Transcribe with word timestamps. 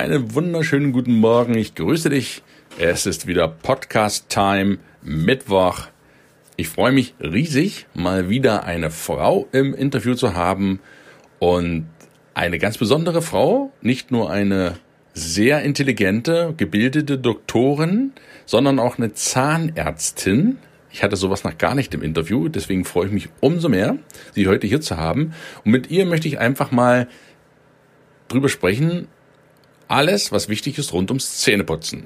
Einen 0.00 0.34
wunderschönen 0.34 0.92
guten 0.92 1.16
Morgen. 1.16 1.58
Ich 1.58 1.74
grüße 1.74 2.08
dich. 2.08 2.42
Es 2.78 3.04
ist 3.04 3.26
wieder 3.26 3.48
Podcast 3.48 4.30
Time, 4.30 4.78
Mittwoch. 5.02 5.88
Ich 6.56 6.70
freue 6.70 6.92
mich 6.92 7.12
riesig, 7.20 7.84
mal 7.92 8.30
wieder 8.30 8.64
eine 8.64 8.90
Frau 8.90 9.46
im 9.52 9.74
Interview 9.74 10.14
zu 10.14 10.32
haben 10.32 10.80
und 11.38 11.86
eine 12.32 12.58
ganz 12.58 12.78
besondere 12.78 13.20
Frau, 13.20 13.74
nicht 13.82 14.10
nur 14.10 14.30
eine 14.30 14.78
sehr 15.12 15.60
intelligente, 15.64 16.54
gebildete 16.56 17.18
Doktorin, 17.18 18.12
sondern 18.46 18.78
auch 18.78 18.96
eine 18.96 19.12
Zahnärztin. 19.12 20.56
Ich 20.90 21.02
hatte 21.02 21.16
sowas 21.16 21.44
noch 21.44 21.58
gar 21.58 21.74
nicht 21.74 21.92
im 21.92 22.00
Interview, 22.00 22.48
deswegen 22.48 22.86
freue 22.86 23.08
ich 23.08 23.12
mich 23.12 23.28
umso 23.40 23.68
mehr, 23.68 23.98
sie 24.32 24.48
heute 24.48 24.66
hier 24.66 24.80
zu 24.80 24.96
haben. 24.96 25.34
Und 25.62 25.72
mit 25.72 25.90
ihr 25.90 26.06
möchte 26.06 26.26
ich 26.26 26.38
einfach 26.38 26.70
mal 26.70 27.06
drüber 28.28 28.48
sprechen, 28.48 29.06
alles, 29.90 30.30
was 30.30 30.48
wichtig 30.48 30.78
ist 30.78 30.92
rund 30.92 31.10
ums 31.10 31.38
Zähneputzen. 31.38 32.04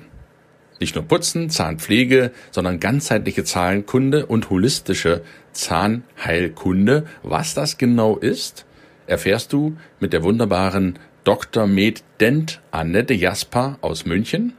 Nicht 0.80 0.94
nur 0.94 1.04
Putzen, 1.04 1.50
Zahnpflege, 1.50 2.32
sondern 2.50 2.80
ganzheitliche 2.80 3.44
Zahnkunde 3.44 4.27
und 4.27 4.50
holistische 4.50 5.22
Zahnheilkunde. 5.52 7.06
Was 7.22 7.55
das 7.55 7.78
genau 7.78 8.16
ist, 8.16 8.64
erfährst 9.06 9.52
du 9.52 9.77
mit 10.00 10.12
der 10.12 10.24
wunderbaren 10.24 10.98
Dr. 11.24 11.66
Med 11.66 12.02
Dent 12.20 12.60
Annette 12.70 13.14
Jasper 13.14 13.78
aus 13.82 14.05
München. 14.05 14.55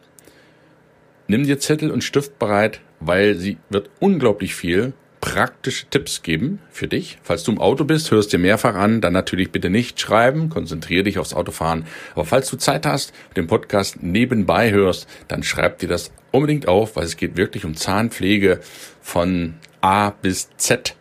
Nimm 1.27 1.43
dir 1.43 1.59
Zettel 1.59 1.91
und 1.91 2.03
Stift 2.03 2.39
bereit, 2.39 2.79
weil 2.99 3.35
sie 3.35 3.57
wird 3.69 3.89
unglaublich 3.99 4.55
viel 4.55 4.93
praktische 5.21 5.87
Tipps 5.89 6.21
geben 6.21 6.59
für 6.69 6.87
dich. 6.87 7.17
Falls 7.23 7.43
du 7.43 7.51
im 7.51 7.59
Auto 7.59 7.83
bist, 7.83 8.11
hörst 8.11 8.31
dir 8.33 8.39
mehrfach 8.39 8.75
an, 8.75 9.01
dann 9.01 9.13
natürlich 9.13 9.51
bitte 9.51 9.69
nicht 9.69 9.99
schreiben, 9.99 10.49
konzentriere 10.49 11.03
dich 11.03 11.19
aufs 11.19 11.33
Autofahren. 11.33 11.85
Aber 12.13 12.25
falls 12.25 12.49
du 12.49 12.57
Zeit 12.57 12.85
hast, 12.85 13.13
den 13.35 13.47
Podcast 13.47 14.03
nebenbei 14.03 14.71
hörst, 14.71 15.07
dann 15.27 15.43
schreib 15.43 15.79
dir 15.79 15.89
das 15.89 16.11
unbedingt 16.31 16.67
auf, 16.67 16.95
weil 16.95 17.05
es 17.05 17.17
geht 17.17 17.37
wirklich 17.37 17.65
um 17.65 17.75
Zahnpflege 17.75 18.59
von 19.01 19.55
A 19.81 20.09
bis 20.09 20.49
Z. 20.57 20.95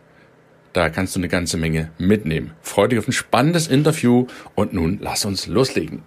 Da 0.73 0.89
kannst 0.89 1.15
du 1.15 1.19
eine 1.19 1.29
ganze 1.29 1.57
Menge 1.57 1.91
mitnehmen. 1.97 2.51
Freue 2.61 2.89
dich 2.89 2.99
auf 2.99 3.07
ein 3.07 3.13
spannendes 3.13 3.67
Interview 3.67 4.27
und 4.55 4.73
nun 4.73 4.99
lass 5.01 5.23
uns 5.25 5.47
loslegen. 5.47 6.03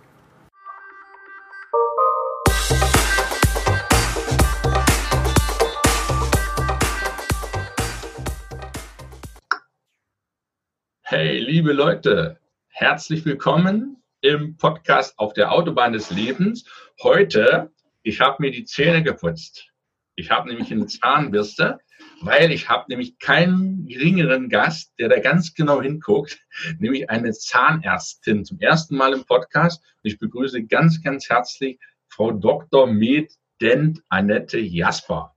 Liebe 11.69 11.83
Leute, 11.83 12.41
herzlich 12.69 13.27
willkommen 13.27 14.03
im 14.23 14.57
Podcast 14.57 15.19
auf 15.19 15.35
der 15.35 15.53
Autobahn 15.53 15.93
des 15.93 16.11
Lebens. 16.11 16.65
Heute, 17.03 17.71
ich 18.03 18.23
habe 18.23 18.37
mir 18.41 18.51
die 18.51 18.65
Zähne 18.65 19.03
geputzt. 19.03 19.69
Ich 20.17 20.31
habe 20.31 20.49
nämlich 20.49 20.73
eine 20.73 20.87
Zahnbürste, 20.87 21.79
weil 22.23 22.53
ich 22.53 22.71
habe 22.71 22.87
nämlich 22.89 23.19
keinen 23.19 23.87
geringeren 23.87 24.49
Gast, 24.49 24.95
der 24.99 25.11
da 25.11 25.21
ganz 25.21 25.53
genau 25.53 25.83
hinguckt, 25.83 26.41
nämlich 26.79 27.11
eine 27.11 27.33
Zahnärztin 27.33 28.47
zum 28.47 28.59
ersten 28.61 28.97
Mal 28.97 29.13
im 29.13 29.27
Podcast. 29.27 29.85
Ich 30.03 30.19
begrüße 30.19 30.65
ganz, 30.65 31.03
ganz 31.03 31.29
herzlich 31.29 31.79
Frau 32.09 32.33
Dr. 32.33 32.87
Med 32.87 33.31
Dent 33.61 34.01
Annette 34.09 34.59
Jasper. 34.59 35.37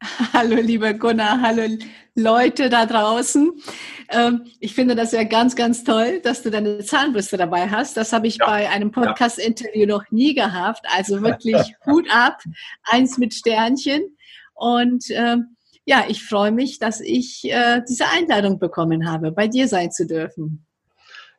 Hallo, 0.32 0.56
lieber 0.56 0.94
Gunnar, 0.94 1.40
hallo 1.42 1.76
Leute 2.14 2.70
da 2.70 2.86
draußen. 2.86 3.52
Ähm, 4.10 4.46
ich 4.58 4.74
finde 4.74 4.94
das 4.94 5.12
ja 5.12 5.24
ganz, 5.24 5.56
ganz 5.56 5.84
toll, 5.84 6.20
dass 6.22 6.42
du 6.42 6.50
deine 6.50 6.78
Zahnbürste 6.78 7.36
dabei 7.36 7.68
hast. 7.68 7.96
Das 7.96 8.12
habe 8.12 8.26
ich 8.26 8.38
ja. 8.38 8.46
bei 8.46 8.70
einem 8.70 8.92
Podcast-Interview 8.92 9.86
noch 9.86 10.04
nie 10.10 10.34
gehabt. 10.34 10.86
Also 10.96 11.22
wirklich 11.22 11.74
Hut 11.86 12.08
ab, 12.10 12.42
eins 12.84 13.18
mit 13.18 13.34
Sternchen. 13.34 14.16
Und 14.54 15.04
ähm, 15.10 15.56
ja, 15.84 16.04
ich 16.08 16.24
freue 16.24 16.52
mich, 16.52 16.78
dass 16.78 17.00
ich 17.00 17.44
äh, 17.44 17.82
diese 17.88 18.04
Einladung 18.08 18.58
bekommen 18.58 19.08
habe, 19.08 19.32
bei 19.32 19.48
dir 19.48 19.68
sein 19.68 19.90
zu 19.90 20.06
dürfen. 20.06 20.66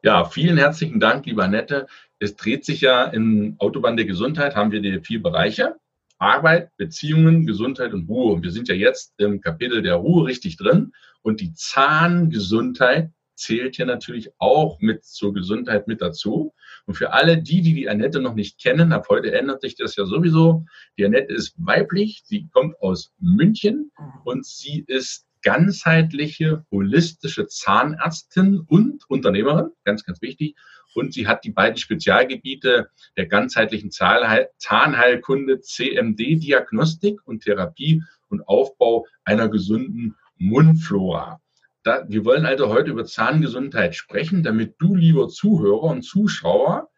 Ja, 0.04 0.26
vielen 0.26 0.58
herzlichen 0.58 1.00
Dank, 1.00 1.26
lieber 1.26 1.44
Annette. 1.44 1.88
Es 2.20 2.36
dreht 2.36 2.66
sich 2.66 2.82
ja 2.82 3.06
in 3.06 3.56
Autobahn 3.60 3.98
der 3.98 4.06
Gesundheit, 4.06 4.56
haben 4.56 4.72
wir 4.72 4.82
die 4.82 5.00
vier 5.00 5.22
Bereiche. 5.22 5.76
Arbeit, 6.22 6.70
Beziehungen, 6.78 7.46
Gesundheit 7.46 7.94
und 7.94 8.08
Ruhe. 8.08 8.34
Und 8.34 8.44
wir 8.44 8.52
sind 8.52 8.68
ja 8.68 8.76
jetzt 8.76 9.14
im 9.18 9.42
Kapitel 9.42 9.82
der 9.82 9.96
Ruhe 9.96 10.28
richtig 10.28 10.56
drin. 10.56 10.92
Und 11.24 11.42
die 11.42 11.54
Zahngesundheit 11.54 13.12
zählt 13.36 13.76
hier 13.76 13.88
natürlich 13.88 14.30
auch 14.38 14.80
mit 14.82 15.04
zur 15.04 15.34
Gesundheit 15.34 15.88
mit 15.88 16.00
dazu. 16.00 16.54
Und 16.86 16.94
für 16.94 17.12
alle 17.12 17.42
die, 17.42 17.62
die 17.62 17.74
die 17.74 17.90
Annette 17.90 18.22
noch 18.22 18.36
nicht 18.36 18.60
kennen, 18.60 18.94
ab 18.94 19.08
heute 19.10 19.32
ändert 19.32 19.62
sich 19.62 19.76
das 19.76 19.96
ja 19.96 20.06
sowieso. 20.06 20.66
Die 20.98 21.06
Annette 21.06 21.34
ist 21.34 21.56
weiblich, 21.58 22.22
sie 22.26 22.48
kommt 22.54 22.80
aus 22.82 23.12
München 23.20 23.92
und 24.24 24.46
sie 24.46 24.84
ist 24.88 25.26
ganzheitliche, 25.42 26.66
holistische 26.70 27.48
Zahnärztin 27.48 28.60
und 28.60 29.10
Unternehmerin, 29.10 29.72
ganz, 29.86 30.04
ganz 30.04 30.22
wichtig 30.22 30.56
und 30.94 31.14
sie 31.14 31.28
hat 31.28 31.44
die 31.44 31.52
beiden 31.52 31.78
Spezialgebiete 31.78 32.90
der 33.18 33.26
ganzheitlichen 33.26 33.92
Zahnheilkunde, 33.92 35.62
CMD-Diagnostik 35.62 37.20
und 37.26 37.44
Therapie 37.44 38.04
und 38.30 38.48
Aufbau 38.48 39.06
einer 39.24 39.50
gesunden 39.50 40.16
Mundflora. 40.38 41.42
Da, 41.84 42.06
wir 42.08 42.26
wollen 42.26 42.46
also 42.46 42.70
heute 42.70 42.92
über 42.92 43.06
Zahngesundheit 43.06 43.96
sprechen, 43.96 44.44
damit 44.44 44.76
du, 44.78 44.96
lieber 44.96 45.30
Zuhörer 45.30 45.84
und 45.84 46.04
Zuschauer, 46.04 46.91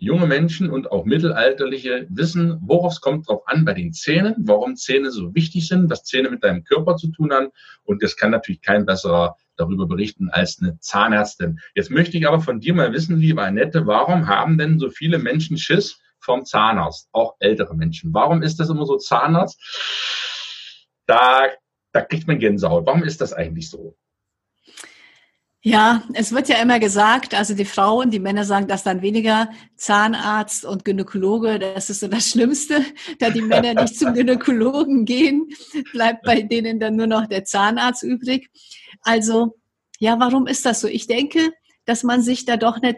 junge 0.00 0.26
Menschen 0.26 0.70
und 0.70 0.90
auch 0.90 1.04
Mittelalterliche 1.04 2.06
wissen, 2.08 2.58
worauf 2.62 2.94
es 2.94 3.00
kommt 3.02 3.28
drauf 3.28 3.42
an 3.46 3.66
bei 3.66 3.74
den 3.74 3.92
Zähnen, 3.92 4.34
warum 4.38 4.74
Zähne 4.74 5.10
so 5.10 5.34
wichtig 5.34 5.68
sind, 5.68 5.90
was 5.90 6.04
Zähne 6.04 6.30
mit 6.30 6.42
deinem 6.42 6.64
Körper 6.64 6.96
zu 6.96 7.08
tun 7.08 7.32
haben. 7.32 7.48
Und 7.84 8.02
das 8.02 8.16
kann 8.16 8.30
natürlich 8.30 8.62
kein 8.62 8.86
besserer 8.86 9.36
darüber 9.56 9.86
berichten 9.86 10.30
als 10.30 10.58
eine 10.60 10.78
Zahnärztin. 10.80 11.60
Jetzt 11.74 11.90
möchte 11.90 12.16
ich 12.16 12.26
aber 12.26 12.40
von 12.40 12.60
dir 12.60 12.72
mal 12.72 12.92
wissen, 12.94 13.18
liebe 13.18 13.42
Annette, 13.42 13.86
warum 13.86 14.26
haben 14.26 14.56
denn 14.56 14.78
so 14.78 14.88
viele 14.88 15.18
Menschen 15.18 15.58
Schiss 15.58 16.00
vom 16.18 16.46
Zahnarzt, 16.46 17.10
auch 17.12 17.36
ältere 17.38 17.76
Menschen? 17.76 18.14
Warum 18.14 18.42
ist 18.42 18.58
das 18.58 18.70
immer 18.70 18.86
so 18.86 18.96
Zahnarzt? 18.96 19.60
Da, 21.06 21.48
da 21.92 22.00
kriegt 22.00 22.26
man 22.26 22.38
Gänsehaut. 22.38 22.86
Warum 22.86 23.04
ist 23.04 23.20
das 23.20 23.34
eigentlich 23.34 23.68
so? 23.68 23.96
Ja, 25.62 26.04
es 26.14 26.32
wird 26.32 26.48
ja 26.48 26.56
immer 26.56 26.80
gesagt, 26.80 27.34
also 27.34 27.54
die 27.54 27.66
Frauen, 27.66 28.10
die 28.10 28.18
Männer 28.18 28.44
sagen 28.44 28.66
das 28.66 28.82
dann 28.82 29.02
weniger, 29.02 29.50
Zahnarzt 29.76 30.64
und 30.64 30.86
Gynäkologe, 30.86 31.58
das 31.58 31.90
ist 31.90 32.00
so 32.00 32.08
das 32.08 32.30
Schlimmste, 32.30 32.82
da 33.18 33.28
die 33.28 33.42
Männer 33.42 33.74
nicht 33.74 33.98
zum 33.98 34.14
Gynäkologen 34.14 35.04
gehen, 35.04 35.48
bleibt 35.92 36.22
bei 36.22 36.40
denen 36.40 36.80
dann 36.80 36.96
nur 36.96 37.06
noch 37.06 37.26
der 37.26 37.44
Zahnarzt 37.44 38.02
übrig. 38.02 38.48
Also, 39.02 39.58
ja, 39.98 40.18
warum 40.18 40.46
ist 40.46 40.64
das 40.64 40.80
so? 40.80 40.88
Ich 40.88 41.06
denke, 41.06 41.50
dass 41.84 42.04
man 42.04 42.22
sich 42.22 42.46
da 42.46 42.56
doch 42.56 42.80
nicht 42.80 42.96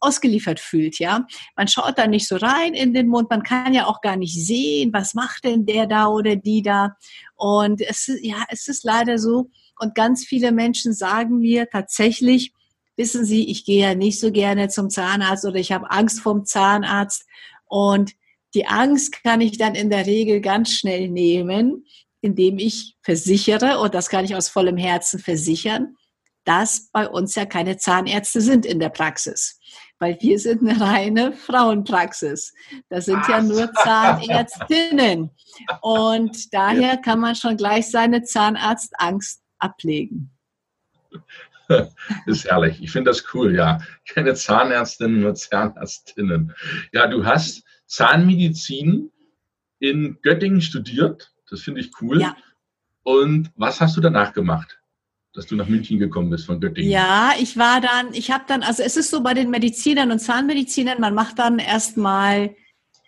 ausgeliefert 0.00 0.60
fühlt, 0.60 0.98
ja. 0.98 1.26
Man 1.56 1.66
schaut 1.66 1.96
da 1.96 2.06
nicht 2.06 2.28
so 2.28 2.36
rein 2.36 2.74
in 2.74 2.92
den 2.92 3.08
Mund, 3.08 3.30
man 3.30 3.42
kann 3.42 3.72
ja 3.72 3.86
auch 3.86 4.02
gar 4.02 4.16
nicht 4.16 4.34
sehen, 4.34 4.92
was 4.92 5.14
macht 5.14 5.44
denn 5.44 5.64
der 5.64 5.86
da 5.86 6.08
oder 6.08 6.36
die 6.36 6.60
da. 6.60 6.96
Und 7.36 7.80
es 7.80 8.08
ist, 8.08 8.22
ja, 8.22 8.44
es 8.50 8.68
ist 8.68 8.84
leider 8.84 9.16
so, 9.16 9.48
und 9.80 9.94
ganz 9.94 10.24
viele 10.24 10.52
Menschen 10.52 10.92
sagen 10.92 11.38
mir 11.38 11.68
tatsächlich, 11.68 12.52
wissen 12.96 13.24
Sie, 13.24 13.50
ich 13.50 13.64
gehe 13.64 13.82
ja 13.82 13.94
nicht 13.94 14.20
so 14.20 14.30
gerne 14.30 14.68
zum 14.68 14.90
Zahnarzt 14.90 15.46
oder 15.46 15.56
ich 15.56 15.72
habe 15.72 15.90
Angst 15.90 16.20
vom 16.20 16.44
Zahnarzt. 16.44 17.24
Und 17.64 18.12
die 18.54 18.66
Angst 18.66 19.22
kann 19.22 19.40
ich 19.40 19.56
dann 19.56 19.74
in 19.74 19.88
der 19.88 20.06
Regel 20.06 20.40
ganz 20.40 20.72
schnell 20.72 21.08
nehmen, 21.08 21.86
indem 22.20 22.58
ich 22.58 22.96
versichere, 23.02 23.80
und 23.80 23.94
das 23.94 24.10
kann 24.10 24.24
ich 24.26 24.34
aus 24.34 24.48
vollem 24.50 24.76
Herzen 24.76 25.18
versichern, 25.18 25.96
dass 26.44 26.90
bei 26.90 27.08
uns 27.08 27.34
ja 27.34 27.46
keine 27.46 27.78
Zahnärzte 27.78 28.40
sind 28.40 28.66
in 28.66 28.80
der 28.80 28.90
Praxis. 28.90 29.58
Weil 29.98 30.18
wir 30.20 30.38
sind 30.38 30.62
eine 30.62 30.80
reine 30.80 31.32
Frauenpraxis. 31.32 32.52
Das 32.88 33.06
sind 33.06 33.22
ja 33.28 33.40
nur 33.40 33.72
Zahnärztinnen. 33.82 35.30
Und 35.80 36.52
daher 36.52 36.98
kann 36.98 37.20
man 37.20 37.34
schon 37.34 37.56
gleich 37.56 37.90
seine 37.90 38.22
Zahnarztangst 38.22 39.40
ablegen. 39.60 40.30
Das 41.68 41.94
ist 42.26 42.44
herrlich. 42.46 42.82
Ich 42.82 42.90
finde 42.90 43.10
das 43.10 43.24
cool, 43.34 43.54
ja. 43.54 43.80
Keine 44.08 44.34
Zahnärztinnen, 44.34 45.20
nur 45.20 45.34
Zahnärztinnen. 45.34 46.54
Ja, 46.92 47.06
du 47.06 47.24
hast 47.24 47.62
Zahnmedizin 47.86 49.10
in 49.78 50.18
Göttingen 50.22 50.60
studiert. 50.60 51.32
Das 51.48 51.62
finde 51.62 51.80
ich 51.80 51.90
cool. 52.00 52.20
Ja. 52.20 52.36
Und 53.02 53.50
was 53.56 53.80
hast 53.80 53.96
du 53.96 54.00
danach 54.00 54.32
gemacht? 54.32 54.80
dass 55.32 55.46
du 55.46 55.54
nach 55.54 55.68
München 55.68 55.98
gekommen 55.98 56.30
bist 56.30 56.46
von 56.46 56.60
Göttingen. 56.60 56.90
Ja, 56.90 57.32
ich 57.38 57.56
war 57.56 57.80
dann, 57.80 58.12
ich 58.14 58.30
habe 58.30 58.44
dann, 58.46 58.62
also 58.62 58.82
es 58.82 58.96
ist 58.96 59.10
so 59.10 59.22
bei 59.22 59.34
den 59.34 59.50
Medizinern 59.50 60.10
und 60.10 60.18
Zahnmedizinern, 60.18 61.00
man 61.00 61.14
macht 61.14 61.38
dann 61.38 61.58
erstmal 61.58 62.56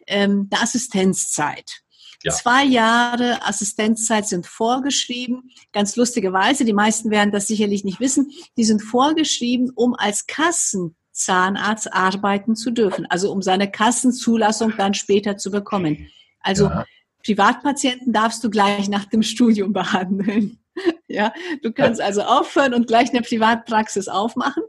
ähm, 0.06 0.48
eine 0.50 0.62
Assistenzzeit. 0.62 1.81
Ja. 2.24 2.32
Zwei 2.32 2.64
Jahre 2.64 3.44
Assistenzzeit 3.46 4.26
sind 4.26 4.46
vorgeschrieben. 4.46 5.50
Ganz 5.72 5.96
lustigerweise, 5.96 6.64
die 6.64 6.72
meisten 6.72 7.10
werden 7.10 7.32
das 7.32 7.46
sicherlich 7.46 7.84
nicht 7.84 8.00
wissen, 8.00 8.30
die 8.56 8.64
sind 8.64 8.80
vorgeschrieben, 8.80 9.70
um 9.74 9.94
als 9.94 10.26
Kassenzahnarzt 10.26 11.92
arbeiten 11.92 12.54
zu 12.54 12.70
dürfen. 12.70 13.06
Also 13.06 13.32
um 13.32 13.42
seine 13.42 13.70
Kassenzulassung 13.70 14.74
dann 14.76 14.94
später 14.94 15.36
zu 15.36 15.50
bekommen. 15.50 16.08
Also 16.40 16.66
ja. 16.66 16.84
Privatpatienten 17.24 18.12
darfst 18.12 18.42
du 18.44 18.50
gleich 18.50 18.88
nach 18.88 19.04
dem 19.06 19.22
Studium 19.22 19.72
behandeln. 19.72 20.58
ja, 21.08 21.32
du 21.62 21.72
kannst 21.72 22.00
also 22.00 22.22
aufhören 22.22 22.74
und 22.74 22.86
gleich 22.86 23.10
eine 23.10 23.22
Privatpraxis 23.22 24.08
aufmachen. 24.08 24.62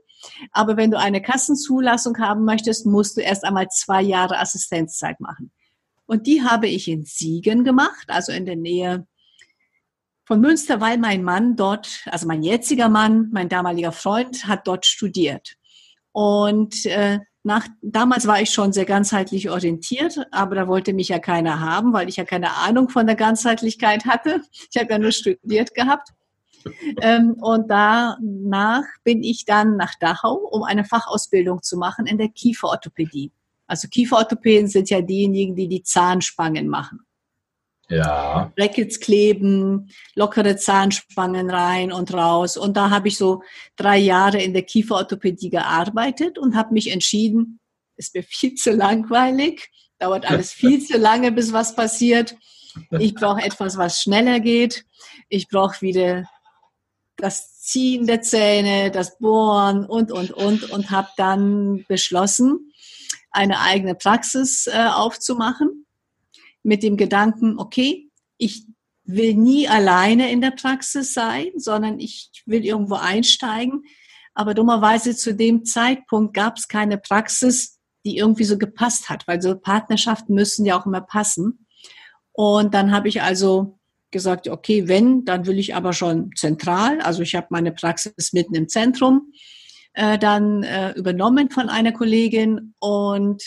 Aber 0.52 0.78
wenn 0.78 0.92
du 0.92 0.98
eine 0.98 1.22
Kassenzulassung 1.22 2.18
haben 2.18 2.46
möchtest, 2.46 2.86
musst 2.86 3.18
du 3.18 3.22
erst 3.22 3.44
einmal 3.44 3.68
zwei 3.70 4.02
Jahre 4.02 4.40
Assistenzzeit 4.40 5.20
machen. 5.20 5.52
Und 6.06 6.28
die 6.28 6.44
habe 6.44 6.68
ich 6.68 6.88
in 6.88 7.06
Siegen 7.06 7.64
gemacht, 7.64 8.06
also 8.08 8.32
in 8.32 8.46
der 8.46 8.56
Nähe 8.56 9.08
von 10.26 10.40
Münster, 10.40 10.80
weil 10.80 10.98
mein 10.98 11.24
Mann 11.24 11.56
dort, 11.56 12.06
also 12.06 12.28
mein 12.28 12.44
jetziger 12.44 12.90
Mann, 12.90 13.30
mein 13.32 13.50
damaliger 13.50 13.92
Freund, 13.92 14.48
hat 14.48 14.68
dort 14.68 14.86
studiert. 14.86 15.56
Und 16.12 16.86
äh, 16.86 17.20
nach, 17.44 17.68
damals 17.82 18.26
war 18.26 18.42
ich 18.42 18.52
schon 18.52 18.72
sehr 18.72 18.86
ganzheitlich 18.86 19.50
orientiert, 19.50 20.18
aber 20.32 20.56
da 20.56 20.68
wollte 20.68 20.94
mich 20.94 21.10
ja 21.10 21.20
keiner 21.20 21.60
haben, 21.60 21.92
weil 21.92 22.08
ich 22.08 22.16
ja 22.16 22.24
keine 22.24 22.56
Ahnung 22.56 22.90
von 22.90 23.06
der 23.06 23.18
Ganzheitlichkeit 23.18 24.06
hatte. 24.06 24.42
Ich 24.72 24.80
habe 24.80 24.92
ja 24.92 25.00
nur 25.00 25.12
studiert 25.12 25.74
gehabt. 25.74 26.10
Ähm, 27.02 27.34
und 27.42 27.70
danach 27.70 28.86
bin 29.04 29.22
ich 29.24 29.44
dann 29.44 29.76
nach 29.76 29.96
Dachau, 30.00 30.36
um 30.36 30.64
eine 30.64 30.86
Fachausbildung 30.86 31.62
zu 31.62 31.78
machen 31.78 32.06
in 32.06 32.18
der 32.18 32.30
Kieferorthopädie. 32.30 33.34
Also 33.74 33.88
Kieferorthopäden 33.88 34.68
sind 34.68 34.92
ja 34.92 35.02
diejenigen, 35.02 35.56
die 35.56 35.68
die 35.68 35.82
Zahnspangen 35.82 36.68
machen. 36.68 37.00
Ja. 37.90 38.54
Brackets 38.56 39.00
kleben, 39.00 39.90
lockere 40.14 40.58
Zahnspangen 40.58 41.50
rein 41.50 41.92
und 41.92 42.14
raus. 42.14 42.56
Und 42.56 42.78
da 42.78 42.92
habe 42.92 43.08
ich 43.08 43.18
so 43.18 43.42
drei 43.76 43.98
Jahre 43.98 44.40
in 44.44 44.54
der 44.54 44.62
Kieferorthopädie 44.62 45.50
gearbeitet 45.50 46.38
und 46.38 46.56
habe 46.56 46.72
mich 46.72 46.92
entschieden, 46.92 47.60
ist 47.96 48.14
mir 48.14 48.22
viel 48.22 48.54
zu 48.54 48.74
langweilig, 48.74 49.72
dauert 49.98 50.30
alles 50.30 50.52
viel 50.54 50.80
zu 50.86 51.00
lange, 51.00 51.32
bis 51.32 51.52
was 51.52 51.76
passiert. 51.76 52.36
Ich 53.00 53.16
brauche 53.16 53.42
etwas, 53.42 53.76
was 53.76 54.04
schneller 54.04 54.40
geht. 54.40 54.86
Ich 55.30 55.48
brauche 55.48 55.82
wieder 55.82 56.30
das 57.18 57.60
Ziehen 57.60 58.06
der 58.06 58.22
Zähne, 58.22 58.92
das 58.92 59.18
Bohren 59.18 59.84
und, 59.88 60.12
und, 60.12 60.30
und. 60.30 60.70
Und 60.70 60.92
habe 60.92 61.10
dann 61.18 61.86
beschlossen, 61.88 62.72
eine 63.34 63.60
eigene 63.60 63.96
Praxis 63.96 64.68
äh, 64.68 64.88
aufzumachen 64.88 65.86
mit 66.64 66.84
dem 66.84 66.96
Gedanken, 66.98 67.60
okay, 67.60 68.10
ich 68.38 68.66
will 69.04 69.34
nie 69.34 69.68
alleine 69.68 70.32
in 70.32 70.40
der 70.40 70.52
Praxis 70.52 71.14
sein, 71.14 71.48
sondern 71.58 72.00
ich 72.00 72.32
will 72.46 72.64
irgendwo 72.64 72.96
einsteigen. 72.96 73.84
Aber 74.34 74.54
dummerweise 74.54 75.16
zu 75.16 75.36
dem 75.36 75.66
Zeitpunkt 75.66 76.34
gab 76.34 76.58
es 76.58 76.68
keine 76.68 76.98
Praxis, 76.98 77.80
die 78.06 78.18
irgendwie 78.18 78.46
so 78.46 78.58
gepasst 78.58 79.10
hat, 79.10 79.28
weil 79.28 79.42
so 79.42 79.56
Partnerschaften 79.56 80.34
müssen 80.34 80.66
ja 80.66 80.80
auch 80.80 80.86
immer 80.86 81.02
passen. 81.02 81.66
Und 82.32 82.74
dann 82.74 82.92
habe 82.92 83.10
ich 83.10 83.22
also 83.22 83.78
gesagt, 84.12 84.48
okay, 84.48 84.88
wenn, 84.88 85.26
dann 85.26 85.46
will 85.46 85.60
ich 85.60 85.76
aber 85.76 85.94
schon 85.94 86.32
zentral. 86.36 87.02
Also 87.02 87.22
ich 87.22 87.36
habe 87.36 87.48
meine 87.50 87.72
Praxis 87.72 88.32
mitten 88.32 88.56
im 88.56 88.70
Zentrum 88.70 89.34
äh, 89.94 90.18
dann 90.18 90.64
äh, 90.64 90.92
übernommen 90.94 91.50
von 91.50 91.70
einer 91.70 91.92
Kollegin 91.92 92.74
und 92.80 93.44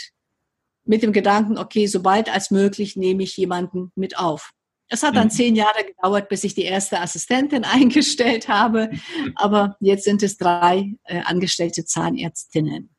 mit 0.84 1.02
dem 1.02 1.12
Gedanken, 1.12 1.58
okay, 1.58 1.86
sobald 1.86 2.32
als 2.32 2.50
möglich 2.50 2.96
nehme 2.96 3.24
ich 3.24 3.36
jemanden 3.36 3.90
mit 3.96 4.18
auf. 4.18 4.52
Es 4.88 5.02
hat 5.02 5.16
dann 5.16 5.26
mhm. 5.26 5.32
zehn 5.32 5.56
Jahre 5.56 5.84
gedauert, 5.84 6.28
bis 6.28 6.44
ich 6.44 6.54
die 6.54 6.62
erste 6.62 7.00
Assistentin 7.00 7.64
eingestellt 7.64 8.48
habe, 8.48 8.90
aber 9.34 9.76
jetzt 9.80 10.04
sind 10.04 10.22
es 10.22 10.36
drei 10.36 10.94
äh, 11.04 11.20
angestellte 11.22 11.84
Zahnärztinnen. 11.84 12.90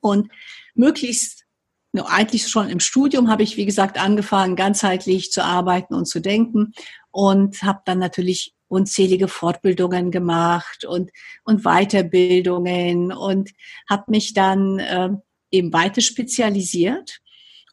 Und 0.00 0.30
möglichst, 0.74 1.44
no, 1.92 2.04
eigentlich 2.06 2.48
schon 2.48 2.68
im 2.68 2.80
Studium 2.80 3.30
habe 3.30 3.44
ich, 3.44 3.56
wie 3.56 3.64
gesagt, 3.64 3.98
angefangen, 3.98 4.56
ganzheitlich 4.56 5.30
zu 5.30 5.44
arbeiten 5.44 5.94
und 5.94 6.06
zu 6.06 6.20
denken 6.20 6.72
und 7.10 7.62
habe 7.62 7.82
dann 7.84 8.00
natürlich 8.00 8.52
unzählige 8.74 9.28
Fortbildungen 9.28 10.10
gemacht 10.10 10.84
und, 10.84 11.10
und 11.44 11.62
Weiterbildungen 11.62 13.12
und 13.12 13.50
habe 13.88 14.04
mich 14.08 14.34
dann 14.34 14.78
äh, 14.78 15.10
eben 15.50 15.72
weiter 15.72 16.00
spezialisiert. 16.00 17.20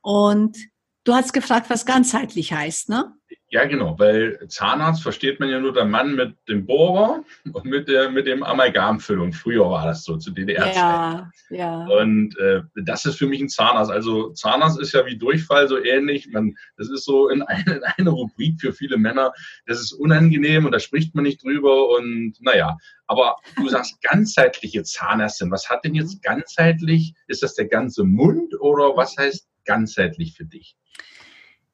Und 0.02 0.58
du 1.04 1.14
hast 1.14 1.34
gefragt, 1.34 1.70
was 1.70 1.86
ganzheitlich 1.86 2.54
heißt, 2.54 2.90
ne? 2.90 3.14
Ja, 3.54 3.66
genau, 3.66 4.00
weil 4.00 4.40
Zahnarzt 4.48 5.04
versteht 5.04 5.42
man 5.42 5.50
ja 5.50 5.60
nur 5.60 5.74
der 5.74 5.84
Mann 5.84 6.16
mit 6.16 6.38
dem 6.48 6.66
Bohrer 6.66 7.22
und 7.52 7.66
mit, 7.66 7.90
der, 7.90 8.10
mit 8.10 8.26
dem 8.26 8.44
Amalgamfüllung. 8.44 9.34
Früher 9.34 9.70
war 9.70 9.88
das 9.88 10.06
so, 10.06 10.16
zu 10.16 10.32
DDR-Zeiten. 10.32 10.78
Ja, 10.78 11.32
ja. 11.50 11.86
Und 11.86 12.38
äh, 12.38 12.62
das 12.76 13.06
ist 13.06 13.18
für 13.18 13.28
mich 13.28 13.42
ein 13.42 13.50
Zahnarzt. 13.50 13.92
Also 13.92 14.30
Zahnarzt 14.30 14.80
ist 14.80 14.94
ja 14.94 15.06
wie 15.06 15.18
Durchfall 15.18 15.68
so 15.68 15.84
ähnlich. 15.84 16.30
Man, 16.32 16.56
das 16.78 16.90
ist 16.90 17.04
so 17.04 17.28
in 17.28 17.42
eine, 17.42 17.76
in 17.76 17.84
eine 17.84 18.10
Rubrik 18.10 18.62
für 18.62 18.72
viele 18.72 18.96
Männer. 18.96 19.34
Das 19.66 19.82
ist 19.82 19.92
unangenehm 19.92 20.66
und 20.66 20.72
da 20.72 20.80
spricht 20.80 21.14
man 21.14 21.26
nicht 21.26 21.44
drüber. 21.44 21.90
Und 21.90 22.36
naja, 22.40 22.78
aber 23.08 23.36
du 23.58 23.68
sagst 23.68 24.02
ganzheitliche 24.02 24.84
Zahnärztin. 24.84 25.52
Was 25.52 25.70
hat 25.70 25.84
denn 25.84 25.94
jetzt 25.94 26.24
ganzheitlich? 26.24 27.16
Ist 27.28 27.44
das 27.44 27.56
der 27.56 27.66
ganze 27.66 28.06
Mund 28.06 28.58
oder 28.62 28.96
was 28.96 29.18
heißt 29.18 29.46
ganzheitlich 29.66 30.36
für 30.38 30.46
dich? 30.46 30.78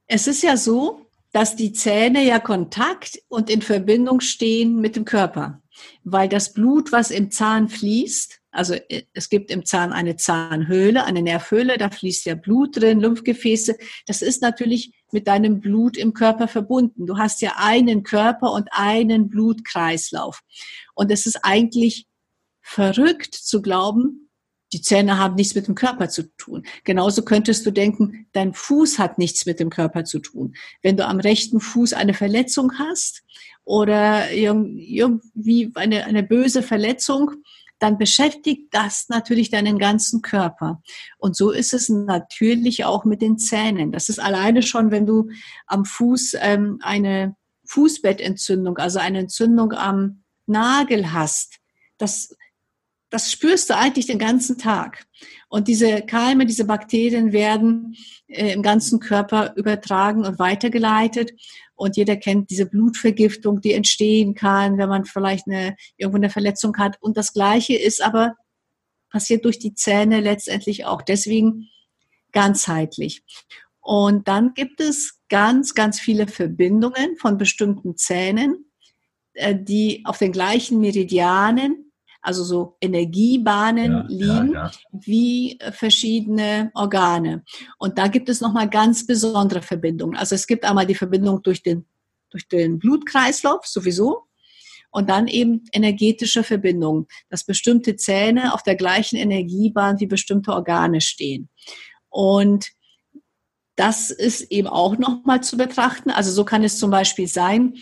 Es 0.07 0.25
ist 0.25 0.41
ja 0.41 0.57
so, 0.57 1.06
dass 1.37 1.55
die 1.55 1.71
Zähne 1.71 2.25
ja 2.25 2.39
Kontakt 2.39 3.19
und 3.27 3.51
in 3.51 3.61
Verbindung 3.61 4.21
stehen 4.21 4.81
mit 4.81 4.95
dem 4.95 5.05
Körper, 5.05 5.61
weil 6.03 6.27
das 6.27 6.51
Blut, 6.51 6.91
was 6.91 7.11
im 7.11 7.29
Zahn 7.29 7.69
fließt, 7.69 8.39
also 8.49 8.73
äh, 8.73 9.03
es 9.13 9.29
gibt 9.29 9.51
im 9.51 9.63
Zahn 9.63 9.93
eine 9.93 10.15
Zahnhöhle, 10.15 11.05
eine 11.05 11.21
Nervhöhle, 11.21 11.77
da 11.77 11.91
fließt 11.91 12.25
ja 12.25 12.33
Blut 12.33 12.81
drin, 12.81 13.01
Lymphgefäße. 13.01 13.77
Das 14.07 14.23
ist 14.23 14.41
natürlich 14.41 14.93
mit 15.11 15.27
deinem 15.27 15.59
Blut 15.59 15.95
im 15.95 16.15
Körper 16.15 16.47
verbunden. 16.47 17.05
Du 17.05 17.19
hast 17.19 17.39
ja 17.43 17.53
einen 17.57 18.01
Körper 18.01 18.51
und 18.51 18.69
einen 18.71 19.29
Blutkreislauf. 19.29 20.41
Und 20.95 21.11
es 21.11 21.27
ist 21.27 21.41
eigentlich 21.43 22.07
verrückt 22.61 23.35
zu 23.35 23.61
glauben, 23.61 24.26
die 24.73 24.81
Zähne 24.81 25.17
haben 25.17 25.35
nichts 25.35 25.55
mit 25.55 25.67
dem 25.67 25.75
Körper 25.75 26.09
zu 26.09 26.23
tun. 26.37 26.63
Genauso 26.83 27.23
könntest 27.23 27.65
du 27.65 27.71
denken, 27.71 28.27
dein 28.33 28.53
Fuß 28.53 28.99
hat 28.99 29.17
nichts 29.17 29.45
mit 29.45 29.59
dem 29.59 29.69
Körper 29.69 30.03
zu 30.03 30.19
tun. 30.19 30.55
Wenn 30.81 30.97
du 30.97 31.05
am 31.05 31.19
rechten 31.19 31.59
Fuß 31.59 31.93
eine 31.93 32.13
Verletzung 32.13 32.73
hast 32.77 33.23
oder 33.63 34.31
irgendwie 34.31 35.71
eine, 35.75 36.05
eine 36.05 36.23
böse 36.23 36.63
Verletzung, 36.63 37.31
dann 37.79 37.97
beschäftigt 37.97 38.73
das 38.73 39.07
natürlich 39.07 39.51
deinen 39.51 39.77
ganzen 39.77 40.21
Körper. 40.21 40.81
Und 41.17 41.35
so 41.35 41.51
ist 41.51 41.73
es 41.73 41.89
natürlich 41.89 42.85
auch 42.85 43.05
mit 43.05 43.21
den 43.21 43.37
Zähnen. 43.37 43.91
Das 43.91 44.09
ist 44.09 44.19
alleine 44.19 44.63
schon, 44.63 44.91
wenn 44.91 45.05
du 45.05 45.29
am 45.67 45.85
Fuß 45.85 46.35
ähm, 46.41 46.79
eine 46.81 47.35
Fußbettentzündung, 47.65 48.77
also 48.77 48.99
eine 48.99 49.19
Entzündung 49.19 49.73
am 49.73 50.23
Nagel 50.47 51.13
hast. 51.13 51.57
Das 51.97 52.35
das 53.09 53.31
spürst 53.31 53.69
du 53.69 53.77
eigentlich 53.77 54.05
den 54.05 54.19
ganzen 54.19 54.57
Tag. 54.57 55.05
Und 55.49 55.67
diese 55.67 56.01
Keime, 56.01 56.45
diese 56.45 56.65
Bakterien 56.65 57.31
werden 57.31 57.95
äh, 58.27 58.51
im 58.51 58.61
ganzen 58.61 58.99
Körper 58.99 59.53
übertragen 59.55 60.25
und 60.25 60.39
weitergeleitet. 60.39 61.31
Und 61.75 61.95
jeder 61.95 62.17
kennt 62.17 62.49
diese 62.49 62.65
Blutvergiftung, 62.65 63.61
die 63.61 63.73
entstehen 63.73 64.33
kann, 64.33 64.77
wenn 64.77 64.89
man 64.89 65.05
vielleicht 65.05 65.47
eine, 65.47 65.75
irgendwo 65.95 66.17
eine 66.17 66.29
Verletzung 66.29 66.75
hat. 66.77 66.97
Und 66.99 67.17
das 67.17 67.33
Gleiche 67.33 67.75
ist 67.75 68.01
aber 68.01 68.35
passiert 69.09 69.45
durch 69.45 69.57
die 69.57 69.73
Zähne 69.73 70.19
letztendlich 70.19 70.85
auch. 70.85 71.01
Deswegen 71.01 71.69
ganzheitlich. 72.33 73.23
Und 73.79 74.27
dann 74.27 74.53
gibt 74.53 74.81
es 74.81 75.21
ganz, 75.29 75.73
ganz 75.73 75.97
viele 75.99 76.27
Verbindungen 76.27 77.15
von 77.17 77.37
bestimmten 77.37 77.95
Zähnen, 77.95 78.65
äh, 79.33 79.55
die 79.57 80.01
auf 80.05 80.17
den 80.17 80.33
gleichen 80.33 80.81
Meridianen 80.81 81.86
also 82.27 82.43
so 82.43 82.75
Energiebahnen 82.81 83.91
ja, 83.91 84.05
liegen, 84.09 84.53
ja, 84.53 84.65
ja. 84.65 84.71
wie 84.91 85.57
verschiedene 85.71 86.71
Organe. 86.73 87.45
Und 87.77 87.97
da 87.97 88.07
gibt 88.07 88.27
es 88.27 88.41
nochmal 88.41 88.69
ganz 88.69 89.07
besondere 89.07 89.61
Verbindungen. 89.61 90.17
Also 90.17 90.35
es 90.35 90.45
gibt 90.45 90.65
einmal 90.65 90.85
die 90.85 90.95
Verbindung 90.95 91.41
durch 91.41 91.63
den, 91.63 91.85
durch 92.29 92.49
den 92.49 92.79
Blutkreislauf 92.79 93.65
sowieso 93.65 94.23
und 94.91 95.09
dann 95.09 95.29
eben 95.29 95.63
energetische 95.71 96.43
Verbindungen, 96.43 97.07
dass 97.29 97.45
bestimmte 97.45 97.95
Zähne 97.95 98.53
auf 98.53 98.61
der 98.61 98.75
gleichen 98.75 99.15
Energiebahn 99.15 100.01
wie 100.01 100.07
bestimmte 100.07 100.51
Organe 100.51 100.99
stehen. 100.99 101.47
Und 102.09 102.71
das 103.77 104.09
ist 104.09 104.51
eben 104.51 104.67
auch 104.67 104.97
nochmal 104.97 105.41
zu 105.43 105.55
betrachten. 105.55 106.09
Also 106.09 106.31
so 106.31 106.43
kann 106.43 106.65
es 106.65 106.77
zum 106.77 106.91
Beispiel 106.91 107.27
sein, 107.27 107.75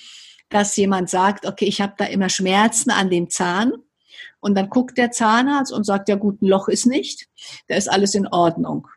dass 0.49 0.75
jemand 0.75 1.09
sagt, 1.09 1.47
okay, 1.47 1.65
ich 1.65 1.81
habe 1.81 1.95
da 1.97 2.05
immer 2.05 2.29
Schmerzen 2.29 2.91
an 2.91 3.09
dem 3.09 3.29
Zahn. 3.31 3.73
Und 4.45 4.53
dann 4.53 4.69
guckt 4.69 4.99
der 4.99 5.09
Zahnarzt 5.09 5.73
und 5.73 5.85
sagt, 5.85 6.07
ja 6.07 6.17
gut, 6.17 6.39
ein 6.39 6.45
Loch 6.45 6.67
ist 6.67 6.85
nicht, 6.85 7.25
da 7.67 7.77
ist 7.77 7.87
alles 7.87 8.13
in 8.13 8.27
Ordnung. 8.27 8.87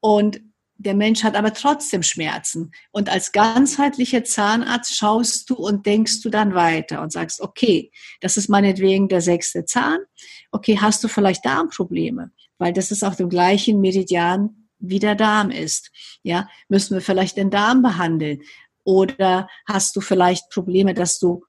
Und 0.00 0.42
der 0.74 0.92
Mensch 0.92 1.24
hat 1.24 1.34
aber 1.34 1.54
trotzdem 1.54 2.02
Schmerzen. 2.02 2.72
Und 2.90 3.08
als 3.08 3.32
ganzheitlicher 3.32 4.22
Zahnarzt 4.24 4.94
schaust 4.94 5.48
du 5.48 5.54
und 5.54 5.86
denkst 5.86 6.20
du 6.20 6.28
dann 6.28 6.54
weiter 6.54 7.00
und 7.00 7.10
sagst, 7.10 7.40
okay, 7.40 7.90
das 8.20 8.36
ist 8.36 8.50
meinetwegen 8.50 9.08
der 9.08 9.22
sechste 9.22 9.64
Zahn. 9.64 10.00
Okay, 10.52 10.76
hast 10.78 11.02
du 11.02 11.08
vielleicht 11.08 11.46
Darmprobleme? 11.46 12.32
Weil 12.58 12.74
das 12.74 12.90
ist 12.90 13.02
auf 13.02 13.16
dem 13.16 13.30
gleichen 13.30 13.80
Meridian 13.80 14.68
wie 14.78 14.98
der 14.98 15.14
Darm 15.14 15.50
ist. 15.50 15.90
Ja, 16.22 16.50
müssen 16.68 16.92
wir 16.92 17.00
vielleicht 17.00 17.38
den 17.38 17.48
Darm 17.48 17.80
behandeln? 17.80 18.42
Oder 18.84 19.48
hast 19.66 19.96
du 19.96 20.02
vielleicht 20.02 20.50
Probleme, 20.50 20.92
dass 20.92 21.18
du 21.18 21.46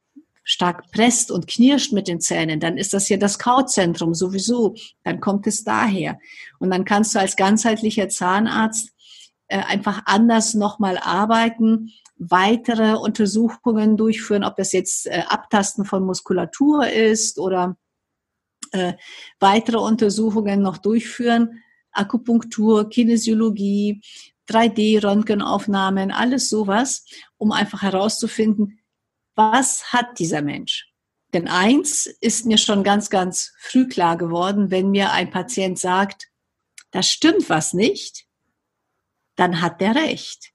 stark 0.49 0.89
presst 0.91 1.29
und 1.29 1.45
knirscht 1.45 1.91
mit 1.91 2.07
den 2.07 2.21
Zähnen, 2.21 2.61
dann 2.61 2.77
ist 2.77 2.93
das 2.93 3.09
ja 3.09 3.17
das 3.17 3.37
Kauzentrum 3.37 4.13
sowieso. 4.13 4.75
Dann 5.03 5.19
kommt 5.19 5.45
es 5.45 5.65
daher. 5.65 6.19
Und 6.57 6.69
dann 6.69 6.85
kannst 6.85 7.13
du 7.13 7.19
als 7.19 7.35
ganzheitlicher 7.35 8.07
Zahnarzt 8.07 8.93
äh, 9.49 9.57
einfach 9.57 10.03
anders 10.05 10.53
nochmal 10.53 10.97
arbeiten, 10.99 11.91
weitere 12.15 12.93
Untersuchungen 12.93 13.97
durchführen, 13.97 14.45
ob 14.45 14.55
das 14.55 14.71
jetzt 14.71 15.07
äh, 15.07 15.23
Abtasten 15.27 15.83
von 15.83 16.05
Muskulatur 16.05 16.87
ist 16.87 17.39
oder 17.39 17.75
äh, 18.71 18.93
weitere 19.41 19.79
Untersuchungen 19.79 20.61
noch 20.61 20.77
durchführen, 20.77 21.61
Akupunktur, 21.91 22.89
Kinesiologie, 22.89 24.01
3D-Röntgenaufnahmen, 24.49 26.11
alles 26.11 26.47
sowas, 26.47 27.03
um 27.35 27.51
einfach 27.51 27.81
herauszufinden, 27.81 28.79
was 29.37 29.93
hat 29.93 30.19
dieser 30.19 30.41
Mensch? 30.41 30.91
Denn 31.33 31.47
eins 31.47 32.05
ist 32.05 32.45
mir 32.45 32.57
schon 32.57 32.83
ganz, 32.83 33.09
ganz 33.09 33.53
früh 33.59 33.87
klar 33.87 34.17
geworden, 34.17 34.71
wenn 34.71 34.89
mir 34.91 35.11
ein 35.11 35.29
Patient 35.29 35.77
sagt, 35.77 36.27
da 36.91 37.03
stimmt 37.03 37.49
was 37.49 37.73
nicht, 37.73 38.25
dann 39.35 39.61
hat 39.61 39.79
der 39.79 39.95
recht. 39.95 40.53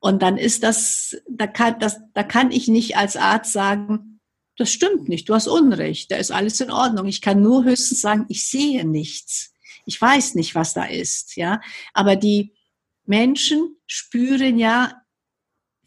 Und 0.00 0.22
dann 0.22 0.38
ist 0.38 0.62
das, 0.62 1.16
da 1.28 1.46
kann, 1.46 1.78
das, 1.78 2.00
da 2.14 2.22
kann 2.22 2.50
ich 2.50 2.68
nicht 2.68 2.96
als 2.96 3.16
Arzt 3.16 3.52
sagen, 3.52 4.20
das 4.56 4.72
stimmt 4.72 5.08
nicht, 5.08 5.28
du 5.28 5.34
hast 5.34 5.46
Unrecht, 5.46 6.10
da 6.10 6.16
ist 6.16 6.30
alles 6.30 6.60
in 6.60 6.70
Ordnung. 6.70 7.06
Ich 7.06 7.20
kann 7.20 7.42
nur 7.42 7.64
höchstens 7.64 8.00
sagen, 8.00 8.26
ich 8.28 8.48
sehe 8.48 8.86
nichts. 8.86 9.52
Ich 9.84 10.00
weiß 10.00 10.34
nicht, 10.34 10.54
was 10.54 10.74
da 10.74 10.84
ist, 10.84 11.36
ja. 11.36 11.60
Aber 11.92 12.16
die 12.16 12.54
Menschen 13.04 13.76
spüren 13.86 14.58
ja 14.58 15.02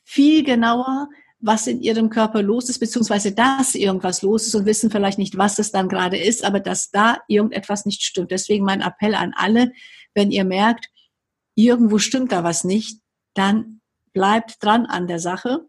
viel 0.03 0.43
genauer, 0.43 1.09
was 1.39 1.67
in 1.67 1.81
ihrem 1.81 2.09
Körper 2.09 2.41
los 2.41 2.69
ist, 2.69 2.79
beziehungsweise 2.79 3.31
dass 3.31 3.75
irgendwas 3.75 4.21
los 4.21 4.47
ist 4.47 4.55
und 4.55 4.65
wissen 4.65 4.89
vielleicht 4.89 5.19
nicht, 5.19 5.37
was 5.37 5.59
es 5.59 5.71
dann 5.71 5.89
gerade 5.89 6.17
ist, 6.17 6.43
aber 6.43 6.59
dass 6.59 6.91
da 6.91 7.17
irgendetwas 7.27 7.85
nicht 7.85 8.03
stimmt. 8.03 8.31
Deswegen 8.31 8.65
mein 8.65 8.81
Appell 8.81 9.15
an 9.15 9.33
alle, 9.35 9.71
wenn 10.13 10.31
ihr 10.31 10.45
merkt, 10.45 10.87
irgendwo 11.55 11.99
stimmt 11.99 12.31
da 12.31 12.43
was 12.43 12.63
nicht, 12.63 12.99
dann 13.33 13.81
bleibt 14.13 14.63
dran 14.63 14.85
an 14.85 15.07
der 15.07 15.19
Sache. 15.19 15.65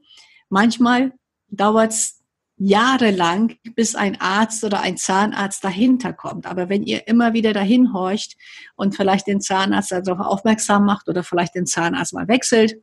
Manchmal 0.49 1.13
dauert 1.49 1.93
es 1.93 2.23
jahrelang, 2.59 3.57
bis 3.75 3.95
ein 3.95 4.19
Arzt 4.21 4.65
oder 4.65 4.81
ein 4.81 4.97
Zahnarzt 4.97 5.63
dahinter 5.63 6.13
kommt. 6.13 6.47
Aber 6.47 6.69
wenn 6.69 6.85
ihr 6.85 7.07
immer 7.07 7.35
wieder 7.35 7.53
dahin 7.53 7.93
horcht 7.93 8.37
und 8.77 8.97
vielleicht 8.97 9.27
den 9.27 9.41
Zahnarzt 9.41 9.93
darauf 9.93 10.21
aufmerksam 10.21 10.87
macht 10.87 11.09
oder 11.09 11.23
vielleicht 11.23 11.55
den 11.55 11.67
Zahnarzt 11.67 12.15
mal 12.15 12.29
wechselt, 12.29 12.77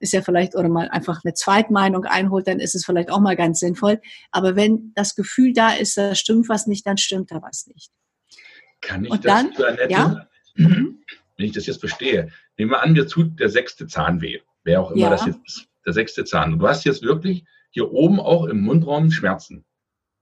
ist 0.00 0.12
ja 0.12 0.22
vielleicht, 0.22 0.56
oder 0.56 0.68
mal 0.68 0.88
einfach 0.88 1.20
eine 1.22 1.34
Zweitmeinung 1.34 2.04
einholt, 2.04 2.48
dann 2.48 2.58
ist 2.58 2.74
es 2.74 2.84
vielleicht 2.84 3.10
auch 3.10 3.20
mal 3.20 3.36
ganz 3.36 3.60
sinnvoll. 3.60 4.00
Aber 4.32 4.56
wenn 4.56 4.92
das 4.94 5.14
Gefühl 5.14 5.52
da 5.52 5.72
ist, 5.72 5.96
da 5.96 6.14
stimmt 6.14 6.48
was 6.48 6.66
nicht, 6.66 6.86
dann 6.86 6.96
stimmt 6.96 7.30
da 7.30 7.42
was 7.42 7.66
nicht. 7.66 7.90
Kann 8.80 9.04
ich 9.04 9.10
Und 9.10 9.24
das, 9.24 9.44
dann, 9.56 9.78
ja? 9.88 10.26
wenn 10.56 11.00
ich 11.36 11.52
das 11.52 11.66
jetzt 11.66 11.80
verstehe, 11.80 12.32
nehmen 12.56 12.70
wir 12.70 12.82
an, 12.82 12.92
mir 12.92 13.06
tut 13.06 13.38
der 13.38 13.50
sechste 13.50 13.86
Zahn 13.86 14.20
weh, 14.22 14.40
wer 14.64 14.80
auch 14.80 14.90
immer 14.90 15.02
ja. 15.02 15.10
das 15.10 15.26
jetzt 15.26 15.40
ist, 15.46 15.68
der 15.86 15.92
sechste 15.92 16.24
Zahn. 16.24 16.54
Und 16.54 16.58
du 16.60 16.68
hast 16.68 16.84
jetzt 16.84 17.02
wirklich 17.02 17.44
hier 17.70 17.92
oben 17.92 18.20
auch 18.20 18.46
im 18.46 18.62
Mundraum 18.62 19.10
Schmerzen. 19.10 19.64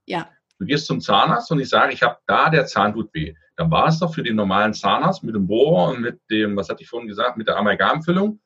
Ja. 0.05 0.29
Du 0.59 0.65
gehst 0.65 0.87
zum 0.87 0.99
Zahnarzt 0.99 1.49
und 1.51 1.59
ich 1.61 1.69
sage, 1.69 1.93
ich 1.93 2.03
habe 2.03 2.17
da, 2.27 2.49
der 2.49 2.65
Zahn 2.65 2.93
tut 2.93 3.13
weh. 3.13 3.33
Dann 3.55 3.71
war 3.71 3.87
es 3.87 3.99
doch 3.99 4.13
für 4.13 4.23
den 4.23 4.35
normalen 4.35 4.73
Zahnarzt 4.73 5.23
mit 5.23 5.35
dem 5.35 5.47
Bohrer 5.47 5.91
und 5.91 6.01
mit 6.01 6.19
dem, 6.29 6.57
was 6.57 6.67
hatte 6.67 6.83
ich 6.83 6.89
vorhin 6.89 7.07
gesagt, 7.07 7.37
mit 7.37 7.47
der 7.47 7.55
Amalgamfüllung 7.55 8.41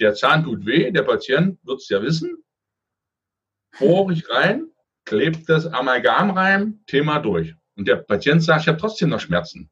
der 0.00 0.14
Zahn 0.14 0.44
tut 0.44 0.66
weh, 0.66 0.90
der 0.90 1.02
Patient 1.02 1.58
wird 1.64 1.78
es 1.78 1.88
ja 1.88 2.02
wissen. 2.02 2.36
Bohre 3.78 4.12
ich 4.12 4.28
rein, 4.28 4.68
klebt 5.04 5.48
das 5.48 5.66
Amalgam 5.66 6.30
rein, 6.30 6.80
Thema 6.86 7.18
durch. 7.18 7.54
Und 7.76 7.88
der 7.88 7.96
Patient 7.96 8.42
sagt, 8.42 8.62
ich 8.62 8.68
habe 8.68 8.78
trotzdem 8.78 9.08
noch 9.08 9.20
Schmerzen. 9.20 9.70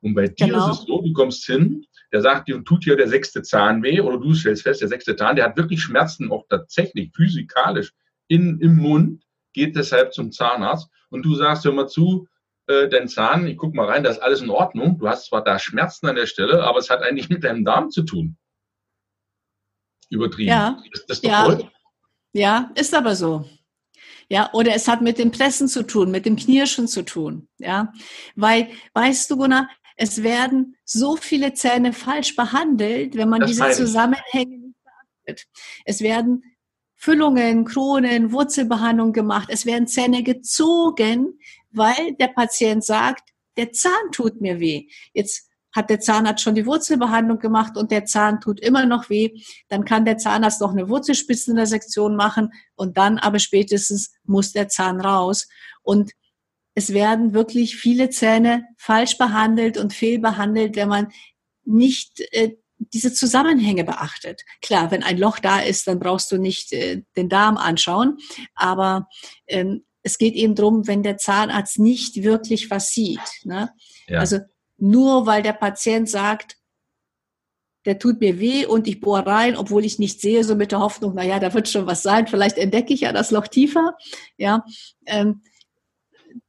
Und 0.00 0.14
bei 0.14 0.28
dir 0.28 0.46
genau. 0.46 0.70
ist 0.70 0.80
es 0.80 0.86
so, 0.86 1.02
du 1.02 1.12
kommst 1.12 1.44
hin, 1.44 1.84
der 2.12 2.22
sagt, 2.22 2.48
dir 2.48 2.62
tut 2.64 2.84
hier 2.84 2.96
der 2.96 3.08
sechste 3.08 3.42
Zahn 3.42 3.82
weh, 3.82 4.00
oder 4.00 4.18
du 4.18 4.34
stellst 4.34 4.62
fest, 4.62 4.80
der 4.80 4.88
sechste 4.88 5.16
Zahn, 5.16 5.36
der 5.36 5.46
hat 5.46 5.56
wirklich 5.56 5.80
Schmerzen, 5.80 6.30
auch 6.30 6.46
tatsächlich 6.48 7.10
physikalisch 7.14 7.92
in, 8.28 8.58
im 8.60 8.76
Mund, 8.76 9.22
geht 9.52 9.76
deshalb 9.76 10.12
zum 10.12 10.32
Zahnarzt. 10.32 10.88
Und 11.10 11.24
du 11.24 11.34
sagst, 11.34 11.64
hör 11.64 11.72
mal 11.72 11.88
zu, 11.88 12.26
äh, 12.66 12.88
dein 12.88 13.08
Zahn, 13.08 13.46
ich 13.46 13.56
guck 13.56 13.74
mal 13.74 13.86
rein, 13.86 14.02
da 14.02 14.10
ist 14.10 14.22
alles 14.22 14.40
in 14.40 14.50
Ordnung. 14.50 14.98
Du 14.98 15.08
hast 15.08 15.26
zwar 15.26 15.44
da 15.44 15.58
Schmerzen 15.58 16.06
an 16.06 16.16
der 16.16 16.26
Stelle, 16.26 16.62
aber 16.64 16.78
es 16.78 16.90
hat 16.90 17.02
eigentlich 17.02 17.28
mit 17.28 17.44
deinem 17.44 17.64
Darm 17.64 17.90
zu 17.90 18.02
tun 18.02 18.36
übertrieben. 20.12 20.48
Ja, 20.48 20.82
ist 20.92 21.04
das 21.08 21.20
doch 21.20 21.30
ja. 21.30 21.44
Toll? 21.44 21.70
ja, 22.32 22.70
ist 22.74 22.94
aber 22.94 23.16
so. 23.16 23.44
Ja, 24.28 24.50
oder 24.52 24.74
es 24.74 24.88
hat 24.88 25.02
mit 25.02 25.18
dem 25.18 25.30
Pressen 25.30 25.68
zu 25.68 25.82
tun, 25.82 26.10
mit 26.10 26.24
dem 26.24 26.36
Knirschen 26.36 26.88
zu 26.88 27.02
tun. 27.02 27.48
Ja, 27.58 27.92
weil, 28.34 28.70
weißt 28.94 29.30
du, 29.30 29.36
Gunnar, 29.36 29.68
es 29.96 30.22
werden 30.22 30.76
so 30.84 31.16
viele 31.16 31.52
Zähne 31.54 31.92
falsch 31.92 32.34
behandelt, 32.34 33.14
wenn 33.16 33.28
man 33.28 33.40
das 33.40 33.50
diese 33.50 33.70
Zusammenhänge 33.72 34.58
nicht 34.58 34.76
beachtet. 34.82 35.46
Es 35.84 36.00
werden 36.00 36.42
Füllungen, 36.94 37.64
Kronen, 37.64 38.32
Wurzelbehandlung 38.32 39.12
gemacht. 39.12 39.48
Es 39.50 39.66
werden 39.66 39.86
Zähne 39.86 40.22
gezogen, 40.22 41.38
weil 41.70 42.14
der 42.18 42.28
Patient 42.28 42.84
sagt, 42.84 43.30
der 43.56 43.72
Zahn 43.72 44.12
tut 44.12 44.40
mir 44.40 44.60
weh. 44.60 44.88
Jetzt 45.12 45.50
hat 45.72 45.90
der 45.90 46.00
Zahnarzt 46.00 46.42
schon 46.42 46.54
die 46.54 46.66
Wurzelbehandlung 46.66 47.38
gemacht 47.38 47.76
und 47.76 47.90
der 47.90 48.04
Zahn 48.04 48.40
tut 48.40 48.60
immer 48.60 48.86
noch 48.86 49.10
weh, 49.10 49.30
dann 49.68 49.84
kann 49.84 50.04
der 50.04 50.18
Zahnarzt 50.18 50.60
noch 50.60 50.72
eine 50.72 50.88
Wurzelspitzenintersektion 50.88 52.14
machen 52.16 52.50
und 52.74 52.96
dann 52.96 53.18
aber 53.18 53.38
spätestens 53.38 54.12
muss 54.24 54.52
der 54.52 54.68
Zahn 54.68 55.00
raus. 55.00 55.48
Und 55.82 56.12
es 56.74 56.92
werden 56.92 57.34
wirklich 57.34 57.76
viele 57.76 58.10
Zähne 58.10 58.64
falsch 58.76 59.18
behandelt 59.18 59.76
und 59.78 59.92
fehlbehandelt, 59.92 60.76
wenn 60.76 60.88
man 60.88 61.08
nicht 61.64 62.20
äh, 62.32 62.56
diese 62.78 63.12
Zusammenhänge 63.12 63.84
beachtet. 63.84 64.42
Klar, 64.60 64.90
wenn 64.90 65.02
ein 65.02 65.18
Loch 65.18 65.38
da 65.38 65.60
ist, 65.60 65.86
dann 65.86 66.00
brauchst 66.00 66.32
du 66.32 66.38
nicht 66.38 66.72
äh, 66.72 67.02
den 67.16 67.28
Darm 67.28 67.56
anschauen, 67.56 68.18
aber 68.54 69.08
ähm, 69.46 69.84
es 70.02 70.18
geht 70.18 70.34
eben 70.34 70.54
drum, 70.54 70.86
wenn 70.88 71.02
der 71.02 71.16
Zahnarzt 71.16 71.78
nicht 71.78 72.22
wirklich 72.22 72.70
was 72.70 72.88
sieht. 72.88 73.20
Ne? 73.44 73.70
Ja. 74.08 74.18
Also 74.18 74.40
nur 74.82 75.26
weil 75.26 75.44
der 75.44 75.52
Patient 75.52 76.08
sagt, 76.08 76.56
der 77.84 78.00
tut 78.00 78.20
mir 78.20 78.40
weh 78.40 78.66
und 78.66 78.88
ich 78.88 79.00
bohre 79.00 79.26
rein, 79.26 79.56
obwohl 79.56 79.84
ich 79.84 80.00
nicht 80.00 80.20
sehe, 80.20 80.42
so 80.42 80.56
mit 80.56 80.72
der 80.72 80.80
Hoffnung, 80.80 81.12
na 81.14 81.22
ja, 81.22 81.38
da 81.38 81.54
wird 81.54 81.68
schon 81.68 81.86
was 81.86 82.02
sein, 82.02 82.26
vielleicht 82.26 82.58
entdecke 82.58 82.92
ich 82.92 83.02
ja 83.02 83.12
das 83.12 83.30
Loch 83.30 83.46
tiefer, 83.46 83.96
ja, 84.36 84.64
ähm, 85.06 85.42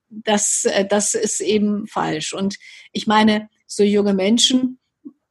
das, 0.10 0.66
äh, 0.66 0.86
das 0.86 1.14
ist 1.14 1.42
eben 1.42 1.86
falsch. 1.86 2.34
Und 2.34 2.58
ich 2.92 3.06
meine, 3.06 3.50
so 3.68 3.84
junge 3.84 4.16
Menschen, 4.16 4.80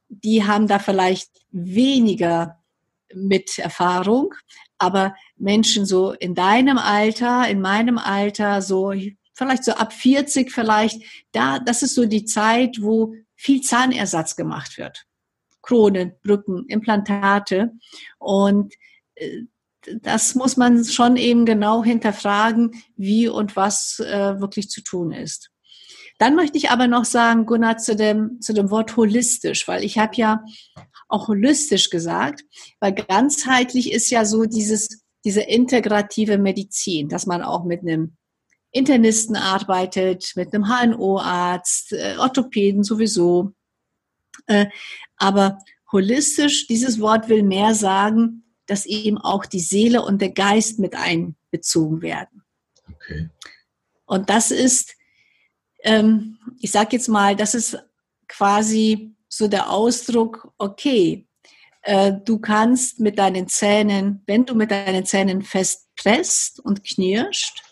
die 0.07 0.45
haben 0.45 0.67
da 0.67 0.79
vielleicht 0.79 1.29
weniger 1.51 2.63
mit 3.13 3.59
Erfahrung, 3.59 4.33
aber 4.77 5.13
Menschen 5.35 5.85
so 5.85 6.13
in 6.13 6.35
deinem 6.35 6.77
Alter, 6.77 7.49
in 7.49 7.59
meinem 7.59 7.97
Alter, 7.97 8.61
so 8.61 8.93
vielleicht 9.33 9.63
so 9.63 9.73
ab 9.73 9.93
40 9.93 10.51
vielleicht, 10.51 11.01
da, 11.31 11.59
das 11.59 11.83
ist 11.83 11.95
so 11.95 12.05
die 12.05 12.25
Zeit, 12.25 12.77
wo 12.81 13.13
viel 13.35 13.61
Zahnersatz 13.61 14.35
gemacht 14.35 14.77
wird. 14.77 15.05
Kronen, 15.61 16.13
Brücken, 16.23 16.65
Implantate. 16.67 17.71
Und 18.19 18.73
äh, 19.15 19.43
das 20.01 20.35
muss 20.35 20.55
man 20.55 20.85
schon 20.85 21.17
eben 21.17 21.45
genau 21.45 21.83
hinterfragen, 21.83 22.83
wie 22.95 23.27
und 23.27 23.55
was 23.55 23.99
äh, 23.99 24.39
wirklich 24.39 24.69
zu 24.69 24.81
tun 24.81 25.11
ist. 25.11 25.49
Dann 26.19 26.35
möchte 26.35 26.57
ich 26.57 26.69
aber 26.69 26.87
noch 26.87 27.05
sagen, 27.05 27.45
Gunnar, 27.45 27.77
zu 27.77 27.95
dem, 27.95 28.39
zu 28.39 28.53
dem 28.53 28.69
Wort 28.69 28.95
holistisch, 28.95 29.67
weil 29.67 29.83
ich 29.83 29.97
habe 29.97 30.15
ja 30.15 30.43
auch 31.09 31.27
holistisch 31.27 31.89
gesagt, 31.89 32.43
weil 32.79 32.93
ganzheitlich 32.93 33.91
ist 33.91 34.09
ja 34.09 34.23
so 34.23 34.45
dieses, 34.45 35.03
diese 35.25 35.41
integrative 35.41 36.37
Medizin, 36.37 37.09
dass 37.09 37.25
man 37.25 37.41
auch 37.41 37.65
mit 37.65 37.81
einem 37.81 38.15
Internisten 38.73 39.35
arbeitet, 39.35 40.33
mit 40.35 40.53
einem 40.53 40.65
HNO-Arzt, 40.67 41.93
äh, 41.93 42.17
Orthopäden 42.17 42.83
sowieso. 42.83 43.53
Äh, 44.47 44.65
aber 45.15 45.59
holistisch, 45.91 46.67
dieses 46.67 46.99
Wort 46.99 47.29
will 47.29 47.43
mehr 47.43 47.75
sagen, 47.75 48.43
dass 48.65 48.85
eben 48.85 49.17
auch 49.17 49.45
die 49.45 49.59
Seele 49.59 50.01
und 50.01 50.21
der 50.21 50.31
Geist 50.31 50.79
mit 50.79 50.95
einbezogen 50.95 52.01
werden. 52.01 52.43
Okay. 52.91 53.29
Und 54.05 54.29
das 54.29 54.51
ist, 54.51 54.95
ähm, 55.83 56.37
ich 56.59 56.71
sage 56.71 56.95
jetzt 56.95 57.07
mal, 57.07 57.35
das 57.35 57.53
ist 57.53 57.77
quasi 58.27 59.15
so 59.27 59.47
der 59.47 59.69
Ausdruck, 59.69 60.51
okay, 60.57 61.27
äh, 61.83 62.13
du 62.25 62.39
kannst 62.39 62.99
mit 62.99 63.19
deinen 63.19 63.47
Zähnen, 63.47 64.23
wenn 64.25 64.45
du 64.45 64.55
mit 64.55 64.71
deinen 64.71 65.05
Zähnen 65.05 65.41
fest 65.41 65.89
presst 65.95 66.59
und 66.59 66.83
knirscht, 66.83 67.62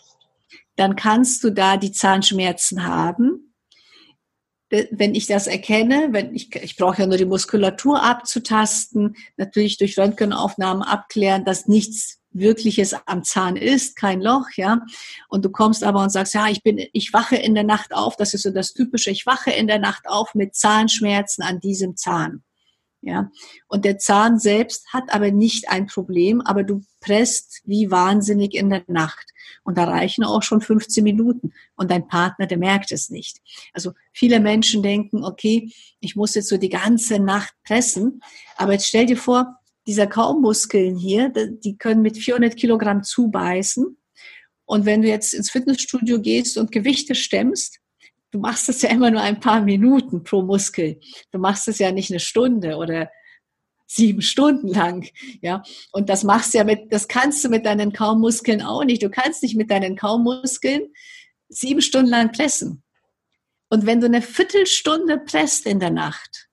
dann 0.76 0.96
kannst 0.96 1.44
du 1.44 1.50
da 1.50 1.76
die 1.76 1.92
Zahnschmerzen 1.92 2.84
haben. 2.84 3.54
Wenn 4.70 5.14
ich 5.14 5.26
das 5.26 5.46
erkenne, 5.46 6.08
wenn 6.12 6.34
ich, 6.34 6.54
ich 6.56 6.76
brauche 6.76 7.02
ja 7.02 7.06
nur 7.06 7.18
die 7.18 7.26
Muskulatur 7.26 8.02
abzutasten, 8.02 9.16
natürlich 9.36 9.76
durch 9.76 9.98
Röntgenaufnahmen 9.98 10.82
abklären, 10.82 11.44
dass 11.44 11.68
nichts 11.68 12.22
wirkliches 12.30 12.94
am 13.06 13.22
Zahn 13.22 13.56
ist, 13.56 13.96
kein 13.96 14.22
Loch, 14.22 14.46
ja. 14.56 14.80
Und 15.28 15.44
du 15.44 15.50
kommst 15.50 15.84
aber 15.84 16.02
und 16.02 16.10
sagst, 16.10 16.32
ja, 16.32 16.48
ich 16.48 16.62
bin, 16.62 16.82
ich 16.94 17.12
wache 17.12 17.36
in 17.36 17.54
der 17.54 17.64
Nacht 17.64 17.94
auf, 17.94 18.16
das 18.16 18.32
ist 18.32 18.42
so 18.42 18.50
das 18.50 18.72
Typische, 18.72 19.10
ich 19.10 19.26
wache 19.26 19.50
in 19.50 19.66
der 19.66 19.78
Nacht 19.78 20.08
auf 20.08 20.34
mit 20.34 20.54
Zahnschmerzen 20.54 21.42
an 21.42 21.60
diesem 21.60 21.96
Zahn. 21.96 22.42
Ja, 23.04 23.32
und 23.66 23.84
der 23.84 23.98
Zahn 23.98 24.38
selbst 24.38 24.92
hat 24.92 25.12
aber 25.12 25.32
nicht 25.32 25.68
ein 25.68 25.88
Problem, 25.88 26.40
aber 26.40 26.62
du 26.62 26.84
presst 27.00 27.60
wie 27.64 27.90
wahnsinnig 27.90 28.54
in 28.54 28.70
der 28.70 28.84
Nacht. 28.86 29.28
Und 29.64 29.76
da 29.76 29.84
reichen 29.84 30.22
auch 30.22 30.44
schon 30.44 30.60
15 30.60 31.02
Minuten. 31.02 31.52
Und 31.74 31.90
dein 31.90 32.06
Partner, 32.06 32.46
der 32.46 32.58
merkt 32.58 32.92
es 32.92 33.10
nicht. 33.10 33.40
Also 33.72 33.90
viele 34.12 34.38
Menschen 34.38 34.84
denken, 34.84 35.24
okay, 35.24 35.72
ich 35.98 36.14
muss 36.14 36.36
jetzt 36.36 36.48
so 36.48 36.58
die 36.58 36.68
ganze 36.68 37.18
Nacht 37.18 37.52
pressen. 37.64 38.20
Aber 38.56 38.72
jetzt 38.72 38.86
stell 38.86 39.06
dir 39.06 39.16
vor, 39.16 39.56
dieser 39.88 40.06
Kaummuskeln 40.06 40.96
hier, 40.96 41.30
die 41.30 41.76
können 41.76 42.02
mit 42.02 42.16
400 42.16 42.56
Kilogramm 42.56 43.02
zubeißen. 43.02 43.96
Und 44.64 44.86
wenn 44.86 45.02
du 45.02 45.08
jetzt 45.08 45.34
ins 45.34 45.50
Fitnessstudio 45.50 46.20
gehst 46.20 46.56
und 46.56 46.70
Gewichte 46.70 47.16
stemmst, 47.16 47.81
du 48.32 48.38
machst 48.40 48.68
es 48.68 48.82
ja 48.82 48.90
immer 48.90 49.10
nur 49.10 49.20
ein 49.20 49.38
paar 49.38 49.60
Minuten 49.60 50.24
pro 50.24 50.42
Muskel. 50.42 50.98
Du 51.30 51.38
machst 51.38 51.68
es 51.68 51.78
ja 51.78 51.92
nicht 51.92 52.10
eine 52.10 52.18
Stunde 52.18 52.76
oder 52.76 53.10
sieben 53.86 54.22
Stunden 54.22 54.68
lang, 54.68 55.06
ja. 55.42 55.62
Und 55.92 56.08
das 56.08 56.24
machst 56.24 56.54
du 56.54 56.58
ja 56.58 56.64
mit, 56.64 56.92
das 56.92 57.08
kannst 57.08 57.44
du 57.44 57.50
mit 57.50 57.66
deinen 57.66 57.92
Kaummuskeln 57.92 58.62
auch 58.62 58.84
nicht. 58.84 59.02
Du 59.02 59.10
kannst 59.10 59.42
nicht 59.42 59.54
mit 59.54 59.70
deinen 59.70 59.96
Kaummuskeln 59.96 60.88
sieben 61.48 61.82
Stunden 61.82 62.10
lang 62.10 62.32
pressen. 62.32 62.82
Und 63.68 63.86
wenn 63.86 64.00
du 64.00 64.06
eine 64.06 64.22
Viertelstunde 64.22 65.18
presst 65.18 65.66
in 65.66 65.78
der 65.78 65.90
Nacht 65.90 66.48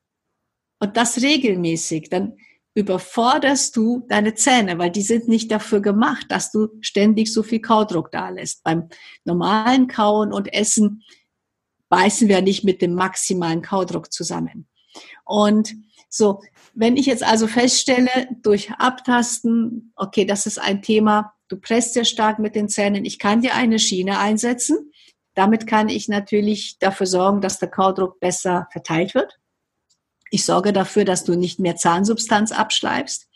und 0.79 0.97
das 0.97 1.21
regelmäßig, 1.21 2.09
dann 2.09 2.37
überforderst 2.75 3.75
du 3.75 4.05
deine 4.07 4.35
Zähne, 4.35 4.77
weil 4.77 4.91
die 4.91 5.01
sind 5.01 5.27
nicht 5.27 5.51
dafür 5.51 5.81
gemacht, 5.81 6.27
dass 6.29 6.51
du 6.51 6.69
ständig 6.81 7.33
so 7.33 7.43
viel 7.43 7.59
Kaudruck 7.59 8.11
da 8.11 8.29
lässt. 8.29 8.63
Beim 8.63 8.89
normalen 9.25 9.87
Kauen 9.87 10.31
und 10.31 10.53
Essen 10.53 11.03
beißen 11.89 12.27
wir 12.27 12.41
nicht 12.41 12.63
mit 12.63 12.81
dem 12.81 12.93
maximalen 12.93 13.61
Kaudruck 13.61 14.13
zusammen. 14.13 14.67
Und 15.25 15.75
so, 16.09 16.41
wenn 16.73 16.97
ich 16.97 17.05
jetzt 17.05 17.23
also 17.23 17.47
feststelle, 17.47 18.27
durch 18.41 18.71
Abtasten, 18.71 19.91
okay, 19.95 20.25
das 20.25 20.45
ist 20.45 20.59
ein 20.59 20.81
Thema, 20.81 21.33
du 21.49 21.57
presst 21.57 21.93
sehr 21.93 22.05
stark 22.05 22.39
mit 22.39 22.55
den 22.55 22.69
Zähnen, 22.69 23.05
ich 23.05 23.19
kann 23.19 23.41
dir 23.41 23.55
eine 23.55 23.79
Schiene 23.79 24.19
einsetzen. 24.19 24.91
Damit 25.35 25.67
kann 25.67 25.89
ich 25.89 26.07
natürlich 26.07 26.77
dafür 26.79 27.05
sorgen, 27.05 27.41
dass 27.41 27.59
der 27.59 27.69
Kaudruck 27.69 28.19
besser 28.19 28.67
verteilt 28.71 29.13
wird. 29.13 29.39
Ich 30.31 30.45
sorge 30.45 30.73
dafür, 30.73 31.05
dass 31.05 31.23
du 31.23 31.35
nicht 31.35 31.59
mehr 31.59 31.75
Zahnsubstanz 31.75 32.51
abschleibst. 32.51 33.27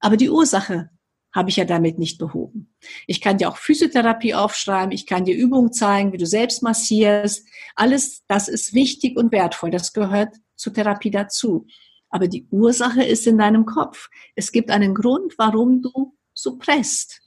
Aber 0.00 0.16
die 0.16 0.30
Ursache 0.30 0.90
habe 1.36 1.50
ich 1.50 1.56
ja 1.56 1.66
damit 1.66 1.98
nicht 1.98 2.18
behoben. 2.18 2.74
Ich 3.06 3.20
kann 3.20 3.36
dir 3.36 3.50
auch 3.50 3.58
Physiotherapie 3.58 4.34
aufschreiben, 4.34 4.90
ich 4.90 5.04
kann 5.04 5.26
dir 5.26 5.36
Übungen 5.36 5.70
zeigen, 5.70 6.14
wie 6.14 6.16
du 6.16 6.26
selbst 6.26 6.62
massierst. 6.62 7.46
Alles 7.74 8.24
das 8.26 8.48
ist 8.48 8.72
wichtig 8.72 9.18
und 9.18 9.32
wertvoll. 9.32 9.70
Das 9.70 9.92
gehört 9.92 10.34
zur 10.56 10.72
Therapie 10.72 11.10
dazu. 11.10 11.66
Aber 12.08 12.26
die 12.26 12.46
Ursache 12.50 13.04
ist 13.04 13.26
in 13.26 13.36
deinem 13.36 13.66
Kopf. 13.66 14.08
Es 14.34 14.50
gibt 14.50 14.70
einen 14.70 14.94
Grund, 14.94 15.34
warum 15.36 15.82
du 15.82 16.14
so 16.32 16.56
presst. 16.56 17.20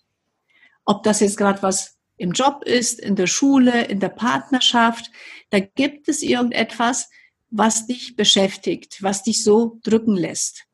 Ob 0.86 1.04
das 1.04 1.20
jetzt 1.20 1.38
gerade 1.38 1.62
was 1.62 2.00
im 2.18 2.32
Job 2.32 2.64
ist, 2.66 3.00
in 3.00 3.16
der 3.16 3.28
Schule, 3.28 3.86
in 3.86 4.00
der 4.00 4.10
Partnerschaft, 4.10 5.12
da 5.52 5.60
gibt 5.60 6.10
es 6.10 6.24
irgendetwas, 6.24 7.10
was 7.52 7.86
dich 7.86 8.16
beschäftigt, 8.16 9.04
was 9.04 9.22
dich 9.22 9.44
so 9.44 9.80
drücken 9.84 10.16
lässt. 10.16 10.66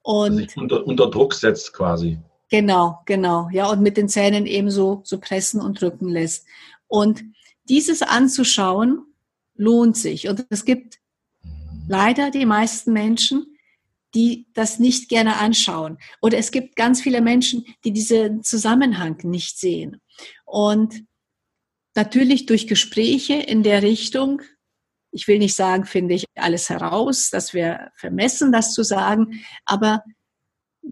Und 0.00 0.56
unter, 0.56 0.86
unter 0.86 1.10
Druck 1.10 1.34
setzt 1.34 1.74
quasi. 1.74 2.18
Genau, 2.50 3.00
genau. 3.04 3.48
Ja, 3.52 3.70
und 3.70 3.82
mit 3.82 3.96
den 3.96 4.08
Zähnen 4.08 4.46
eben 4.46 4.70
so, 4.70 5.02
so 5.04 5.18
pressen 5.18 5.60
und 5.60 5.80
drücken 5.80 6.08
lässt. 6.08 6.46
Und 6.86 7.22
dieses 7.68 8.02
anzuschauen 8.02 9.04
lohnt 9.54 9.96
sich. 9.96 10.28
Und 10.28 10.46
es 10.48 10.64
gibt 10.64 10.98
leider 11.88 12.30
die 12.30 12.46
meisten 12.46 12.92
Menschen, 12.92 13.58
die 14.14 14.46
das 14.54 14.78
nicht 14.78 15.08
gerne 15.10 15.36
anschauen. 15.36 15.98
Oder 16.22 16.38
es 16.38 16.50
gibt 16.50 16.76
ganz 16.76 17.02
viele 17.02 17.20
Menschen, 17.20 17.66
die 17.84 17.92
diesen 17.92 18.42
Zusammenhang 18.42 19.18
nicht 19.24 19.58
sehen. 19.58 20.00
Und 20.46 21.04
natürlich 21.94 22.46
durch 22.46 22.66
Gespräche 22.66 23.34
in 23.34 23.62
der 23.62 23.82
Richtung, 23.82 24.40
ich 25.10 25.28
will 25.28 25.38
nicht 25.38 25.54
sagen, 25.54 25.84
finde 25.84 26.14
ich 26.14 26.24
alles 26.36 26.70
heraus, 26.70 27.28
dass 27.30 27.52
wir 27.52 27.90
vermessen, 27.96 28.52
das 28.52 28.72
zu 28.72 28.82
sagen, 28.82 29.42
aber 29.66 30.02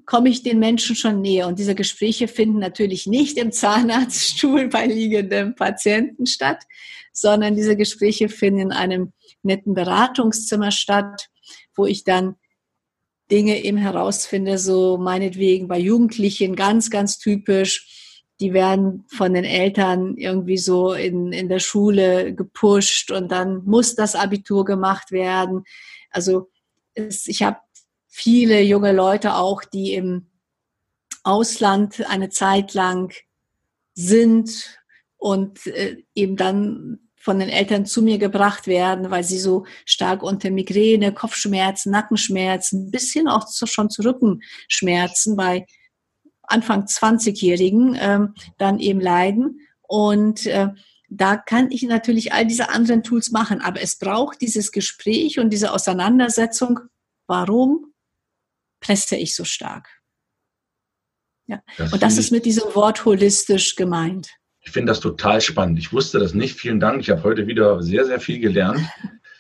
komme 0.04 0.28
ich 0.28 0.42
den 0.42 0.58
Menschen 0.58 0.96
schon 0.96 1.20
näher. 1.20 1.46
Und 1.46 1.58
diese 1.58 1.74
Gespräche 1.74 2.28
finden 2.28 2.58
natürlich 2.58 3.06
nicht 3.06 3.38
im 3.38 3.52
Zahnarztstuhl 3.52 4.68
bei 4.68 4.86
liegendem 4.86 5.54
Patienten 5.54 6.26
statt, 6.26 6.64
sondern 7.12 7.56
diese 7.56 7.76
Gespräche 7.76 8.28
finden 8.28 8.60
in 8.60 8.72
einem 8.72 9.12
netten 9.42 9.74
Beratungszimmer 9.74 10.70
statt, 10.70 11.28
wo 11.74 11.86
ich 11.86 12.04
dann 12.04 12.36
Dinge 13.30 13.64
eben 13.64 13.78
herausfinde, 13.78 14.58
so 14.58 14.98
meinetwegen 14.98 15.66
bei 15.66 15.78
Jugendlichen 15.78 16.54
ganz, 16.54 16.90
ganz 16.90 17.18
typisch. 17.18 18.22
Die 18.38 18.52
werden 18.52 19.04
von 19.08 19.34
den 19.34 19.44
Eltern 19.44 20.16
irgendwie 20.16 20.58
so 20.58 20.92
in, 20.92 21.32
in 21.32 21.48
der 21.48 21.58
Schule 21.58 22.34
gepusht 22.34 23.10
und 23.10 23.32
dann 23.32 23.64
muss 23.64 23.94
das 23.94 24.14
Abitur 24.14 24.64
gemacht 24.64 25.10
werden. 25.10 25.64
Also 26.10 26.50
es, 26.94 27.26
ich 27.26 27.42
habe 27.42 27.58
viele 28.16 28.62
junge 28.62 28.92
Leute 28.92 29.34
auch, 29.34 29.62
die 29.62 29.92
im 29.92 30.30
Ausland 31.22 32.08
eine 32.08 32.30
Zeit 32.30 32.72
lang 32.72 33.12
sind 33.92 34.80
und 35.18 35.66
äh, 35.66 36.02
eben 36.14 36.36
dann 36.36 37.10
von 37.14 37.38
den 37.38 37.50
Eltern 37.50 37.84
zu 37.84 38.00
mir 38.00 38.16
gebracht 38.16 38.68
werden, 38.68 39.10
weil 39.10 39.22
sie 39.22 39.38
so 39.38 39.66
stark 39.84 40.22
unter 40.22 40.50
Migräne, 40.50 41.12
Kopfschmerzen, 41.12 41.90
Nackenschmerzen, 41.90 42.90
bis 42.90 43.12
hin 43.12 43.28
auch 43.28 43.44
zu, 43.44 43.66
schon 43.66 43.90
zu 43.90 44.00
Rückenschmerzen 44.02 45.36
bei 45.36 45.66
Anfang 46.44 46.84
20-Jährigen 46.84 47.98
ähm, 48.00 48.34
dann 48.56 48.78
eben 48.78 49.00
leiden. 49.00 49.60
Und 49.82 50.46
äh, 50.46 50.68
da 51.10 51.36
kann 51.36 51.70
ich 51.70 51.82
natürlich 51.82 52.32
all 52.32 52.46
diese 52.46 52.70
anderen 52.70 53.02
Tools 53.02 53.30
machen, 53.30 53.60
aber 53.60 53.82
es 53.82 53.98
braucht 53.98 54.40
dieses 54.40 54.72
Gespräch 54.72 55.38
und 55.38 55.50
diese 55.50 55.72
Auseinandersetzung. 55.72 56.80
Warum 57.26 57.92
presse 58.86 59.16
ich 59.16 59.34
so 59.34 59.44
stark. 59.44 59.88
Ja. 61.46 61.62
Das 61.76 61.92
und 61.92 62.02
das 62.02 62.18
ist 62.18 62.30
mit 62.30 62.44
diesem 62.44 62.74
Wort 62.74 63.04
holistisch 63.04 63.76
gemeint. 63.76 64.30
Ich 64.60 64.72
finde 64.72 64.90
das 64.90 65.00
total 65.00 65.40
spannend. 65.40 65.78
Ich 65.78 65.92
wusste 65.92 66.18
das 66.18 66.34
nicht. 66.34 66.58
Vielen 66.58 66.80
Dank. 66.80 67.00
Ich 67.00 67.10
habe 67.10 67.22
heute 67.22 67.46
wieder 67.46 67.82
sehr, 67.82 68.04
sehr 68.04 68.20
viel 68.20 68.40
gelernt. 68.40 68.80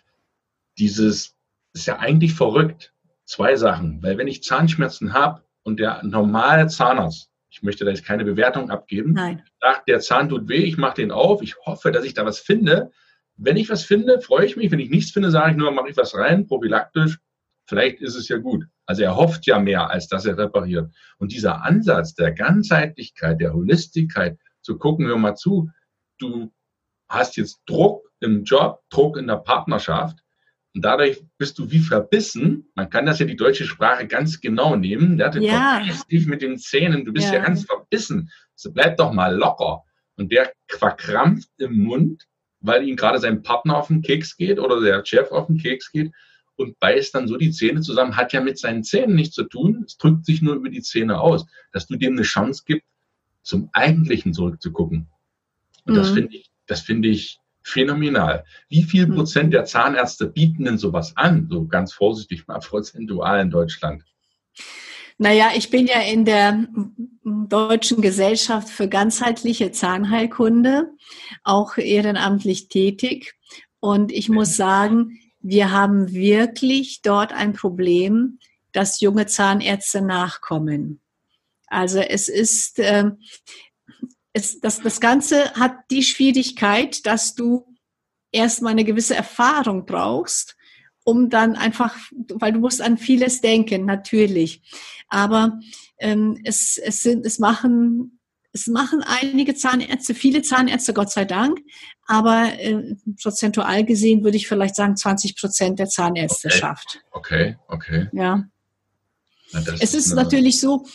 Dieses 0.78 1.34
ist 1.72 1.86
ja 1.86 1.98
eigentlich 1.98 2.34
verrückt. 2.34 2.92
Zwei 3.24 3.56
Sachen. 3.56 4.02
Weil 4.02 4.18
wenn 4.18 4.28
ich 4.28 4.44
Zahnschmerzen 4.44 5.12
habe 5.12 5.42
und 5.64 5.80
der 5.80 6.02
normale 6.04 6.68
Zahnarzt, 6.68 7.30
ich 7.50 7.62
möchte 7.62 7.84
da 7.84 7.90
jetzt 7.90 8.04
keine 8.04 8.24
Bewertung 8.24 8.70
abgeben, 8.70 9.14
Nein. 9.14 9.42
sagt, 9.60 9.88
der 9.88 9.98
Zahn 10.00 10.28
tut 10.28 10.48
weh, 10.48 10.62
ich 10.62 10.76
mache 10.76 10.96
den 10.96 11.10
auf, 11.10 11.42
ich 11.42 11.56
hoffe, 11.64 11.90
dass 11.90 12.04
ich 12.04 12.14
da 12.14 12.24
was 12.24 12.38
finde. 12.38 12.92
Wenn 13.36 13.56
ich 13.56 13.68
was 13.68 13.84
finde, 13.84 14.20
freue 14.20 14.46
ich 14.46 14.56
mich. 14.56 14.70
Wenn 14.70 14.78
ich 14.78 14.90
nichts 14.90 15.10
finde, 15.10 15.30
sage 15.30 15.52
ich 15.52 15.56
nur, 15.56 15.72
mache 15.72 15.88
ich 15.88 15.96
was 15.96 16.14
rein, 16.14 16.46
prophylaktisch 16.46 17.18
vielleicht 17.66 18.00
ist 18.00 18.14
es 18.14 18.28
ja 18.28 18.38
gut. 18.38 18.64
Also 18.86 19.02
er 19.02 19.16
hofft 19.16 19.46
ja 19.46 19.58
mehr, 19.58 19.90
als 19.90 20.08
dass 20.08 20.26
er 20.26 20.38
repariert. 20.38 20.92
Und 21.18 21.32
dieser 21.32 21.64
Ansatz 21.64 22.14
der 22.14 22.32
Ganzheitlichkeit, 22.32 23.40
der 23.40 23.52
Holistigkeit, 23.52 24.38
zu 24.62 24.78
gucken, 24.78 25.06
hör 25.06 25.16
mal 25.16 25.36
zu, 25.36 25.70
du 26.18 26.52
hast 27.08 27.36
jetzt 27.36 27.60
Druck 27.66 28.02
im 28.20 28.44
Job, 28.44 28.82
Druck 28.90 29.16
in 29.16 29.28
der 29.28 29.36
Partnerschaft 29.36 30.18
und 30.76 30.84
dadurch 30.84 31.22
bist 31.38 31.58
du 31.58 31.70
wie 31.70 31.78
verbissen. 31.78 32.70
Man 32.74 32.90
kann 32.90 33.06
das 33.06 33.18
ja 33.18 33.24
die 33.24 33.34
deutsche 33.34 33.64
Sprache 33.64 34.06
ganz 34.06 34.42
genau 34.42 34.76
nehmen. 34.76 35.16
Der 35.16 35.34
ja. 35.40 35.82
dich 36.10 36.26
mit 36.26 36.42
den 36.42 36.58
Zähnen, 36.58 37.06
du 37.06 37.14
bist 37.14 37.28
ja. 37.28 37.36
ja 37.36 37.44
ganz 37.44 37.64
verbissen. 37.64 38.30
Also 38.52 38.72
bleib 38.72 38.98
doch 38.98 39.10
mal 39.10 39.34
locker. 39.34 39.84
Und 40.16 40.32
der 40.32 40.52
verkrampft 40.68 41.48
im 41.56 41.78
Mund, 41.78 42.24
weil 42.60 42.86
ihm 42.86 42.96
gerade 42.96 43.18
sein 43.20 43.42
Partner 43.42 43.78
auf 43.78 43.86
den 43.86 44.02
Keks 44.02 44.36
geht 44.36 44.58
oder 44.58 44.82
der 44.82 45.02
Chef 45.06 45.30
auf 45.30 45.46
den 45.46 45.56
Keks 45.56 45.90
geht 45.92 46.12
und 46.56 46.78
beißt 46.80 47.14
dann 47.14 47.28
so 47.28 47.36
die 47.36 47.50
Zähne 47.50 47.80
zusammen, 47.80 48.16
hat 48.16 48.32
ja 48.32 48.40
mit 48.40 48.58
seinen 48.58 48.84
Zähnen 48.84 49.14
nichts 49.14 49.34
zu 49.34 49.44
tun. 49.44 49.84
Es 49.86 49.96
drückt 49.96 50.26
sich 50.26 50.42
nur 50.42 50.54
über 50.54 50.68
die 50.68 50.82
Zähne 50.82 51.20
aus, 51.20 51.46
dass 51.72 51.86
du 51.86 51.96
dem 51.96 52.14
eine 52.14 52.22
Chance 52.22 52.62
gibst, 52.66 52.86
zum 53.42 53.70
Eigentlichen 53.72 54.32
zurückzugucken. 54.34 55.08
Und 55.84 55.94
mhm. 55.94 55.98
das 55.98 56.10
finde 56.10 56.36
ich, 56.36 56.50
das 56.66 56.80
finde 56.80 57.08
ich 57.08 57.38
phänomenal. 57.62 58.44
Wie 58.68 58.82
viel 58.82 59.06
mhm. 59.06 59.14
Prozent 59.14 59.52
der 59.52 59.64
Zahnärzte 59.64 60.28
bieten 60.28 60.64
denn 60.64 60.78
sowas 60.78 61.16
an? 61.16 61.48
So 61.50 61.66
ganz 61.66 61.92
vorsichtig 61.92 62.46
mal 62.46 62.58
prozentual 62.60 63.40
in 63.40 63.50
Deutschland. 63.50 64.04
Naja, 65.18 65.50
ich 65.56 65.70
bin 65.70 65.86
ja 65.86 66.00
in 66.00 66.24
der 66.24 66.66
Deutschen 67.24 68.02
Gesellschaft 68.02 68.68
für 68.68 68.88
ganzheitliche 68.88 69.72
Zahnheilkunde 69.72 70.90
auch 71.42 71.78
ehrenamtlich 71.78 72.68
tätig. 72.68 73.34
Und 73.80 74.12
ich 74.12 74.28
muss 74.28 74.56
sagen, 74.56 75.18
wir 75.48 75.70
haben 75.70 76.12
wirklich 76.12 77.02
dort 77.02 77.32
ein 77.32 77.52
Problem, 77.52 78.38
dass 78.72 79.00
junge 79.00 79.26
Zahnärzte 79.26 80.02
nachkommen. 80.02 81.00
Also 81.68 82.00
es 82.00 82.28
ist, 82.28 82.78
äh, 82.78 83.10
es, 84.32 84.60
das, 84.60 84.80
das 84.80 85.00
Ganze 85.00 85.52
hat 85.54 85.76
die 85.90 86.02
Schwierigkeit, 86.02 87.06
dass 87.06 87.34
du 87.34 87.64
erstmal 88.32 88.72
eine 88.72 88.84
gewisse 88.84 89.14
Erfahrung 89.14 89.86
brauchst, 89.86 90.56
um 91.04 91.30
dann 91.30 91.54
einfach, 91.54 91.96
weil 92.34 92.52
du 92.52 92.58
musst 92.58 92.82
an 92.82 92.98
vieles 92.98 93.40
denken, 93.40 93.84
natürlich. 93.84 94.62
Aber 95.08 95.60
ähm, 95.98 96.40
es, 96.42 96.76
es, 96.76 97.02
sind, 97.02 97.24
es 97.24 97.38
machen 97.38 98.15
es 98.56 98.66
machen 98.66 99.02
einige 99.04 99.54
Zahnärzte, 99.54 100.14
viele 100.14 100.40
Zahnärzte, 100.40 100.94
Gott 100.94 101.10
sei 101.10 101.26
Dank, 101.26 101.60
aber 102.06 102.58
äh, 102.58 102.96
prozentual 103.22 103.84
gesehen 103.84 104.24
würde 104.24 104.38
ich 104.38 104.48
vielleicht 104.48 104.76
sagen 104.76 104.96
20 104.96 105.36
Prozent 105.36 105.78
der 105.78 105.88
Zahnärzte 105.88 106.48
okay. 106.48 106.58
schafft. 106.58 107.00
Okay, 107.10 107.56
okay. 107.68 108.08
Ja. 108.12 108.44
Na, 109.52 109.60
es 109.60 109.94
ist, 109.94 109.94
ist 109.94 110.14
natürlich 110.14 110.58
so, 110.58 110.86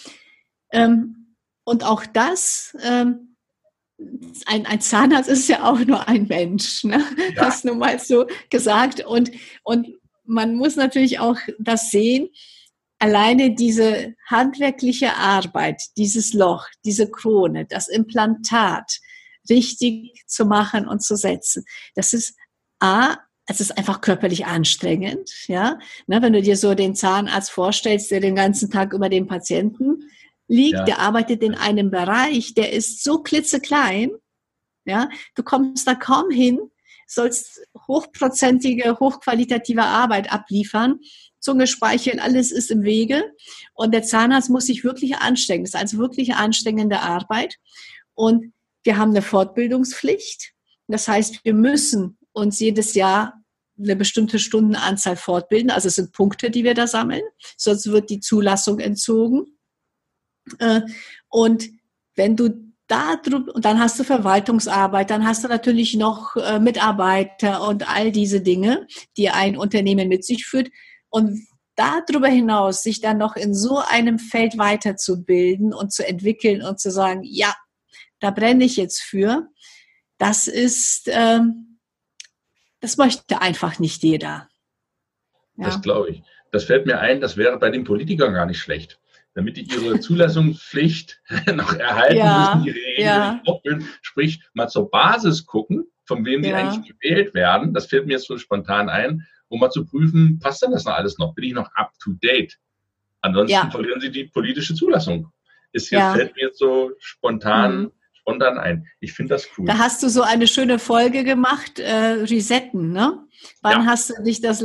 ähm, 0.71 1.36
und 1.63 1.84
auch 1.84 2.04
das, 2.06 2.76
ähm, 2.84 3.36
ein, 4.47 4.65
ein 4.65 4.82
Zahnarzt 4.82 5.30
ist 5.30 5.47
ja 5.47 5.63
auch 5.63 5.80
nur 5.80 6.08
ein 6.08 6.26
Mensch, 6.28 6.84
ne? 6.84 7.06
Ja. 7.36 7.43
das 7.45 7.63
nur 7.63 7.76
mal 7.76 8.00
so 8.00 8.26
gesagt. 8.50 9.06
Und, 9.06 9.30
und 9.62 9.89
man 10.26 10.56
muss 10.56 10.76
natürlich 10.76 11.19
auch 11.19 11.38
das 11.60 11.91
sehen, 11.91 12.30
alleine 13.02 13.56
diese 13.56 14.14
handwerkliche 14.28 15.16
Arbeit, 15.16 15.82
dieses 15.98 16.34
Loch, 16.34 16.68
diese 16.86 17.10
Krone, 17.10 17.66
das 17.66 17.88
Implantat 17.88 19.00
richtig 19.50 20.24
zu 20.28 20.46
machen 20.46 20.88
und 20.88 21.02
zu 21.02 21.16
setzen, 21.16 21.66
das 21.96 22.14
ist 22.14 22.36
A, 22.80 23.18
es 23.48 23.60
ist 23.60 23.78
einfach 23.78 24.02
körperlich 24.02 24.46
anstrengend, 24.46 25.32
ja. 25.48 25.80
Ne, 26.06 26.22
wenn 26.22 26.34
du 26.34 26.42
dir 26.42 26.56
so 26.56 26.76
den 26.76 26.96
Zahnarzt 26.96 27.52
vorstellst, 27.52 28.12
der 28.12 28.20
den 28.20 28.36
ganzen 28.36 28.70
Tag 28.70 28.94
über 28.94 29.10
den 29.10 29.28
Patienten 29.28 30.10
liegt, 30.48 30.78
ja. 30.78 30.84
der 30.84 31.00
arbeitet 31.00 31.42
in 31.42 31.56
einem 31.56 31.90
Bereich, 31.90 32.54
der 32.54 32.72
ist 32.72 33.04
so 33.04 33.24
klitzeklein, 33.24 34.12
ja. 34.86 35.10
Du 35.36 35.42
kommst 35.42 35.88
da 35.88 35.96
kaum 35.96 36.30
hin, 36.30 36.60
sollst 37.08 37.62
hochprozentige, 37.88 39.00
hochqualitative 39.00 39.84
Arbeit 39.84 40.32
abliefern 40.32 41.00
Zunge, 41.42 41.68
Speichel, 41.68 42.20
alles 42.20 42.52
ist 42.52 42.72
im 42.72 42.84
Wege. 42.84 43.34
Und 43.74 43.94
der 43.94 44.04
Zahnarzt 44.04 44.50
muss 44.50 44.68
sich 44.68 44.84
wirklich 44.84 45.18
anstrengen. 45.18 45.66
Das 45.66 45.74
ist 45.74 45.80
also 45.80 45.98
wirklich 45.98 46.36
anstrengende 46.36 47.00
Arbeit. 47.02 47.58
Und 48.14 48.54
wir 48.84 48.98
haben 48.98 49.12
eine 49.12 49.22
Fortbildungspflicht. 49.22 50.54
Das 50.88 51.08
heißt, 51.08 51.44
wir 51.44 51.54
müssen 51.54 52.18
uns 52.32 52.60
jedes 52.60 52.94
Jahr 52.94 53.34
eine 53.80 53.96
bestimmte 53.96 54.40
Stundenanzahl 54.40 55.16
fortbilden. 55.16 55.72
Also 55.72 55.88
es 55.88 55.96
sind 55.96 56.12
Punkte, 56.12 56.52
die 56.52 56.64
wir 56.64 56.74
da 56.74 56.88
sammeln. 56.88 57.24
Sonst 57.58 57.92
wird 57.92 58.10
die 58.10 58.20
Zulassung 58.20 58.80
entzogen. 58.80 59.58
Äh, 60.60 60.82
und 61.30 61.70
wenn 62.16 62.36
du 62.36 62.72
da 62.88 63.16
drüber, 63.16 63.56
und 63.56 63.64
dann 63.64 63.80
hast 63.80 64.00
du 64.00 64.04
Verwaltungsarbeit, 64.04 65.10
dann 65.10 65.26
hast 65.26 65.44
du 65.44 65.48
natürlich 65.48 65.96
noch 65.96 66.36
äh, 66.36 66.60
Mitarbeiter 66.60 67.68
und 67.68 67.90
all 67.90 68.12
diese 68.12 68.42
Dinge, 68.42 68.86
die 69.18 69.30
ein 69.30 69.58
Unternehmen 69.58 70.10
mit 70.10 70.26
sich 70.26 70.46
führt. 70.46 70.70
Und 71.12 71.45
darüber 71.76 72.28
hinaus 72.28 72.82
sich 72.82 73.02
dann 73.02 73.17
noch 73.17 73.36
in 73.36 73.54
so 73.54 73.78
einem 73.78 74.17
Feld 74.17 74.58
weiterzubilden 74.58 75.74
und 75.74 75.93
zu 75.93 76.08
entwickeln 76.08 76.63
und 76.63 76.80
zu 76.80 76.89
sagen, 76.89 77.21
ja, 77.24 77.54
da 78.19 78.32
brenne 78.32 78.63
ich 78.63 78.78
jetzt 78.78 79.02
für, 79.02 79.47
das 80.17 80.47
ist, 80.47 81.10
ähm, 81.12 81.80
das 82.80 82.97
möchte 82.97 83.41
einfach 83.41 83.80
nicht 83.80 84.04
jeder. 84.04 84.47
Ja. 85.58 85.65
Das 85.65 85.82
glaube 85.82 86.10
ich. 86.10 86.24
Das 86.52 86.65
fällt 86.65 86.86
mir 86.86 87.00
ein, 87.00 87.21
das 87.21 87.38
wäre 87.38 87.58
bei 87.58 87.69
den 87.69 87.84
Politikern 87.84 88.34
gar 88.34 88.45
nicht 88.45 88.60
schlecht. 88.60 89.00
Damit 89.34 89.56
die 89.56 89.63
ihre 89.63 90.00
Zulassungspflicht 90.00 91.21
noch 91.54 91.74
erhalten 91.74 92.17
ja, 92.17 92.56
müssen, 92.56 92.67
ihre 92.67 93.02
ja. 93.02 93.41
sprich 94.02 94.43
mal 94.54 94.67
zur 94.67 94.91
Basis 94.91 95.45
gucken, 95.45 95.86
von 96.04 96.26
wem 96.26 96.41
die 96.41 96.54
eigentlich 96.54 96.93
gewählt 96.93 97.34
werden. 97.34 97.74
Das 97.74 97.86
fällt 97.86 98.06
mir 98.06 98.13
jetzt 98.13 98.28
so 98.28 98.38
spontan 98.38 98.89
ein 98.89 99.26
um 99.52 99.60
mal 99.60 99.70
zu 99.70 99.86
prüfen, 99.86 100.40
passt 100.40 100.64
denn 100.64 100.72
das 100.72 100.86
noch 100.86 100.94
alles 100.94 101.18
noch? 101.18 101.36
Bin 101.36 101.44
ich 101.44 101.54
noch 101.54 101.70
up 101.76 101.92
to 102.00 102.14
date? 102.14 102.58
Ansonsten 103.20 103.52
ja. 103.52 103.70
verlieren 103.70 104.00
Sie 104.00 104.10
die 104.10 104.24
politische 104.24 104.74
Zulassung. 104.74 105.28
Jetzt, 105.74 105.92
ja. 105.92 106.14
fällt 106.14 106.36
mir 106.36 106.50
so 106.54 106.92
spontan, 107.00 107.80
mhm. 107.80 107.92
spontan 108.14 108.58
ein. 108.58 108.88
Ich 109.02 109.14
finde 109.14 109.36
das 109.36 109.48
cool. 109.58 109.66
Da 109.66 109.78
hast 109.78 110.02
du 110.04 110.10
so 110.10 110.22
eine 110.22 110.48
schöne 110.48 110.80
Folge 110.80 111.24
gemacht, 111.24 111.80
äh, 111.80 112.24
Resetten, 112.24 112.92
ne? 112.92 113.26
Wann 113.62 113.84
ja. 113.84 113.86
hast 113.86 114.10
du 114.10 114.24
dich 114.24 114.42
das, 114.42 114.64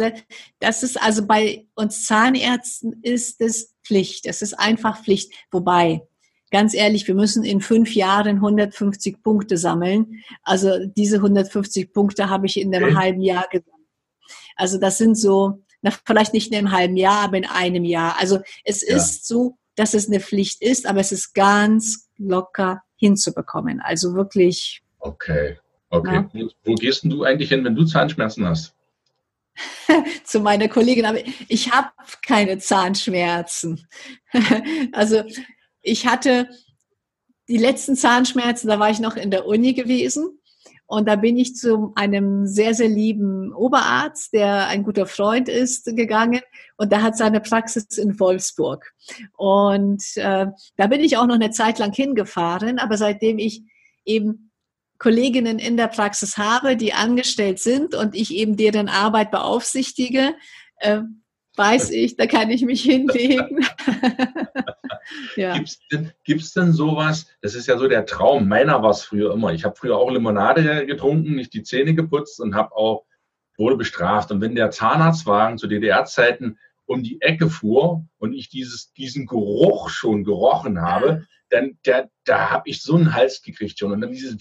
das 0.61 0.83
ist 0.83 1.03
also 1.03 1.27
bei 1.27 1.66
uns 1.75 2.05
Zahnärzten 2.05 3.01
ist 3.03 3.40
es 3.40 3.75
Pflicht. 3.85 4.27
Es 4.27 4.40
ist 4.40 4.55
einfach 4.55 5.03
Pflicht. 5.03 5.33
Wobei, 5.51 6.03
ganz 6.51 6.75
ehrlich, 6.75 7.09
wir 7.09 7.14
müssen 7.14 7.42
in 7.44 7.61
fünf 7.61 7.94
Jahren 7.94 8.37
150 8.37 9.22
Punkte 9.22 9.57
sammeln. 9.57 10.22
Also 10.42 10.87
diese 10.96 11.16
150 11.16 11.92
Punkte 11.92 12.31
habe 12.31 12.46
ich 12.46 12.61
in 12.61 12.75
einem 12.75 12.90
okay. 12.90 12.96
halben 12.96 13.20
Jahr 13.20 13.49
gesammelt. 13.51 13.76
Also 14.57 14.79
das 14.79 14.99
sind 14.99 15.16
so, 15.16 15.62
na, 15.83 15.92
vielleicht 16.05 16.33
nicht 16.33 16.51
in 16.51 16.59
einem 16.59 16.73
halben 16.73 16.97
Jahr, 16.97 17.21
aber 17.23 17.37
in 17.37 17.47
einem 17.47 17.85
Jahr. 17.85 18.19
Also 18.19 18.40
es 18.64 18.87
ja. 18.87 18.97
ist 18.97 19.27
so, 19.27 19.57
dass 19.77 19.95
es 19.95 20.09
eine 20.09 20.21
Pflicht 20.21 20.62
ist, 20.62 20.87
aber 20.87 21.01
es 21.01 21.12
ist 21.12 21.35
ganz 21.35 22.09
locker 22.16 22.83
hinzubekommen. 22.97 23.81
Also 23.81 24.14
wirklich. 24.14 24.83
Okay. 24.99 25.59
Okay. 25.90 26.14
Ja. 26.14 26.31
Wo, 26.33 26.49
wo 26.64 26.75
gehst 26.75 27.05
denn 27.05 27.11
du 27.11 27.25
eigentlich 27.25 27.51
hin, 27.51 27.64
wenn 27.64 27.77
du 27.77 27.85
Zahnschmerzen 27.85 28.47
hast? 28.47 28.75
zu 30.25 30.40
meiner 30.40 30.69
Kollegin, 30.69 31.07
aber 31.07 31.21
ich 31.49 31.73
habe 31.73 31.88
keine 32.23 32.59
Zahnschmerzen. 32.59 33.87
also 34.92 35.23
ich 35.81 36.07
hatte 36.07 36.49
die 37.49 37.59
letzten 37.59 37.97
Zahnschmerzen, 37.97 38.69
da 38.69 38.79
war 38.79 38.90
ich 38.90 38.99
noch 38.99 39.16
in 39.16 39.31
der 39.31 39.47
Uni 39.47 39.73
gewesen 39.73 40.40
und 40.87 41.09
da 41.09 41.16
bin 41.16 41.37
ich 41.37 41.57
zu 41.57 41.92
einem 41.96 42.46
sehr, 42.46 42.72
sehr 42.72 42.88
lieben 42.88 43.53
Oberarzt, 43.53 44.33
der 44.33 44.68
ein 44.68 44.85
guter 44.85 45.07
Freund 45.07 45.49
ist, 45.49 45.87
gegangen. 45.96 46.40
Und 46.77 46.92
der 46.92 47.03
hat 47.03 47.16
seine 47.16 47.40
Praxis 47.40 47.99
in 47.99 48.18
Wolfsburg. 48.20 48.92
Und 49.37 50.03
äh, 50.16 50.46
da 50.77 50.87
bin 50.87 51.01
ich 51.01 51.16
auch 51.16 51.27
noch 51.27 51.35
eine 51.35 51.51
Zeit 51.51 51.81
lang 51.81 51.92
hingefahren. 51.92 52.79
Aber 52.79 52.96
seitdem 52.96 53.38
ich 53.38 53.62
eben 54.05 54.53
Kolleginnen 54.99 55.59
in 55.59 55.77
der 55.77 55.88
Praxis 55.88 56.38
habe, 56.38 56.77
die 56.77 56.92
angestellt 56.92 57.59
sind 57.59 57.96
und 57.96 58.14
ich 58.14 58.33
eben 58.33 58.57
deren 58.57 58.88
Arbeit 58.88 59.33
beaufsichtige, 59.33 60.35
äh, 60.79 61.01
weiß 61.57 61.90
ich, 61.90 62.16
da 62.16 62.29
kann 62.29 62.51
ich 62.51 62.62
mich 62.62 62.83
hinlegen. 62.83 63.66
ja. 65.37 65.55
Gibt 65.55 65.69
es 65.69 65.79
denn, 65.90 66.12
gibt's 66.25 66.53
denn 66.53 66.73
sowas, 66.73 67.27
das 67.40 67.55
ist 67.55 67.66
ja 67.66 67.79
so 67.79 67.88
der 67.88 68.07
Traum, 68.07 68.49
meiner 68.49 68.83
war 68.83 68.90
es 68.90 69.03
früher 69.03 69.33
immer. 69.33 69.53
Ich 69.53 69.64
habe 69.64 69.77
früher 69.77 69.97
auch 69.97 70.11
Limonade 70.11 70.87
getrunken, 70.87 71.35
nicht 71.35 71.55
die 71.55 71.62
Zähne 71.62 71.95
geputzt 71.95 72.40
und 72.40 72.55
habe 72.55 72.75
auch, 72.75 73.05
wurde 73.57 73.77
bestraft. 73.77 74.31
Und 74.31 74.40
wenn 74.40 74.55
der 74.55 74.71
Zahnarztwagen 74.71 75.59
zu 75.59 75.66
DDR-Zeiten 75.66 76.59
um 76.87 77.03
die 77.03 77.21
Ecke 77.21 77.51
fuhr 77.51 78.07
und 78.19 78.33
ich 78.33 78.49
dieses, 78.49 78.92
diesen 78.92 79.27
Geruch 79.27 79.88
schon 79.88 80.25
gerochen 80.25 80.81
habe, 80.81 81.27
dann 81.51 81.79
der, 81.85 82.11
da 82.25 82.51
habe 82.51 82.69
ich 82.69 82.83
so 82.83 82.97
einen 82.97 83.14
Hals 83.14 83.42
gekriegt 83.42 83.79
schon. 83.79 83.92
Und 83.92 84.01
dann 84.01 84.12
dieses, 84.12 84.37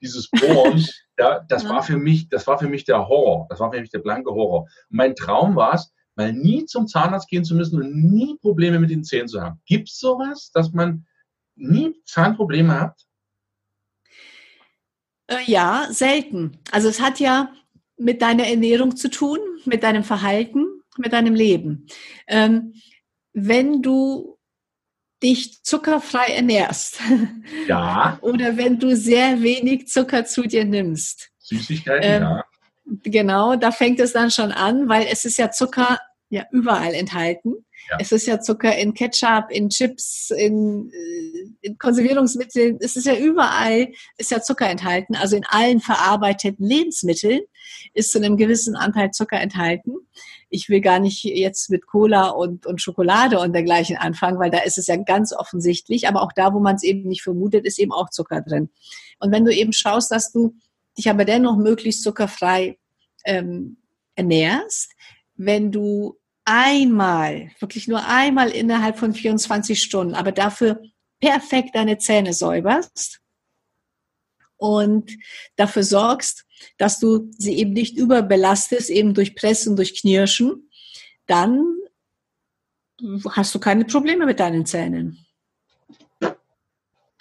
dieses 0.00 0.30
Bohren, 0.30 0.84
da, 1.16 1.40
das 1.48 1.68
war 1.68 1.82
für 1.82 1.96
mich, 1.96 2.28
das 2.28 2.46
war 2.46 2.58
für 2.58 2.68
mich 2.68 2.84
der 2.84 3.08
Horror. 3.08 3.46
Das 3.48 3.60
war 3.60 3.72
für 3.72 3.80
mich 3.80 3.90
der 3.90 4.00
blanke 4.00 4.30
Horror. 4.30 4.62
Und 4.62 4.96
mein 4.96 5.14
Traum 5.14 5.56
war 5.56 5.74
es, 5.74 5.92
mal 6.16 6.32
nie 6.32 6.66
zum 6.66 6.86
Zahnarzt 6.86 7.28
gehen 7.28 7.44
zu 7.44 7.54
müssen 7.54 7.80
und 7.80 7.94
nie 7.94 8.36
Probleme 8.38 8.78
mit 8.78 8.90
den 8.90 9.04
Zähnen 9.04 9.28
zu 9.28 9.40
haben. 9.40 9.60
Gibt 9.66 9.88
es 9.88 9.98
sowas, 9.98 10.50
dass 10.52 10.72
man 10.72 11.06
nie 11.54 11.94
Zahnprobleme 12.04 12.80
hat? 12.80 13.00
Äh, 15.26 15.42
ja, 15.46 15.86
selten. 15.90 16.58
Also 16.70 16.88
es 16.88 17.00
hat 17.00 17.20
ja 17.20 17.52
mit 17.96 18.22
deiner 18.22 18.46
Ernährung 18.46 18.96
zu 18.96 19.08
tun, 19.08 19.38
mit 19.64 19.82
deinem 19.82 20.04
Verhalten, 20.04 20.66
mit 20.98 21.12
deinem 21.12 21.34
Leben. 21.34 21.86
Ähm, 22.26 22.74
wenn 23.32 23.82
du 23.82 24.38
dich 25.22 25.62
zuckerfrei 25.62 26.34
ernährst. 26.34 27.00
Ja. 27.66 28.18
Oder 28.22 28.56
wenn 28.56 28.78
du 28.78 28.96
sehr 28.96 29.40
wenig 29.40 29.86
Zucker 29.86 30.24
zu 30.24 30.42
dir 30.42 30.64
nimmst. 30.64 31.30
Süßigkeiten, 31.38 32.10
ähm, 32.10 32.22
ja. 32.22 32.41
Genau, 33.02 33.56
da 33.56 33.70
fängt 33.70 34.00
es 34.00 34.12
dann 34.12 34.30
schon 34.30 34.52
an, 34.52 34.88
weil 34.88 35.06
es 35.10 35.24
ist 35.24 35.38
ja 35.38 35.50
Zucker 35.50 35.98
ja 36.28 36.46
überall 36.50 36.94
enthalten. 36.94 37.64
Ja. 37.90 37.98
Es 38.00 38.12
ist 38.12 38.26
ja 38.26 38.40
Zucker 38.40 38.76
in 38.76 38.94
Ketchup, 38.94 39.50
in 39.50 39.68
Chips, 39.68 40.30
in, 40.30 40.90
äh, 40.90 41.66
in, 41.66 41.78
Konservierungsmitteln. 41.78 42.78
Es 42.80 42.96
ist 42.96 43.06
ja 43.06 43.14
überall, 43.14 43.88
ist 44.16 44.30
ja 44.30 44.40
Zucker 44.40 44.68
enthalten. 44.68 45.14
Also 45.14 45.36
in 45.36 45.44
allen 45.46 45.80
verarbeiteten 45.80 46.66
Lebensmitteln 46.66 47.40
ist 47.92 48.12
zu 48.12 48.18
einem 48.18 48.36
gewissen 48.36 48.76
Anteil 48.76 49.10
Zucker 49.10 49.40
enthalten. 49.40 49.92
Ich 50.48 50.68
will 50.68 50.80
gar 50.80 51.00
nicht 51.00 51.24
jetzt 51.24 51.70
mit 51.70 51.86
Cola 51.86 52.28
und, 52.28 52.66
und 52.66 52.80
Schokolade 52.80 53.38
und 53.40 53.52
dergleichen 53.52 53.96
anfangen, 53.96 54.38
weil 54.38 54.50
da 54.50 54.58
ist 54.60 54.78
es 54.78 54.86
ja 54.86 54.96
ganz 54.96 55.32
offensichtlich. 55.32 56.08
Aber 56.08 56.22
auch 56.22 56.32
da, 56.32 56.54
wo 56.54 56.60
man 56.60 56.76
es 56.76 56.82
eben 56.82 57.08
nicht 57.08 57.22
vermutet, 57.22 57.66
ist 57.66 57.78
eben 57.78 57.92
auch 57.92 58.10
Zucker 58.10 58.42
drin. 58.42 58.70
Und 59.18 59.32
wenn 59.32 59.44
du 59.44 59.52
eben 59.52 59.72
schaust, 59.72 60.10
dass 60.10 60.32
du 60.32 60.54
dich 60.96 61.10
aber 61.10 61.24
dennoch 61.24 61.56
möglichst 61.56 62.02
zuckerfrei 62.02 62.78
ähm, 63.24 63.78
ernährst, 64.14 64.92
wenn 65.34 65.72
du 65.72 66.18
einmal, 66.44 67.50
wirklich 67.60 67.88
nur 67.88 68.06
einmal 68.06 68.50
innerhalb 68.50 68.98
von 68.98 69.14
24 69.14 69.80
Stunden, 69.80 70.14
aber 70.14 70.32
dafür 70.32 70.82
perfekt 71.20 71.74
deine 71.74 71.98
Zähne 71.98 72.32
säuberst 72.32 73.20
und 74.56 75.12
dafür 75.56 75.84
sorgst, 75.84 76.44
dass 76.78 76.98
du 76.98 77.30
sie 77.32 77.56
eben 77.56 77.72
nicht 77.72 77.96
überbelastest, 77.96 78.90
eben 78.90 79.14
durch 79.14 79.34
Pressen, 79.34 79.76
durch 79.76 80.00
Knirschen, 80.00 80.68
dann 81.26 81.64
hast 83.30 83.54
du 83.54 83.58
keine 83.58 83.84
Probleme 83.84 84.26
mit 84.26 84.40
deinen 84.40 84.66
Zähnen. 84.66 85.26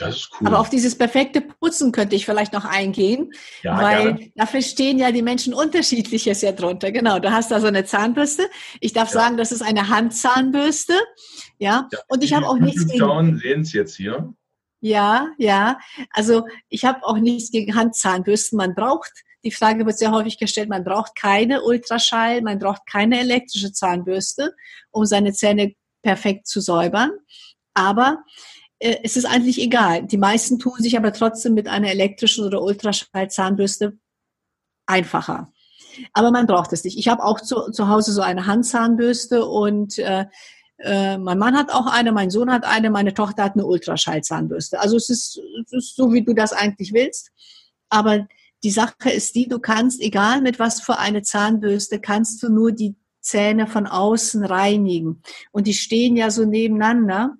Das 0.02 0.16
ist 0.16 0.30
cool. 0.40 0.48
Aber 0.48 0.60
auf 0.60 0.70
dieses 0.70 0.98
perfekte 0.98 1.42
Putzen 1.42 1.92
könnte 1.92 2.16
ich 2.16 2.26
vielleicht 2.26 2.54
noch 2.54 2.66
eingehen, 2.66 3.32
ja, 3.64 3.82
weil 3.82 4.14
gerne. 4.16 4.32
da 4.36 4.46
verstehen 4.46 4.98
ja 4.98 5.12
die 5.12 5.22
Menschen 5.22 5.54
unterschiedliches 5.54 6.42
ja 6.42 6.52
drunter. 6.52 6.92
Genau, 6.92 7.20
du 7.20 7.32
hast 7.32 7.52
da 7.52 7.62
so 7.62 7.68
eine 7.68 7.86
Zahnbürste. 7.86 8.44
Ich 8.80 8.94
darf 8.94 9.14
ja. 9.14 9.22
sagen, 9.22 9.38
das 9.38 9.52
ist 9.52 9.62
eine 9.62 9.90
Handzahnbürste. 9.90 10.94
Ja, 11.60 11.88
ja 11.92 12.00
und 12.08 12.24
ich 12.24 12.34
habe 12.34 12.48
auch 12.48 12.58
nichts 12.58 12.88
gegen... 12.88 13.38
sehen 13.38 13.62
es 13.62 13.74
jetzt 13.74 13.96
hier. 13.96 14.34
Ja, 14.82 15.28
ja. 15.38 15.78
Also 16.10 16.48
ich 16.70 16.86
habe 16.86 17.06
auch 17.06 17.18
nichts 17.18 17.52
gegen 17.52 17.76
Handzahnbürsten. 17.76 18.58
Man 18.58 18.74
braucht, 18.74 19.12
die 19.44 19.52
Frage 19.52 19.86
wird 19.86 19.98
sehr 19.98 20.12
häufig 20.12 20.40
gestellt, 20.40 20.70
man 20.70 20.84
braucht 20.84 21.16
keine 21.16 21.62
Ultraschall, 21.62 22.42
man 22.42 22.58
braucht 22.58 22.88
keine 22.88 23.20
elektrische 23.20 23.72
Zahnbürste, 23.72 24.56
um 24.90 25.06
seine 25.06 25.34
Zähne 25.34 25.76
perfekt 26.02 26.48
zu 26.48 26.62
säubern. 26.62 27.12
Aber 27.76 28.24
es 28.82 29.16
ist 29.16 29.26
eigentlich 29.26 29.62
egal. 29.62 30.08
Die 30.08 30.18
meisten 30.18 30.58
tun 30.58 30.74
sich 30.80 30.98
aber 30.98 31.14
trotzdem 31.14 31.54
mit 31.54 31.68
einer 31.68 31.90
elektrischen 31.90 32.46
oder 32.46 32.62
Ultraschallzahnbürste 32.62 33.98
einfacher. 34.88 35.52
Aber 36.14 36.32
man 36.32 36.48
braucht 36.48 36.74
es 36.74 36.84
nicht. 36.84 36.98
Ich 36.98 37.08
habe 37.08 37.24
auch 37.24 37.40
zu, 37.40 37.72
zu 37.72 37.88
Hause 37.90 38.12
so 38.12 38.22
eine 38.22 38.48
Handzahnbürste 38.48 39.46
und 39.46 40.00
äh, 40.00 40.26
äh, 40.80 41.18
mein 41.18 41.38
Mann 41.38 41.56
hat 41.56 41.72
auch 41.72 41.86
eine, 41.86 42.12
mein 42.12 42.32
Sohn 42.32 42.52
hat 42.52 42.64
eine, 42.64 42.90
meine 42.90 43.14
Tochter 43.14 43.44
hat 43.44 43.54
eine 43.54 43.66
Ultraschallzahnbürste. 43.66 44.80
Also 44.80 44.98
es 44.98 45.10
ist, 45.10 45.40
es 45.66 45.74
ist 45.74 45.96
so, 45.96 46.12
wie 46.12 46.24
du 46.24 46.34
das 46.34 46.54
eigentlich 46.54 46.94
willst. 46.94 47.32
Aber 47.90 48.28
die 48.64 48.72
Sache 48.72 49.12
ist 49.12 49.36
die, 49.36 49.48
du 49.48 49.60
kannst, 49.60 50.02
egal 50.02 50.42
mit 50.42 50.60
was 50.60 50.82
für 50.82 50.98
eine 50.98 51.22
Zahnbürste, 51.22 52.00
kannst 52.00 52.42
du 52.42 52.50
nur 52.50 52.72
die 52.72 52.96
Zähne 53.20 53.68
von 53.68 53.86
außen 53.86 54.44
reinigen. 54.44 55.22
Und 55.52 55.68
die 55.68 55.74
stehen 55.74 56.16
ja 56.16 56.32
so 56.32 56.46
nebeneinander 56.46 57.38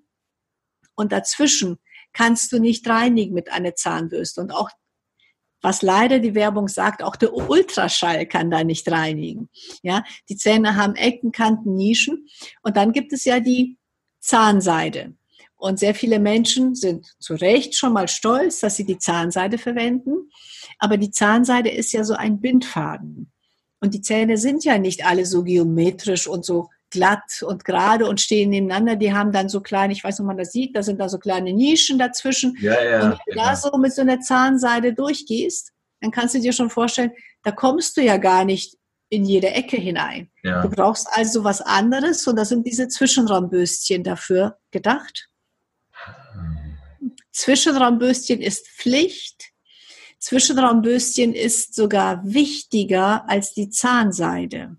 und 1.02 1.12
dazwischen 1.12 1.78
kannst 2.14 2.52
du 2.52 2.60
nicht 2.60 2.88
reinigen 2.88 3.34
mit 3.34 3.52
einer 3.52 3.76
Zahnbürste. 3.76 4.42
Und 4.42 4.52
auch, 4.52 4.70
was 5.62 5.82
leider 5.82 6.20
die 6.20 6.36
Werbung 6.36 6.68
sagt, 6.68 7.04
auch 7.04 7.16
der 7.16 7.34
Ultraschall 7.34 8.26
kann 8.26 8.50
da 8.50 8.64
nicht 8.64 8.90
reinigen. 8.90 9.50
Ja, 9.84 10.04
die 10.30 10.38
Zähne 10.38 10.76
haben 10.76 10.96
Ecken, 10.96 11.32
Kanten, 11.32 11.76
Nischen. 11.76 12.28
Und 12.62 12.78
dann 12.78 12.94
gibt 12.94 13.14
es 13.14 13.26
ja 13.26 13.40
die 13.40 13.78
Zahnseide. 14.20 15.14
Und 15.56 15.78
sehr 15.78 15.94
viele 15.94 16.20
Menschen 16.20 16.74
sind 16.74 17.06
zu 17.20 17.36
Recht 17.36 17.76
schon 17.76 17.94
mal 17.94 18.08
stolz, 18.08 18.62
dass 18.62 18.78
sie 18.78 18.86
die 18.86 18.98
Zahnseide 18.98 19.60
verwenden. 19.60 20.32
Aber 20.80 20.98
die 20.98 21.12
Zahnseide 21.12 21.70
ist 21.70 21.92
ja 21.92 22.04
so 22.04 22.16
ein 22.16 22.42
Bindfaden. 22.42 23.32
Und 23.80 23.94
die 23.94 24.02
Zähne 24.02 24.38
sind 24.38 24.64
ja 24.64 24.80
nicht 24.80 25.06
alle 25.06 25.26
so 25.26 25.44
geometrisch 25.44 26.28
und 26.28 26.46
so 26.46 26.70
glatt 26.92 27.42
und 27.42 27.66
gerade 27.66 28.06
und 28.06 28.22
stehen 28.22 28.50
nebeneinander. 28.50 28.96
Die 28.96 29.14
haben 29.14 29.32
dann 29.32 29.50
so 29.50 29.62
kleine, 29.62 29.94
ich 29.94 30.04
weiß 30.04 30.20
nicht, 30.20 30.22
ob 30.22 30.28
man 30.28 30.38
das 30.38 30.52
sieht, 30.52 30.76
da 30.76 30.84
sind 30.84 31.00
da 31.00 31.10
so 31.10 31.18
kleine 31.18 31.54
Nischen 31.54 31.98
dazwischen. 31.98 32.56
Ja, 32.60 32.84
ja, 32.84 32.96
und 32.98 33.04
wenn 33.04 33.12
du 33.12 33.18
genau. 33.26 33.44
da 33.44 33.56
so 33.56 33.78
mit 33.78 33.94
so 33.94 34.02
einer 34.02 34.20
Zahnseide 34.20 34.94
durchgehst, 34.94 35.72
dann 36.02 36.12
kannst 36.12 36.36
du 36.36 36.40
dir 36.40 36.54
schon 36.54 36.70
vorstellen, 36.70 37.12
da 37.44 37.52
kommst 37.52 37.98
du 37.98 38.02
ja 38.02 38.18
gar 38.18 38.46
nicht 38.46 38.78
in 39.10 39.26
jede 39.26 39.50
Ecke 39.50 39.78
hinein. 39.78 40.30
Ja. 40.44 40.62
Du 40.62 40.70
brauchst 40.70 41.08
also 41.12 41.44
was 41.44 41.62
anderes 41.62 42.26
und 42.28 42.38
da 42.38 42.46
sind 42.46 42.66
diese 42.66 42.88
Zwischenraumbürstchen 42.88 44.04
dafür 44.04 44.58
gedacht. 44.72 45.30
Zwischenraumbürstchen 47.32 48.42
ist 48.42 48.68
Pflicht. 48.70 49.52
Zwischenraumbürstchen 50.20 51.34
ist 51.34 51.76
sogar 51.76 52.22
wichtiger 52.24 53.28
als 53.28 53.54
die 53.54 53.70
Zahnseide. 53.70 54.78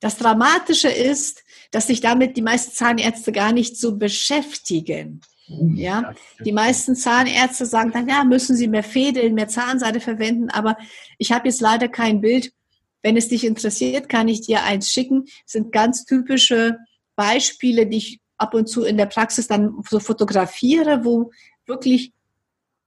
Das 0.00 0.16
Dramatische 0.16 0.88
ist, 0.88 1.44
dass 1.70 1.86
sich 1.86 2.00
damit 2.00 2.36
die 2.36 2.42
meisten 2.42 2.72
Zahnärzte 2.72 3.32
gar 3.32 3.52
nicht 3.52 3.76
so 3.76 3.96
beschäftigen. 3.96 5.20
Oh, 5.48 5.68
ja, 5.74 6.14
die 6.44 6.52
meisten 6.52 6.94
Zahnärzte 6.94 7.66
sagen 7.66 7.90
dann, 7.92 8.08
ja, 8.08 8.24
müssen 8.24 8.56
Sie 8.56 8.68
mehr 8.68 8.84
Fädeln, 8.84 9.34
mehr 9.34 9.48
Zahnseide 9.48 10.00
verwenden, 10.00 10.48
aber 10.50 10.76
ich 11.18 11.32
habe 11.32 11.48
jetzt 11.48 11.60
leider 11.60 11.88
kein 11.88 12.20
Bild. 12.20 12.52
Wenn 13.02 13.16
es 13.16 13.28
dich 13.28 13.44
interessiert, 13.44 14.08
kann 14.08 14.28
ich 14.28 14.42
dir 14.42 14.62
eins 14.62 14.92
schicken. 14.92 15.24
Das 15.24 15.52
sind 15.52 15.72
ganz 15.72 16.04
typische 16.04 16.76
Beispiele, 17.16 17.86
die 17.86 17.96
ich 17.96 18.20
ab 18.36 18.54
und 18.54 18.68
zu 18.68 18.84
in 18.84 18.96
der 18.96 19.06
Praxis 19.06 19.46
dann 19.46 19.74
so 19.88 20.00
fotografiere, 20.00 21.04
wo 21.04 21.30
wirklich 21.66 22.12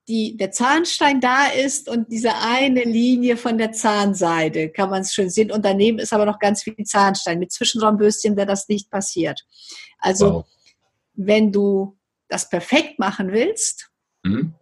die, 0.07 0.35
der 0.35 0.51
Zahnstein 0.51 1.21
da 1.21 1.47
ist 1.47 1.89
und 1.89 2.11
diese 2.11 2.35
eine 2.35 2.83
Linie 2.83 3.37
von 3.37 3.57
der 3.57 3.71
Zahnseide, 3.71 4.69
kann 4.69 4.89
man 4.89 5.01
es 5.01 5.13
schön 5.13 5.29
sehen. 5.29 5.51
Und 5.51 5.63
daneben 5.63 5.99
ist 5.99 6.11
aber 6.11 6.25
noch 6.25 6.39
ganz 6.39 6.63
viel 6.63 6.75
Zahnstein. 6.83 7.39
Mit 7.39 7.51
Zwischenraumbürstchen 7.51 8.35
wäre 8.35 8.47
das 8.47 8.67
nicht 8.67 8.89
passiert. 8.89 9.41
Also, 9.99 10.33
wow. 10.33 10.45
wenn 11.13 11.51
du 11.51 11.97
das 12.27 12.49
perfekt 12.49 12.99
machen 12.99 13.31
willst, 13.31 13.91
mhm. 14.23 14.53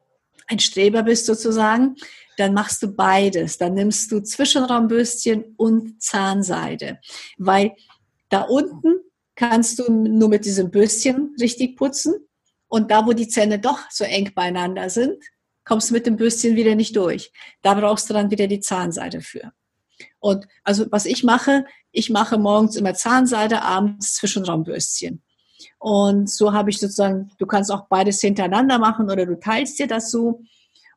ein 0.47 0.59
Streber 0.59 1.03
bist 1.03 1.25
sozusagen, 1.25 1.95
dann 2.37 2.53
machst 2.53 2.83
du 2.83 2.87
beides. 2.93 3.57
Dann 3.57 3.73
nimmst 3.73 4.11
du 4.11 4.21
Zwischenraumbürstchen 4.21 5.55
und 5.57 6.01
Zahnseide. 6.01 6.99
Weil 7.37 7.75
da 8.29 8.43
unten 8.43 8.99
kannst 9.35 9.79
du 9.79 9.91
nur 9.91 10.29
mit 10.29 10.45
diesem 10.45 10.69
Bürstchen 10.69 11.35
richtig 11.39 11.77
putzen 11.77 12.13
und 12.71 12.89
da, 12.89 13.05
wo 13.05 13.11
die 13.11 13.27
Zähne 13.27 13.59
doch 13.59 13.79
so 13.89 14.05
eng 14.05 14.31
beieinander 14.33 14.89
sind, 14.89 15.21
kommst 15.65 15.89
du 15.89 15.93
mit 15.93 16.05
dem 16.05 16.15
Bürstchen 16.15 16.55
wieder 16.55 16.73
nicht 16.73 16.95
durch. 16.95 17.33
Da 17.61 17.73
brauchst 17.73 18.09
du 18.09 18.13
dann 18.13 18.31
wieder 18.31 18.47
die 18.47 18.61
Zahnseide 18.61 19.19
für. 19.19 19.51
Und 20.19 20.47
also 20.63 20.85
was 20.89 21.05
ich 21.05 21.25
mache, 21.25 21.65
ich 21.91 22.09
mache 22.09 22.37
morgens 22.37 22.77
immer 22.77 22.93
Zahnseide, 22.93 23.61
abends 23.61 24.15
Zwischenraumbürstchen. 24.15 25.21
Und 25.79 26.29
so 26.29 26.53
habe 26.53 26.69
ich 26.69 26.79
sozusagen, 26.79 27.29
du 27.39 27.45
kannst 27.45 27.73
auch 27.73 27.87
beides 27.89 28.21
hintereinander 28.21 28.79
machen 28.79 29.11
oder 29.11 29.25
du 29.25 29.37
teilst 29.37 29.77
dir 29.77 29.87
das 29.87 30.09
so. 30.09 30.41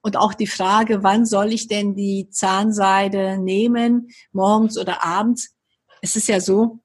Und 0.00 0.16
auch 0.16 0.34
die 0.34 0.46
Frage, 0.46 1.02
wann 1.02 1.26
soll 1.26 1.52
ich 1.52 1.66
denn 1.66 1.96
die 1.96 2.28
Zahnseide 2.30 3.36
nehmen, 3.38 4.10
morgens 4.30 4.78
oder 4.78 5.02
abends? 5.02 5.56
Es 6.02 6.14
ist 6.14 6.28
ja 6.28 6.40
so, 6.40 6.78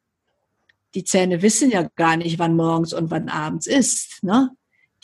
die 0.96 1.04
Zähne 1.04 1.44
wissen 1.44 1.70
ja 1.70 1.84
gar 1.96 2.18
nicht, 2.18 2.40
wann 2.40 2.56
morgens 2.56 2.92
und 2.92 3.12
wann 3.12 3.30
abends 3.30 3.68
ist. 3.68 4.24
Ne? 4.24 4.50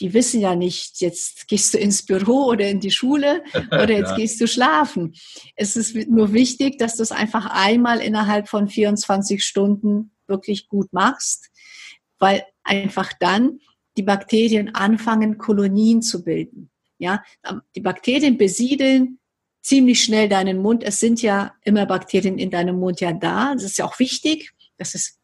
Die 0.00 0.14
wissen 0.14 0.40
ja 0.40 0.54
nicht, 0.54 1.00
jetzt 1.00 1.48
gehst 1.48 1.74
du 1.74 1.78
ins 1.78 2.04
Büro 2.04 2.46
oder 2.46 2.68
in 2.68 2.80
die 2.80 2.90
Schule 2.90 3.42
oder 3.70 3.90
jetzt 3.90 4.10
ja. 4.10 4.16
gehst 4.16 4.40
du 4.40 4.46
schlafen. 4.46 5.14
Es 5.54 5.76
ist 5.76 5.94
nur 6.08 6.32
wichtig, 6.32 6.78
dass 6.78 6.96
du 6.96 7.02
es 7.02 7.12
einfach 7.12 7.46
einmal 7.46 8.00
innerhalb 8.00 8.48
von 8.48 8.68
24 8.68 9.44
Stunden 9.44 10.12
wirklich 10.26 10.68
gut 10.68 10.92
machst, 10.92 11.50
weil 12.18 12.44
einfach 12.62 13.12
dann 13.18 13.60
die 13.96 14.02
Bakterien 14.02 14.74
anfangen, 14.74 15.38
Kolonien 15.38 16.02
zu 16.02 16.22
bilden. 16.22 16.70
Ja, 16.98 17.22
die 17.74 17.80
Bakterien 17.80 18.38
besiedeln 18.38 19.18
ziemlich 19.62 20.02
schnell 20.02 20.28
deinen 20.28 20.58
Mund. 20.58 20.82
Es 20.82 21.00
sind 21.00 21.22
ja 21.22 21.54
immer 21.62 21.86
Bakterien 21.86 22.38
in 22.38 22.50
deinem 22.50 22.78
Mund 22.78 23.00
ja 23.00 23.12
da. 23.12 23.52
Das 23.52 23.64
ist 23.64 23.78
ja 23.78 23.84
auch 23.84 23.98
wichtig. 23.98 24.52
Das 24.78 24.94
ist 24.94 25.18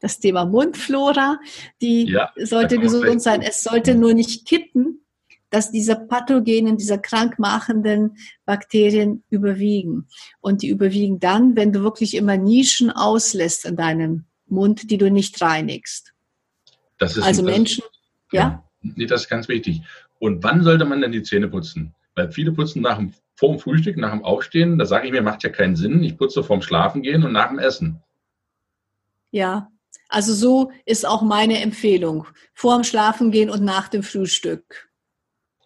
das 0.00 0.18
Thema 0.18 0.44
Mundflora, 0.44 1.38
die 1.80 2.10
ja, 2.10 2.30
sollte 2.36 2.78
gesund 2.78 3.22
sein. 3.22 3.42
Es 3.42 3.62
sollte 3.62 3.94
nur 3.94 4.14
nicht 4.14 4.46
kippen, 4.46 5.06
dass 5.50 5.70
diese 5.70 5.96
pathogenen, 5.96 6.76
diese 6.76 7.00
krankmachenden 7.00 8.16
Bakterien 8.44 9.22
überwiegen. 9.30 10.08
Und 10.40 10.62
die 10.62 10.68
überwiegen 10.68 11.20
dann, 11.20 11.56
wenn 11.56 11.72
du 11.72 11.82
wirklich 11.82 12.14
immer 12.14 12.36
Nischen 12.36 12.90
auslässt 12.90 13.64
in 13.64 13.76
deinem 13.76 14.24
Mund, 14.46 14.90
die 14.90 14.98
du 14.98 15.10
nicht 15.10 15.40
reinigst. 15.40 16.12
Das 16.98 17.16
ist 17.16 17.24
also 17.24 17.42
das, 17.42 17.50
Menschen, 17.50 17.84
ja? 18.32 18.64
Nee, 18.82 19.06
das 19.06 19.22
ist 19.22 19.28
ganz 19.28 19.48
wichtig. 19.48 19.82
Und 20.18 20.42
wann 20.42 20.62
sollte 20.62 20.84
man 20.84 21.00
denn 21.00 21.12
die 21.12 21.22
Zähne 21.22 21.48
putzen? 21.48 21.94
Weil 22.14 22.30
viele 22.30 22.52
putzen 22.52 22.82
nach 22.82 22.96
dem 22.96 23.12
vorm 23.34 23.58
Frühstück, 23.58 23.96
nach 23.98 24.12
dem 24.12 24.24
Aufstehen, 24.24 24.78
da 24.78 24.86
sage 24.86 25.06
ich 25.06 25.12
mir, 25.12 25.22
macht 25.22 25.42
ja 25.42 25.50
keinen 25.50 25.76
Sinn. 25.76 26.02
Ich 26.02 26.16
putze 26.16 26.42
vorm 26.42 26.62
Schlafengehen 26.62 27.22
und 27.22 27.32
nach 27.32 27.48
dem 27.48 27.58
Essen. 27.58 28.02
Ja, 29.30 29.70
also 30.08 30.32
so 30.32 30.72
ist 30.84 31.06
auch 31.06 31.22
meine 31.22 31.60
Empfehlung. 31.60 32.26
Vorm 32.54 32.84
Schlafengehen 32.84 33.50
und 33.50 33.64
nach 33.64 33.88
dem 33.88 34.02
Frühstück. 34.02 34.88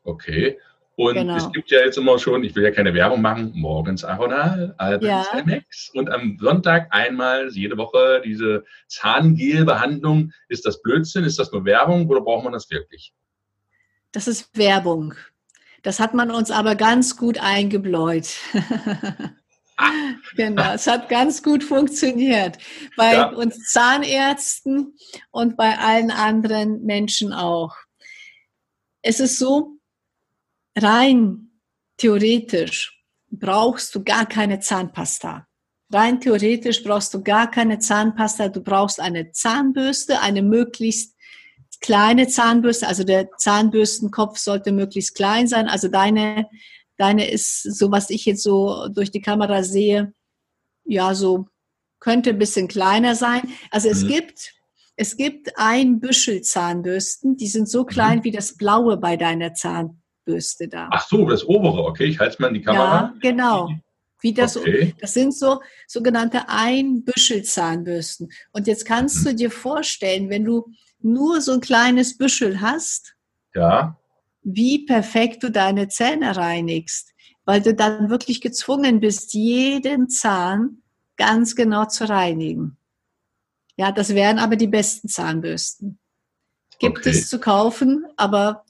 Okay. 0.05 0.59
Und 0.96 1.14
genau. 1.14 1.37
es 1.37 1.50
gibt 1.53 1.70
ja 1.70 1.81
jetzt 1.81 1.96
immer 1.96 2.18
schon, 2.18 2.44
ich 2.44 2.55
will 2.55 2.62
ja 2.62 2.70
keine 2.70 2.92
Werbung 2.92 3.22
machen, 3.22 3.53
morgens 3.55 4.05
Aronal, 4.05 4.74
abends 4.76 5.07
ja. 5.07 5.24
MX 5.46 5.92
und 5.94 6.11
am 6.11 6.37
Sonntag 6.38 6.88
einmal 6.90 7.48
jede 7.53 7.79
Woche 7.79 8.20
diese 8.22 8.64
Zahngelbehandlung. 8.88 10.33
Ist 10.48 10.66
das 10.66 10.83
Blödsinn? 10.83 11.24
Ist 11.24 11.38
das 11.38 11.53
nur 11.53 11.64
Werbung 11.64 12.07
oder 12.07 12.20
braucht 12.20 12.44
man 12.44 12.53
das 12.53 12.70
wirklich? 12.70 13.14
Das 14.12 14.29
ist 14.29 14.55
Werbung. 14.59 15.14
Das 15.83 16.00
hat 16.00 16.12
man 16.12 16.31
uns 16.31 16.50
aber 16.50 16.74
ganz 16.74 17.16
gut 17.16 17.38
eingebläut. 17.38 18.37
genau, 20.36 20.74
es 20.74 20.86
hat 20.86 21.08
ganz 21.08 21.42
gut 21.42 21.64
funktioniert. 21.64 22.58
Bei 22.96 23.14
ja. 23.14 23.28
uns 23.30 23.72
Zahnärzten 23.72 24.94
und 25.30 25.56
bei 25.56 25.78
allen 25.78 26.10
anderen 26.10 26.84
Menschen 26.84 27.32
auch. 27.32 27.74
Es 29.02 29.20
ist 29.20 29.38
so, 29.38 29.78
rein 30.76 31.50
theoretisch 31.96 33.02
brauchst 33.30 33.94
du 33.94 34.02
gar 34.02 34.26
keine 34.26 34.60
Zahnpasta. 34.60 35.46
Rein 35.92 36.20
theoretisch 36.20 36.82
brauchst 36.84 37.12
du 37.14 37.22
gar 37.22 37.50
keine 37.50 37.78
Zahnpasta. 37.78 38.48
Du 38.48 38.60
brauchst 38.60 39.00
eine 39.00 39.32
Zahnbürste, 39.32 40.20
eine 40.20 40.42
möglichst 40.42 41.16
kleine 41.80 42.28
Zahnbürste. 42.28 42.86
Also 42.86 43.04
der 43.04 43.30
Zahnbürstenkopf 43.36 44.38
sollte 44.38 44.72
möglichst 44.72 45.14
klein 45.14 45.48
sein. 45.48 45.68
Also 45.68 45.88
deine, 45.88 46.48
deine 47.00 47.30
ist, 47.30 47.62
so 47.62 47.90
was 47.90 48.10
ich 48.10 48.26
jetzt 48.26 48.42
so 48.42 48.88
durch 48.88 49.10
die 49.10 49.22
Kamera 49.22 49.62
sehe, 49.62 50.12
ja, 50.84 51.14
so 51.14 51.46
könnte 51.98 52.30
ein 52.30 52.38
bisschen 52.38 52.68
kleiner 52.68 53.14
sein. 53.14 53.42
Also 53.70 53.88
es 53.88 54.04
mhm. 54.04 54.08
gibt, 54.08 54.54
es 54.96 55.16
gibt 55.16 55.52
ein 55.56 56.00
Büschel 56.00 56.42
Zahnbürsten, 56.42 57.36
die 57.36 57.46
sind 57.46 57.68
so 57.68 57.84
klein 57.84 58.18
mhm. 58.18 58.24
wie 58.24 58.30
das 58.32 58.56
blaue 58.56 58.96
bei 58.98 59.16
deiner 59.16 59.54
Zahn, 59.54 60.02
Bürste 60.26 60.68
da. 60.68 60.88
Ach 60.92 61.06
so, 61.06 61.26
das 61.26 61.46
obere, 61.46 61.84
okay, 61.84 62.04
ich 62.04 62.18
halte 62.18 62.34
es 62.34 62.38
mal 62.38 62.48
in 62.48 62.54
die 62.54 62.62
Kamera. 62.62 62.84
Ja, 62.84 63.14
genau. 63.20 63.70
Wie 64.20 64.34
das, 64.34 64.58
okay. 64.58 64.94
das 65.00 65.14
sind 65.14 65.34
so 65.34 65.62
sogenannte 65.86 66.48
Einbüschelzahnbürsten. 66.48 68.30
Und 68.52 68.66
jetzt 68.66 68.84
kannst 68.84 69.24
du 69.24 69.34
dir 69.34 69.50
vorstellen, 69.50 70.28
wenn 70.28 70.44
du 70.44 70.66
nur 71.00 71.40
so 71.40 71.52
ein 71.52 71.60
kleines 71.62 72.18
Büschel 72.18 72.60
hast, 72.60 73.14
ja. 73.54 73.99
Wie 74.42 74.85
perfekt 74.85 75.42
du 75.42 75.50
deine 75.50 75.88
Zähne 75.88 76.37
reinigst, 76.37 77.12
weil 77.44 77.61
du 77.61 77.74
dann 77.74 78.11
wirklich 78.11 78.40
gezwungen 78.40 79.00
bist, 79.00 79.35
jeden 79.35 80.09
Zahn 80.09 80.83
ganz 81.16 81.55
genau 81.55 81.85
zu 81.85 82.09
reinigen. 82.09 82.76
Ja, 83.76 83.92
das 83.92 84.14
wären 84.14 84.38
aber 84.38 84.57
die 84.57 84.66
besten 84.66 85.09
Zahnbürsten. 85.09 85.98
Gibt 86.79 86.98
okay. 86.98 87.11
es 87.11 87.29
zu 87.29 87.38
kaufen, 87.38 88.07
aber 88.16 88.64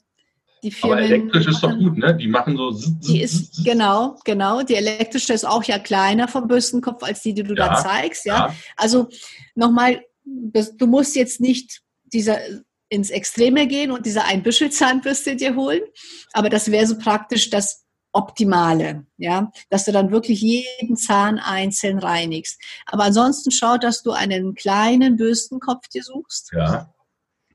die 0.63 0.71
Firmen 0.71 0.97
Aber 0.97 1.05
elektrisch 1.05 1.47
ist 1.47 1.63
doch 1.63 1.75
gut, 1.75 1.97
ne? 1.97 2.15
Die 2.15 2.27
machen 2.27 2.55
so. 2.55 2.71
Die 2.71 3.21
ist, 3.21 3.63
genau, 3.65 4.17
genau. 4.25 4.61
Die 4.61 4.75
elektrische 4.75 5.33
ist 5.33 5.45
auch 5.45 5.63
ja 5.63 5.79
kleiner 5.79 6.27
vom 6.27 6.47
Bürstenkopf 6.47 7.03
als 7.03 7.23
die, 7.23 7.33
die 7.33 7.43
du 7.43 7.55
ja, 7.55 7.69
da 7.69 7.75
zeigst, 7.75 8.25
ja. 8.25 8.47
ja. 8.47 8.55
Also 8.77 9.09
nochmal, 9.55 10.01
du 10.23 10.87
musst 10.87 11.15
jetzt 11.15 11.41
nicht 11.41 11.81
dieser 12.13 12.37
ins 12.91 13.09
Extreme 13.09 13.67
gehen 13.67 13.89
und 13.89 14.05
diese 14.05 14.25
Einbüschelzahnbürste 14.25 15.37
dir 15.37 15.55
holen, 15.55 15.81
aber 16.33 16.49
das 16.49 16.71
wäre 16.71 16.85
so 16.85 16.97
praktisch 16.97 17.49
das 17.49 17.85
Optimale, 18.11 19.05
ja, 19.17 19.51
dass 19.69 19.85
du 19.85 19.93
dann 19.93 20.11
wirklich 20.11 20.41
jeden 20.41 20.97
Zahn 20.97 21.39
einzeln 21.39 21.97
reinigst. 21.97 22.61
Aber 22.85 23.05
ansonsten 23.05 23.51
schau, 23.51 23.77
dass 23.77 24.03
du 24.03 24.11
einen 24.11 24.53
kleinen 24.53 25.15
Bürstenkopf 25.15 25.87
dir 25.87 26.03
suchst, 26.03 26.51
ja. 26.53 26.93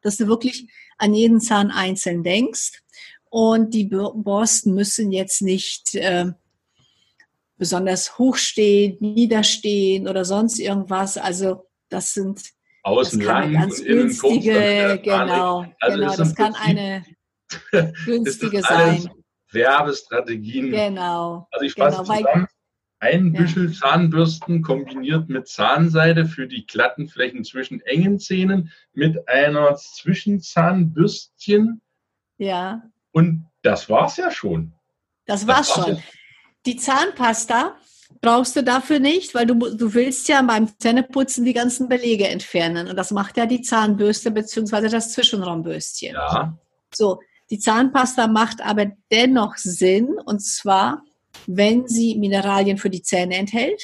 dass 0.00 0.16
du 0.16 0.26
wirklich 0.26 0.66
an 0.96 1.12
jeden 1.12 1.42
Zahn 1.42 1.70
einzeln 1.70 2.22
denkst 2.22 2.82
und 3.28 3.74
die 3.74 3.84
Borsten 3.84 4.72
müssen 4.72 5.12
jetzt 5.12 5.42
nicht 5.42 5.94
äh, 5.94 6.32
besonders 7.58 8.16
hoch 8.18 8.36
stehen, 8.36 8.96
niederstehen 9.00 10.08
oder 10.08 10.24
sonst 10.24 10.58
irgendwas. 10.58 11.18
Also 11.18 11.68
das 11.90 12.14
sind 12.14 12.55
außen 12.86 13.20
lang 13.20 13.52
ganz 13.52 13.82
günstige, 13.82 15.00
genau, 15.02 15.66
also 15.80 15.98
genau, 15.98 16.16
das 16.16 16.34
kann 16.36 16.54
eine 16.54 17.04
günstige 18.04 18.62
sein. 18.62 19.10
Werbestrategien. 19.50 20.70
Genau. 20.70 21.48
Also 21.50 21.64
ich 21.64 21.74
fasse 21.74 22.02
genau, 22.02 22.18
zusammen. 22.18 22.46
Ein 22.98 23.32
Büschel 23.32 23.70
ja. 23.70 23.72
Zahnbürsten 23.72 24.62
kombiniert 24.62 25.28
mit 25.28 25.48
Zahnseide 25.48 26.24
für 26.26 26.46
die 26.46 26.66
glatten 26.66 27.08
Flächen 27.08 27.44
zwischen 27.44 27.82
engen 27.82 28.18
Zähnen 28.18 28.72
mit 28.92 29.28
einer 29.28 29.76
Zwischenzahnbürstchen. 29.76 31.82
Ja. 32.38 32.82
Und 33.12 33.46
das 33.62 33.90
war's 33.90 34.16
ja 34.16 34.30
schon. 34.30 34.72
Das 35.26 35.46
war's, 35.46 35.68
das 35.68 35.78
war's 35.78 35.88
schon. 35.88 36.02
Die 36.64 36.76
Zahnpasta 36.76 37.76
brauchst 38.20 38.56
du 38.56 38.62
dafür 38.62 38.98
nicht, 38.98 39.34
weil 39.34 39.46
du, 39.46 39.54
du 39.54 39.94
willst 39.94 40.28
ja 40.28 40.42
beim 40.42 40.68
Zähneputzen 40.78 41.44
die 41.44 41.52
ganzen 41.52 41.88
Belege 41.88 42.28
entfernen. 42.28 42.88
Und 42.88 42.96
das 42.96 43.10
macht 43.10 43.36
ja 43.36 43.46
die 43.46 43.62
Zahnbürste 43.62 44.30
bzw. 44.30 44.88
das 44.88 45.12
Zwischenraumbürstchen. 45.12 46.14
Ja. 46.14 46.58
So, 46.94 47.20
die 47.50 47.58
Zahnpasta 47.58 48.26
macht 48.26 48.60
aber 48.60 48.86
dennoch 49.10 49.56
Sinn, 49.56 50.18
und 50.24 50.40
zwar, 50.40 51.02
wenn 51.46 51.86
sie 51.86 52.16
Mineralien 52.16 52.78
für 52.78 52.90
die 52.90 53.02
Zähne 53.02 53.36
enthält 53.36 53.82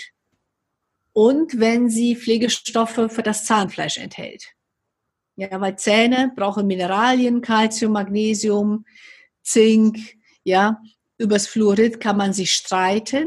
und 1.12 1.60
wenn 1.60 1.90
sie 1.90 2.16
Pflegestoffe 2.16 3.08
für 3.08 3.22
das 3.22 3.44
Zahnfleisch 3.44 3.98
enthält. 3.98 4.46
Ja, 5.36 5.60
weil 5.60 5.76
Zähne 5.76 6.32
brauchen 6.34 6.66
Mineralien, 6.66 7.40
Calcium, 7.40 7.92
Magnesium, 7.92 8.84
Zink, 9.42 9.98
ja. 10.44 10.80
Übers 11.18 11.46
Fluorid 11.46 12.00
kann 12.00 12.16
man 12.16 12.32
sich 12.32 12.52
streiten. 12.52 13.26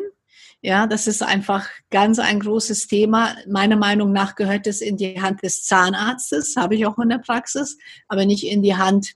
Ja, 0.66 0.88
das 0.88 1.06
ist 1.06 1.22
einfach 1.22 1.70
ganz 1.92 2.18
ein 2.18 2.40
großes 2.40 2.88
Thema. 2.88 3.36
Meiner 3.48 3.76
Meinung 3.76 4.12
nach 4.12 4.34
gehört 4.34 4.66
es 4.66 4.82
in 4.82 4.98
die 4.98 5.22
Hand 5.22 5.44
des 5.44 5.64
Zahnarztes, 5.64 6.56
habe 6.56 6.74
ich 6.74 6.88
auch 6.88 6.98
in 6.98 7.10
der 7.10 7.20
Praxis, 7.20 7.78
aber 8.08 8.26
nicht 8.26 8.44
in 8.44 8.64
die 8.64 8.76
Hand 8.76 9.14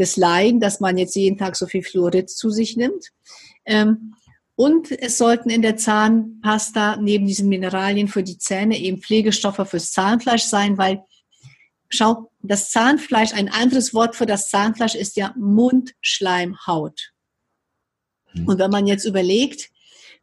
des 0.00 0.16
Laien, 0.16 0.58
dass 0.58 0.80
man 0.80 0.98
jetzt 0.98 1.14
jeden 1.14 1.38
Tag 1.38 1.54
so 1.54 1.68
viel 1.68 1.84
Fluorid 1.84 2.28
zu 2.28 2.50
sich 2.50 2.76
nimmt. 2.76 3.12
Ähm, 3.66 4.16
und 4.56 4.90
es 4.90 5.16
sollten 5.16 5.48
in 5.48 5.62
der 5.62 5.76
Zahnpasta 5.76 6.96
neben 6.96 7.24
diesen 7.24 7.48
Mineralien 7.48 8.08
für 8.08 8.24
die 8.24 8.38
Zähne 8.38 8.76
eben 8.76 8.98
Pflegestoffe 9.00 9.64
fürs 9.66 9.92
Zahnfleisch 9.92 10.42
sein, 10.42 10.76
weil 10.76 11.04
Schau, 11.88 12.32
das 12.42 12.70
Zahnfleisch, 12.70 13.32
ein 13.32 13.48
anderes 13.48 13.94
Wort 13.94 14.16
für 14.16 14.26
das 14.26 14.48
Zahnfleisch 14.48 14.96
ist 14.96 15.16
ja 15.16 15.34
Mundschleimhaut. 15.36 17.12
Mhm. 18.32 18.48
Und 18.48 18.58
wenn 18.58 18.70
man 18.72 18.88
jetzt 18.88 19.04
überlegt, 19.04 19.70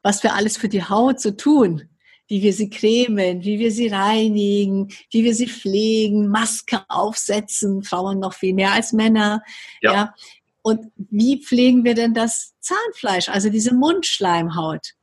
was 0.08 0.24
wir 0.24 0.36
alles 0.36 0.56
für 0.56 0.70
die 0.70 0.86
Haut 0.86 1.20
zu 1.20 1.32
so 1.32 1.36
tun, 1.36 1.90
wie 2.30 2.42
wir 2.42 2.54
sie 2.54 2.70
cremen, 2.70 3.44
wie 3.44 3.60
wir 3.60 3.74
sie 3.74 3.90
reinigen, 3.90 4.88
wie 5.12 5.26
wir 5.26 5.36
sie 5.36 5.48
pflegen, 5.50 6.30
Maske 6.30 6.80
aufsetzen, 6.88 7.84
Frauen 7.84 8.20
noch 8.20 8.34
viel 8.34 8.54
mehr 8.54 8.72
als 8.72 8.94
Männer, 8.94 9.44
ja. 9.82 9.94
ja. 9.94 10.16
Und 10.62 10.94
wie 10.96 11.44
pflegen 11.44 11.84
wir 11.84 11.94
denn 11.94 12.14
das 12.14 12.54
Zahnfleisch, 12.62 13.28
also 13.28 13.50
diese 13.50 13.74
Mundschleimhaut? 13.74 14.94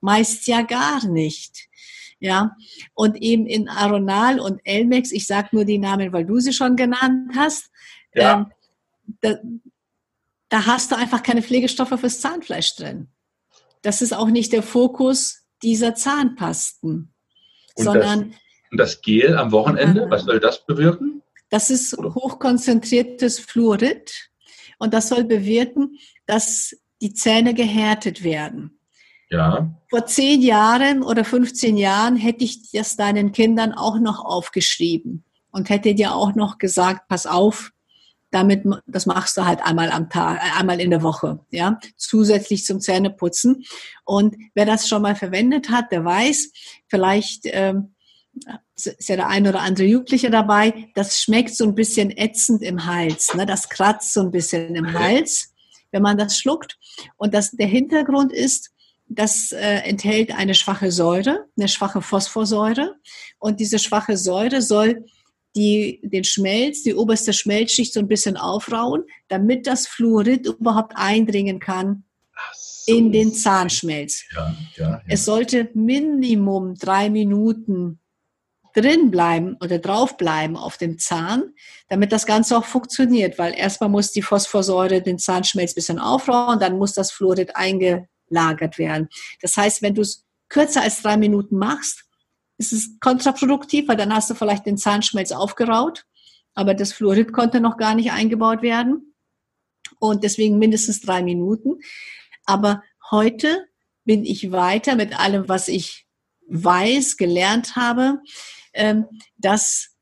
Meist 0.00 0.46
ja 0.46 0.62
gar 0.62 1.04
nicht. 1.08 1.68
Ja, 2.20 2.54
und 2.94 3.20
eben 3.20 3.46
in 3.46 3.68
Aronal 3.68 4.38
und 4.38 4.60
Elmex, 4.62 5.10
ich 5.10 5.26
sage 5.26 5.48
nur 5.50 5.64
die 5.64 5.78
Namen, 5.78 6.12
weil 6.12 6.24
du 6.24 6.38
sie 6.38 6.52
schon 6.52 6.76
genannt 6.76 7.32
hast, 7.34 7.68
ja. 8.14 8.34
ähm, 8.34 8.46
da, 9.22 9.34
da 10.48 10.66
hast 10.66 10.92
du 10.92 10.96
einfach 10.96 11.24
keine 11.24 11.42
Pflegestoffe 11.42 11.98
fürs 11.98 12.20
Zahnfleisch 12.20 12.76
drin. 12.76 13.08
Das 13.82 14.02
ist 14.02 14.12
auch 14.12 14.28
nicht 14.28 14.52
der 14.52 14.62
Fokus 14.62 15.44
dieser 15.62 15.94
Zahnpasten, 15.94 17.12
und 17.76 17.84
sondern 17.84 18.30
das, 18.30 18.38
und 18.70 18.78
das 18.78 19.02
Gel 19.02 19.36
am 19.36 19.52
Wochenende, 19.52 20.08
was 20.10 20.24
soll 20.24 20.40
das 20.40 20.64
bewirken? 20.64 21.22
Das 21.50 21.70
ist 21.70 21.96
hochkonzentriertes 21.96 23.38
Fluorid 23.38 24.30
und 24.78 24.94
das 24.94 25.08
soll 25.08 25.24
bewirken, 25.24 25.98
dass 26.26 26.74
die 27.00 27.12
Zähne 27.12 27.52
gehärtet 27.52 28.24
werden. 28.24 28.78
Ja. 29.28 29.74
Vor 29.90 30.06
zehn 30.06 30.40
Jahren 30.42 31.02
oder 31.02 31.24
15 31.24 31.76
Jahren 31.76 32.16
hätte 32.16 32.44
ich 32.44 32.70
das 32.70 32.96
deinen 32.96 33.32
Kindern 33.32 33.72
auch 33.72 33.98
noch 33.98 34.24
aufgeschrieben 34.24 35.24
und 35.50 35.68
hätte 35.70 35.94
dir 35.94 36.14
auch 36.14 36.34
noch 36.34 36.58
gesagt, 36.58 37.08
pass 37.08 37.26
auf, 37.26 37.71
damit, 38.32 38.64
das 38.86 39.06
machst 39.06 39.36
du 39.36 39.44
halt 39.44 39.62
einmal 39.62 39.90
am 39.90 40.10
Tag, 40.10 40.38
äh, 40.38 40.58
einmal 40.58 40.80
in 40.80 40.90
der 40.90 41.02
Woche, 41.02 41.38
ja, 41.50 41.78
zusätzlich 41.96 42.64
zum 42.64 42.80
Zähneputzen. 42.80 43.64
Und 44.04 44.36
wer 44.54 44.66
das 44.66 44.88
schon 44.88 45.02
mal 45.02 45.14
verwendet 45.14 45.70
hat, 45.70 45.92
der 45.92 46.04
weiß, 46.04 46.50
vielleicht 46.88 47.42
ähm, 47.44 47.94
ist 48.74 49.08
ja 49.08 49.16
der 49.16 49.28
ein 49.28 49.46
oder 49.46 49.60
andere 49.60 49.86
Jugendliche 49.86 50.30
dabei, 50.30 50.88
das 50.94 51.20
schmeckt 51.20 51.54
so 51.54 51.64
ein 51.64 51.74
bisschen 51.74 52.10
ätzend 52.10 52.62
im 52.62 52.86
Hals, 52.86 53.34
ne? 53.34 53.46
das 53.46 53.68
kratzt 53.68 54.14
so 54.14 54.20
ein 54.20 54.30
bisschen 54.30 54.74
im 54.74 54.92
Hals, 54.94 55.52
wenn 55.90 56.02
man 56.02 56.16
das 56.16 56.38
schluckt. 56.38 56.78
Und 57.16 57.34
das, 57.34 57.50
der 57.50 57.66
Hintergrund 57.66 58.32
ist, 58.32 58.70
das 59.08 59.52
äh, 59.52 59.80
enthält 59.84 60.32
eine 60.32 60.54
schwache 60.54 60.90
Säure, 60.90 61.44
eine 61.58 61.68
schwache 61.68 62.00
Phosphorsäure. 62.00 62.96
Und 63.38 63.60
diese 63.60 63.78
schwache 63.78 64.16
Säure 64.16 64.62
soll 64.62 65.04
die, 65.54 66.00
den 66.02 66.24
Schmelz, 66.24 66.82
die 66.82 66.94
oberste 66.94 67.32
Schmelzschicht 67.32 67.92
so 67.92 68.00
ein 68.00 68.08
bisschen 68.08 68.36
aufrauen, 68.36 69.04
damit 69.28 69.66
das 69.66 69.86
Fluorid 69.86 70.46
überhaupt 70.46 70.94
eindringen 70.96 71.58
kann 71.58 72.04
so. 72.54 72.94
in 72.94 73.12
den 73.12 73.34
Zahnschmelz. 73.34 74.24
Ja, 74.34 74.56
ja, 74.76 74.90
ja. 74.90 75.02
Es 75.08 75.24
sollte 75.24 75.70
Minimum 75.74 76.74
drei 76.74 77.10
Minuten 77.10 77.98
drin 78.74 79.10
bleiben 79.10 79.56
oder 79.62 79.78
drauf 79.78 80.16
bleiben 80.16 80.56
auf 80.56 80.78
dem 80.78 80.98
Zahn, 80.98 81.52
damit 81.88 82.12
das 82.12 82.24
Ganze 82.24 82.56
auch 82.56 82.64
funktioniert, 82.64 83.38
weil 83.38 83.54
erstmal 83.54 83.90
muss 83.90 84.12
die 84.12 84.22
Phosphorsäure 84.22 85.02
den 85.02 85.18
Zahnschmelz 85.18 85.72
ein 85.72 85.74
bisschen 85.74 85.98
aufrauen, 85.98 86.58
dann 86.58 86.78
muss 86.78 86.94
das 86.94 87.12
Fluorid 87.12 87.54
eingelagert 87.54 88.78
werden. 88.78 89.08
Das 89.42 89.56
heißt, 89.56 89.82
wenn 89.82 89.94
du 89.94 90.00
es 90.00 90.24
kürzer 90.48 90.82
als 90.82 91.02
drei 91.02 91.16
Minuten 91.16 91.56
machst, 91.56 92.04
ist 92.62 92.72
es 92.72 93.00
kontraproduktiv, 93.00 93.88
weil 93.88 93.96
dann 93.96 94.14
hast 94.14 94.30
du 94.30 94.34
vielleicht 94.34 94.66
den 94.66 94.78
Zahnschmelz 94.78 95.32
aufgeraut, 95.32 96.04
aber 96.54 96.74
das 96.74 96.92
Fluorid 96.92 97.32
konnte 97.32 97.60
noch 97.60 97.76
gar 97.76 97.94
nicht 97.94 98.12
eingebaut 98.12 98.62
werden 98.62 99.14
und 99.98 100.24
deswegen 100.24 100.58
mindestens 100.58 101.00
drei 101.00 101.22
Minuten. 101.22 101.80
Aber 102.44 102.82
heute 103.10 103.66
bin 104.04 104.24
ich 104.24 104.52
weiter 104.52 104.96
mit 104.96 105.18
allem, 105.18 105.48
was 105.48 105.68
ich 105.68 106.06
weiß, 106.48 107.16
gelernt 107.16 107.76
habe, 107.76 108.20
ähm, 108.74 109.06
dass 109.36 109.92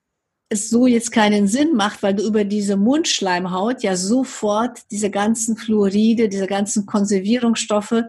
es 0.48 0.68
so 0.68 0.86
jetzt 0.86 1.12
keinen 1.12 1.46
Sinn 1.46 1.74
macht, 1.74 2.02
weil 2.02 2.14
du 2.14 2.24
über 2.24 2.44
diese 2.44 2.76
Mundschleimhaut 2.76 3.82
ja 3.82 3.96
sofort 3.96 4.80
diese 4.90 5.10
ganzen 5.10 5.56
Fluoride, 5.56 6.28
diese 6.28 6.48
ganzen 6.48 6.86
Konservierungsstoffe 6.86 8.02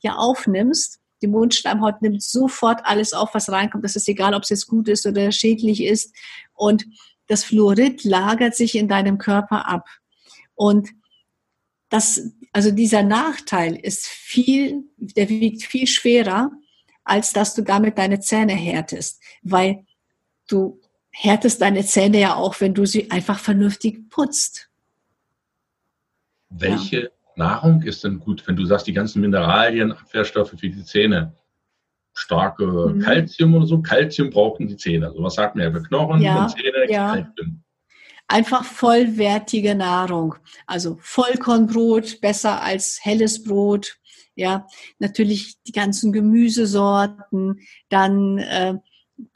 ja 0.00 0.14
aufnimmst. 0.14 0.97
Die 1.22 1.26
Mundschleimhaut 1.26 2.02
nimmt 2.02 2.22
sofort 2.22 2.80
alles 2.84 3.12
auf, 3.12 3.34
was 3.34 3.50
reinkommt. 3.50 3.84
Das 3.84 3.96
ist 3.96 4.08
egal, 4.08 4.34
ob 4.34 4.42
es 4.42 4.50
jetzt 4.50 4.66
gut 4.66 4.88
ist 4.88 5.06
oder 5.06 5.32
schädlich 5.32 5.82
ist. 5.82 6.14
Und 6.54 6.86
das 7.26 7.44
Fluorid 7.44 8.04
lagert 8.04 8.54
sich 8.54 8.74
in 8.74 8.88
deinem 8.88 9.18
Körper 9.18 9.68
ab. 9.68 9.88
Und 10.54 10.88
das, 11.88 12.32
also 12.52 12.70
dieser 12.70 13.02
Nachteil 13.02 13.76
ist 13.76 14.06
viel, 14.06 14.84
der 14.96 15.28
wiegt 15.28 15.62
viel 15.62 15.86
schwerer, 15.86 16.50
als 17.04 17.32
dass 17.32 17.54
du 17.54 17.62
damit 17.62 17.98
deine 17.98 18.20
Zähne 18.20 18.54
härtest. 18.54 19.20
Weil 19.42 19.86
du 20.48 20.80
härtest 21.10 21.60
deine 21.62 21.84
Zähne 21.84 22.20
ja 22.20 22.34
auch, 22.34 22.60
wenn 22.60 22.74
du 22.74 22.86
sie 22.86 23.10
einfach 23.10 23.38
vernünftig 23.38 24.08
putzt. 24.10 24.68
Welche 26.50 27.02
ja. 27.02 27.08
Nahrung 27.38 27.82
ist 27.82 28.04
denn 28.04 28.18
gut, 28.18 28.46
wenn 28.46 28.56
du 28.56 28.66
sagst, 28.66 28.86
die 28.86 28.92
ganzen 28.92 29.20
Mineralien, 29.20 29.92
Abwehrstoffe 29.92 30.50
für 30.50 30.56
die 30.56 30.84
Zähne? 30.84 31.34
Starke 32.12 32.66
mhm. 32.66 33.00
Kalzium 33.00 33.54
oder 33.54 33.66
so? 33.66 33.80
Kalzium 33.80 34.30
brauchen 34.30 34.66
die 34.66 34.76
Zähne. 34.76 35.06
Also 35.06 35.22
was 35.22 35.34
sagt 35.34 35.54
man 35.54 35.64
ja 35.64 35.72
für 35.72 35.82
Knochen 35.82 36.20
ja, 36.20 36.48
Zähne? 36.48 36.90
Ja. 36.90 37.14
Kalzium. 37.14 37.62
Einfach 38.26 38.64
vollwertige 38.64 39.74
Nahrung. 39.74 40.34
Also 40.66 40.98
Vollkornbrot 41.00 42.20
besser 42.20 42.60
als 42.62 42.98
helles 43.02 43.44
Brot. 43.44 43.96
Ja, 44.34 44.66
natürlich 44.98 45.56
die 45.66 45.72
ganzen 45.72 46.12
Gemüsesorten, 46.12 47.60
dann 47.88 48.38
äh, 48.38 48.74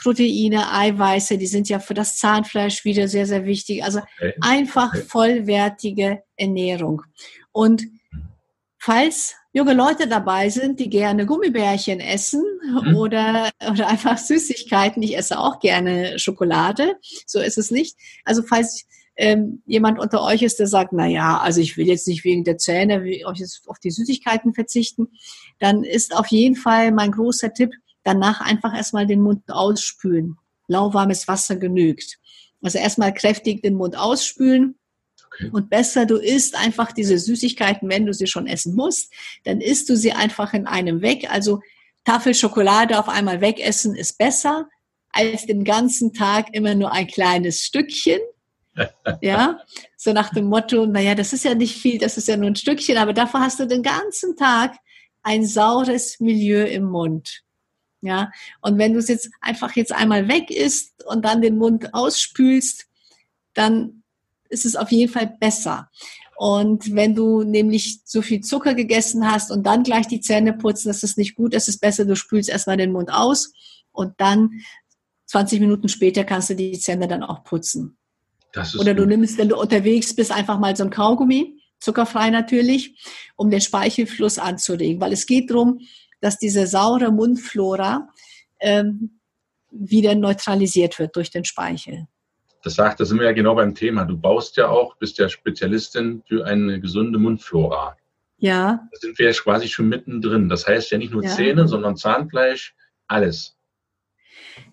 Proteine, 0.01 0.73
Eiweiße, 0.73 1.39
die 1.39 1.47
sind 1.47 1.69
ja 1.69 1.81
für 1.81 1.95
das 1.95 2.19
Zahnfleisch 2.19 2.85
wieder 2.85 3.09
sehr, 3.09 3.27
sehr 3.27 3.45
wichtig. 3.45 3.83
Also 3.83 3.99
okay. 3.99 4.35
einfach 4.41 4.95
vollwertige 4.97 6.23
Ernährung. 6.37 7.03
Und 7.53 7.85
falls 8.79 9.35
junge 9.53 9.75
Leute 9.75 10.09
dabei 10.09 10.49
sind, 10.49 10.81
die 10.81 10.89
gerne 10.89 11.27
Gummibärchen 11.27 12.01
essen 12.01 12.43
mhm. 12.65 12.97
oder, 12.97 13.51
oder 13.71 13.89
einfach 13.89 14.19
Süßigkeiten, 14.19 15.03
ich 15.03 15.17
esse 15.17 15.39
auch 15.39 15.61
gerne 15.61 16.19
Schokolade, 16.19 16.97
so 17.27 17.39
ist 17.41 17.59
es 17.59 17.71
nicht. 17.71 17.97
Also 18.25 18.43
falls 18.43 18.87
ähm, 19.17 19.63
jemand 19.67 19.99
unter 19.99 20.23
euch 20.23 20.43
ist, 20.43 20.59
der 20.59 20.67
sagt, 20.67 20.95
na 20.95 21.07
ja, 21.07 21.39
also 21.39 21.61
ich 21.61 21.77
will 21.77 21.87
jetzt 21.87 22.09
nicht 22.09 22.25
wegen 22.25 22.45
der 22.45 22.57
Zähne 22.57 23.03
euch 23.27 23.39
jetzt 23.39 23.69
auf 23.69 23.79
die 23.79 23.91
Süßigkeiten 23.91 24.55
verzichten, 24.55 25.09
dann 25.59 25.85
ist 25.85 26.17
auf 26.17 26.29
jeden 26.29 26.57
Fall 26.57 26.93
mein 26.93 27.13
großer 27.13 27.53
Tipp, 27.53 27.73
Danach 28.05 28.41
einfach 28.41 28.75
erstmal 28.75 29.07
den 29.07 29.21
Mund 29.21 29.45
ausspülen. 29.49 30.37
Lauwarmes 30.67 31.29
Wasser 31.29 31.57
genügt. 31.57 32.19
Also 32.63 32.79
erstmal 32.79 33.15
kräftig 33.15 33.63
den 33.63 33.75
Mund 33.75 33.97
ausspülen. 33.97 34.77
Und 35.51 35.71
besser, 35.71 36.07
du 36.07 36.17
isst 36.17 36.57
einfach 36.57 36.93
diese 36.93 37.19
Süßigkeiten, 37.19 37.89
wenn 37.89 38.07
du 38.07 38.13
sie 38.13 38.27
schon 38.27 38.47
essen 38.47 38.75
musst, 38.75 39.13
dann 39.45 39.61
isst 39.61 39.89
du 39.89 39.97
sie 39.97 40.13
einfach 40.13 40.55
in 40.55 40.67
einem 40.67 41.03
weg. 41.03 41.29
Also 41.31 41.61
Tafel 42.05 42.35
Schokolade 42.35 42.99
auf 42.99 43.09
einmal 43.09 43.41
wegessen 43.41 43.95
ist 43.95 44.19
besser, 44.19 44.69
als 45.11 45.47
den 45.47 45.65
ganzen 45.65 46.13
Tag 46.13 46.49
immer 46.53 46.75
nur 46.75 46.93
ein 46.93 47.07
kleines 47.07 47.61
Stückchen. 47.61 48.21
ja, 49.21 49.61
so 49.97 50.13
nach 50.13 50.31
dem 50.31 50.47
Motto, 50.47 50.87
naja, 50.87 51.15
das 51.15 51.33
ist 51.33 51.45
ja 51.45 51.55
nicht 51.55 51.77
viel, 51.77 51.99
das 51.99 52.17
ist 52.17 52.29
ja 52.29 52.37
nur 52.37 52.49
ein 52.49 52.57
Stückchen, 52.57 52.97
aber 52.97 53.13
dafür 53.13 53.41
hast 53.41 53.61
du 53.61 53.67
den 53.67 53.83
ganzen 53.83 54.35
Tag 54.37 54.77
ein 55.23 55.45
saures 55.45 56.19
Milieu 56.21 56.65
im 56.65 56.85
Mund. 56.85 57.43
Ja, 58.01 58.33
und 58.61 58.79
wenn 58.79 58.95
du 58.95 58.99
es 58.99 59.09
jetzt 59.09 59.31
einfach 59.41 59.77
jetzt 59.77 59.93
einmal 59.93 60.27
weg 60.27 60.51
isst 60.51 61.05
und 61.05 61.25
dann 61.25 61.41
den 61.41 61.57
Mund 61.57 61.95
ausspülst, 61.95 62.87
dann 63.55 64.02
ist 64.53 64.65
es 64.65 64.77
auf 64.77 64.91
jeden 64.93 65.13
Fall 65.13 65.35
besser. 65.41 65.91
Und 66.37 66.95
wenn 66.95 67.15
du 67.15 67.43
nämlich 67.43 68.01
so 68.05 68.23
viel 68.23 68.41
Zucker 68.41 68.75
gegessen 68.75 69.31
hast 69.31 69.51
und 69.51 69.65
dann 69.65 69.83
gleich 69.83 70.09
die 70.09 70.21
Zähne 70.21 70.53
putzen, 70.53 70.89
das 70.89 71.03
ist 71.03 71.19
nicht 71.19 71.35
gut. 71.35 71.55
Es 71.55 71.69
ist 71.69 71.81
besser, 71.81 72.05
du 72.05 72.17
spülst 72.17 72.49
erstmal 72.49 72.77
den 72.77 72.93
Mund 72.93 73.13
aus 73.13 73.53
und 73.93 74.15
dann 74.19 74.51
20 75.27 75.61
Minuten 75.61 75.89
später 75.89 76.25
kannst 76.25 76.51
du 76.51 76.55
die 76.55 76.79
Zähne 76.79 77.09
dann 77.09 77.23
auch 77.23 77.45
putzen. 77.45 77.97
Oder 78.79 78.93
du 78.95 79.03
gut. 79.03 79.09
nimmst, 79.09 79.39
wenn 79.39 79.49
du 79.49 79.57
unterwegs 79.57 80.15
bist, 80.15 80.31
einfach 80.31 80.59
mal 80.59 80.77
so 80.77 80.85
ein 80.85 80.91
Kaugummi, 80.91 81.59
zuckerfrei 81.81 82.31
natürlich, 82.31 83.01
um 83.37 83.51
den 83.51 83.61
Speichelfluss 83.61 84.39
anzuregen. 84.39 85.01
Weil 85.01 85.13
es 85.13 85.27
geht 85.27 85.51
darum, 85.51 85.81
dass 86.21 86.39
diese 86.39 86.67
saure 86.67 87.11
Mundflora 87.11 88.09
ähm, 88.61 89.21
wieder 89.71 90.15
neutralisiert 90.15 90.99
wird 90.99 91.17
durch 91.17 91.31
den 91.31 91.45
Speichel. 91.45 92.07
Das 92.63 92.75
sagt, 92.75 93.01
da 93.01 93.05
sind 93.05 93.19
wir 93.19 93.27
ja 93.27 93.33
genau 93.33 93.55
beim 93.55 93.75
Thema. 93.75 94.05
Du 94.05 94.17
baust 94.17 94.57
ja 94.57 94.69
auch, 94.69 94.97
bist 94.97 95.19
ja 95.19 95.29
Spezialistin 95.29 96.23
für 96.27 96.45
eine 96.47 96.81
gesunde 96.81 97.19
Mundflora. 97.19 97.97
Ja. 98.39 98.89
Da 98.91 98.99
sind 98.99 99.19
wir 99.19 99.31
ja 99.31 99.33
quasi 99.33 99.69
schon 99.69 99.89
mittendrin. 99.89 100.49
Das 100.49 100.67
heißt 100.67 100.91
ja 100.91 100.99
nicht 100.99 101.13
nur 101.13 101.25
ja. 101.25 101.31
Zähne, 101.31 101.69
sondern 101.69 101.97
Zahnfleisch, 101.97 102.75
alles. 103.07 103.57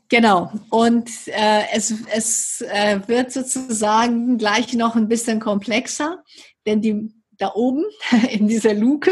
Genau. 0.09 0.51
Und 0.69 1.09
äh, 1.27 1.63
es, 1.73 1.93
es 2.11 2.61
äh, 2.61 2.99
wird 3.07 3.31
sozusagen 3.31 4.37
gleich 4.37 4.73
noch 4.73 4.95
ein 4.95 5.07
bisschen 5.07 5.39
komplexer, 5.39 6.23
denn 6.65 6.81
die 6.81 7.13
da 7.37 7.53
oben 7.53 7.85
in 8.29 8.47
dieser 8.47 8.73
Luke, 8.73 9.11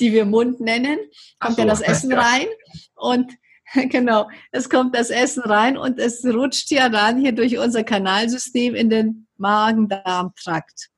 die 0.00 0.12
wir 0.12 0.24
Mund 0.24 0.60
nennen, 0.60 0.98
kommt 1.38 1.56
so. 1.56 1.62
ja 1.62 1.68
das 1.68 1.80
Essen 1.80 2.12
rein 2.14 2.46
und 2.94 3.32
genau, 3.90 4.28
es 4.50 4.68
kommt 4.70 4.94
das 4.94 5.10
Essen 5.10 5.42
rein 5.42 5.76
und 5.76 5.98
es 5.98 6.24
rutscht 6.24 6.70
ja 6.70 6.88
dann 6.88 7.20
hier 7.20 7.32
durch 7.32 7.58
unser 7.58 7.84
Kanalsystem 7.84 8.74
in 8.74 8.90
den 8.90 9.26
Magen-Darm-Trakt. 9.36 10.88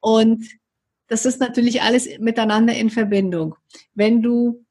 Und 0.00 0.46
das 1.08 1.26
ist 1.26 1.40
natürlich 1.40 1.82
alles 1.82 2.08
miteinander 2.18 2.74
in 2.74 2.90
Verbindung. 2.90 3.54
Wenn 3.94 4.22
du, 4.22 4.64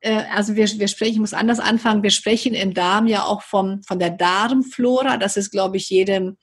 äh, 0.00 0.24
also 0.34 0.56
wir, 0.56 0.66
wir 0.66 0.88
sprechen, 0.88 1.14
ich 1.14 1.20
muss 1.20 1.32
anders 1.32 1.60
anfangen, 1.60 2.02
wir 2.02 2.10
sprechen 2.10 2.54
im 2.54 2.74
Darm 2.74 3.06
ja 3.06 3.24
auch 3.24 3.42
vom, 3.42 3.82
von 3.84 3.98
der 3.98 4.10
Darmflora, 4.10 5.16
das 5.16 5.36
ist, 5.36 5.50
glaube 5.50 5.76
ich, 5.76 5.88
jedem 5.88 6.36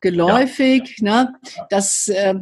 geläufig, 0.00 0.96
ja. 0.98 1.24
ne? 1.24 1.34
dass 1.70 2.08
äh, 2.08 2.34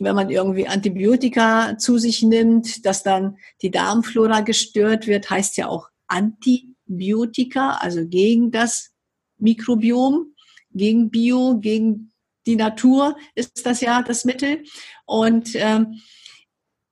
wenn 0.00 0.14
man 0.14 0.30
irgendwie 0.30 0.66
Antibiotika 0.66 1.76
zu 1.78 1.98
sich 1.98 2.22
nimmt, 2.22 2.84
dass 2.86 3.02
dann 3.02 3.36
die 3.62 3.70
Darmflora 3.70 4.40
gestört 4.40 5.06
wird, 5.06 5.30
heißt 5.30 5.56
ja 5.56 5.68
auch 5.68 5.88
Antibiotika, 6.06 7.78
also 7.80 8.06
gegen 8.06 8.50
das 8.50 8.90
Mikrobiom, 9.38 10.34
gegen 10.70 11.10
Bio, 11.10 11.58
gegen 11.58 12.12
die 12.46 12.56
Natur 12.56 13.16
ist 13.34 13.66
das 13.66 13.80
ja 13.80 14.02
das 14.02 14.24
Mittel. 14.24 14.64
Und 15.06 15.50
ähm, 15.54 16.00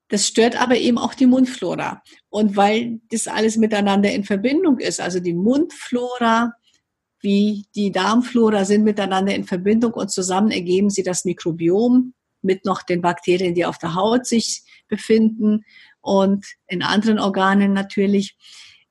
das 0.09 0.26
stört 0.26 0.61
aber 0.61 0.76
eben 0.76 0.99
auch 0.99 1.14
die 1.14 1.26
Mundflora. 1.26 2.03
Und 2.28 2.57
weil 2.57 3.01
das 3.11 3.28
alles 3.28 3.57
miteinander 3.57 4.12
in 4.12 4.24
Verbindung 4.24 4.78
ist, 4.78 5.01
also 5.01 5.20
die 5.20 5.34
Mundflora 5.34 6.53
wie 7.20 7.66
die 7.74 7.93
Darmflora 7.93 8.64
sind 8.64 8.82
miteinander 8.82 9.34
in 9.34 9.45
Verbindung 9.45 9.93
und 9.93 10.11
zusammen 10.11 10.51
ergeben 10.51 10.91
sie 10.91 11.03
das 11.03 11.24
Mikrobiom, 11.24 12.14
mit 12.43 12.64
noch 12.64 12.82
den 12.82 13.01
Bakterien, 13.01 13.55
die 13.55 13.64
auf 13.64 13.78
der 13.78 13.95
Haut 13.95 14.26
sich 14.26 14.62
befinden 14.88 15.64
und 16.01 16.47
in 16.66 16.82
anderen 16.82 17.18
Organen 17.18 17.72
natürlich. 17.72 18.36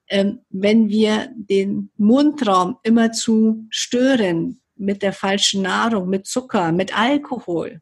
Ähm, 0.07 0.39
wenn 0.49 0.89
wir 0.89 1.29
den 1.35 1.91
Mundraum 1.97 2.77
immer 2.83 3.11
zu 3.11 3.67
stören 3.69 4.61
mit 4.75 5.03
der 5.03 5.13
falschen 5.13 5.61
Nahrung, 5.61 6.09
mit 6.09 6.25
Zucker, 6.25 6.71
mit 6.71 6.97
Alkohol, 6.97 7.81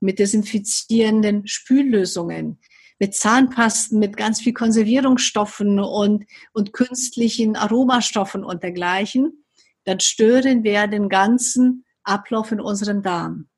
mit 0.00 0.18
desinfizierenden 0.18 1.46
Spüllösungen, 1.46 2.58
mit 2.98 3.14
Zahnpasten, 3.14 3.98
mit 3.98 4.16
ganz 4.16 4.40
viel 4.40 4.52
Konservierungsstoffen 4.52 5.78
und, 5.80 6.24
und 6.52 6.72
künstlichen 6.72 7.56
Aromastoffen 7.56 8.44
und 8.44 8.62
dergleichen, 8.62 9.44
dann 9.84 10.00
stören 10.00 10.64
wir 10.64 10.86
den 10.86 11.08
ganzen 11.08 11.84
Ablauf 12.02 12.52
in 12.52 12.60
unserem 12.60 13.02
Darm. 13.02 13.48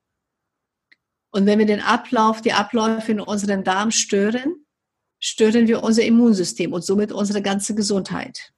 Und 1.33 1.47
wenn 1.47 1.59
wir 1.59 1.66
den 1.66 1.80
Ablauf, 1.80 2.43
die 2.43 2.53
Abläufe 2.53 3.11
in 3.11 3.20
unserem 3.20 3.64
Darm 3.64 3.91
stören, 3.91 4.64
stören 5.18 5.66
wir 5.66 5.83
unser 5.83 6.05
Immunsystem 6.05 6.72
und 6.72 6.85
somit 6.85 7.11
unsere 7.11 7.43
ganze 7.43 7.74
Gesundheit. 7.74 8.53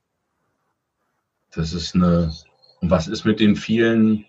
Das 1.52 1.72
ist 1.72 1.94
eine. 1.94 2.34
Und 2.80 2.90
was 2.90 3.06
ist 3.06 3.24
mit 3.24 3.40
den 3.40 3.56
vielen, 3.56 4.26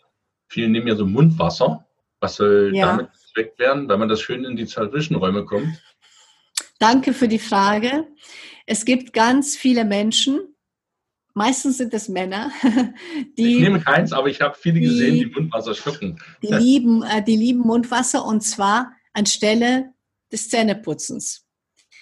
vielen 0.47 0.71
nehmen 0.71 0.87
ja 0.87 0.95
so 0.95 1.05
Mundwasser? 1.05 1.85
Was 2.19 2.35
soll 2.35 2.71
ja. 2.73 2.85
damit 2.85 3.09
weg 3.33 3.55
werden, 3.57 3.89
wenn 3.89 3.99
man 3.99 4.09
das 4.09 4.21
schön 4.21 4.45
in 4.45 4.55
die 4.55 4.65
Zwischenräume 4.65 5.43
kommt? 5.43 5.81
Danke 6.79 7.13
für 7.13 7.27
die 7.27 7.39
Frage. 7.39 8.07
Es 8.65 8.85
gibt 8.85 9.11
ganz 9.11 9.57
viele 9.57 9.85
Menschen, 9.85 10.54
meistens 11.35 11.77
sind 11.77 11.93
es 11.93 12.09
Männer, 12.09 12.51
die. 13.37 13.57
Ich 13.57 13.61
nehme 13.61 13.79
keins, 13.79 14.11
aber 14.11 14.27
ich 14.27 14.41
habe 14.41 14.55
viele 14.59 14.79
gesehen, 14.79 15.15
die 15.15 15.25
Mundwasser 15.27 15.75
schlucken. 15.75 16.19
Die 16.41 16.53
lieben, 16.53 17.03
äh, 17.03 17.23
die 17.23 17.35
lieben 17.35 17.59
Mundwasser 17.59 18.25
und 18.25 18.41
zwar 18.41 18.91
anstelle 19.13 19.93
des 20.31 20.49
Zähneputzens. 20.49 21.45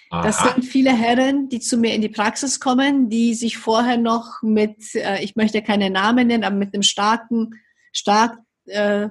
Aha. 0.09 0.23
Das 0.23 0.39
sind 0.39 0.63
viele 0.63 0.95
Herren, 0.95 1.49
die 1.49 1.59
zu 1.59 1.77
mir 1.77 1.93
in 1.93 2.01
die 2.01 2.09
Praxis 2.09 2.59
kommen, 2.59 3.09
die 3.09 3.33
sich 3.33 3.57
vorher 3.57 3.97
noch 3.97 4.41
mit, 4.41 4.95
äh, 4.95 5.21
ich 5.21 5.35
möchte 5.35 5.61
keine 5.61 5.89
Namen 5.89 6.27
nennen, 6.27 6.43
aber 6.43 6.55
mit 6.55 6.73
einem 6.73 6.83
starken, 6.83 7.59
stark 7.91 8.37
äh, 8.67 9.09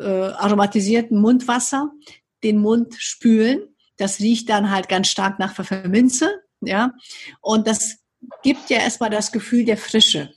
äh, 0.00 0.04
aromatisierten 0.04 1.20
Mundwasser 1.20 1.90
den 2.42 2.58
Mund 2.58 2.94
spülen 2.98 3.74
das 3.96 4.20
riecht 4.20 4.48
dann 4.48 4.70
halt 4.70 4.88
ganz 4.88 5.08
stark 5.08 5.38
nach 5.38 5.54
Pfefferminze, 5.54 6.40
ja. 6.60 6.92
Und 7.40 7.66
das 7.66 7.98
gibt 8.42 8.70
ja 8.70 8.78
erstmal 8.78 9.10
das 9.10 9.32
Gefühl 9.32 9.64
der 9.64 9.76
Frische. 9.76 10.34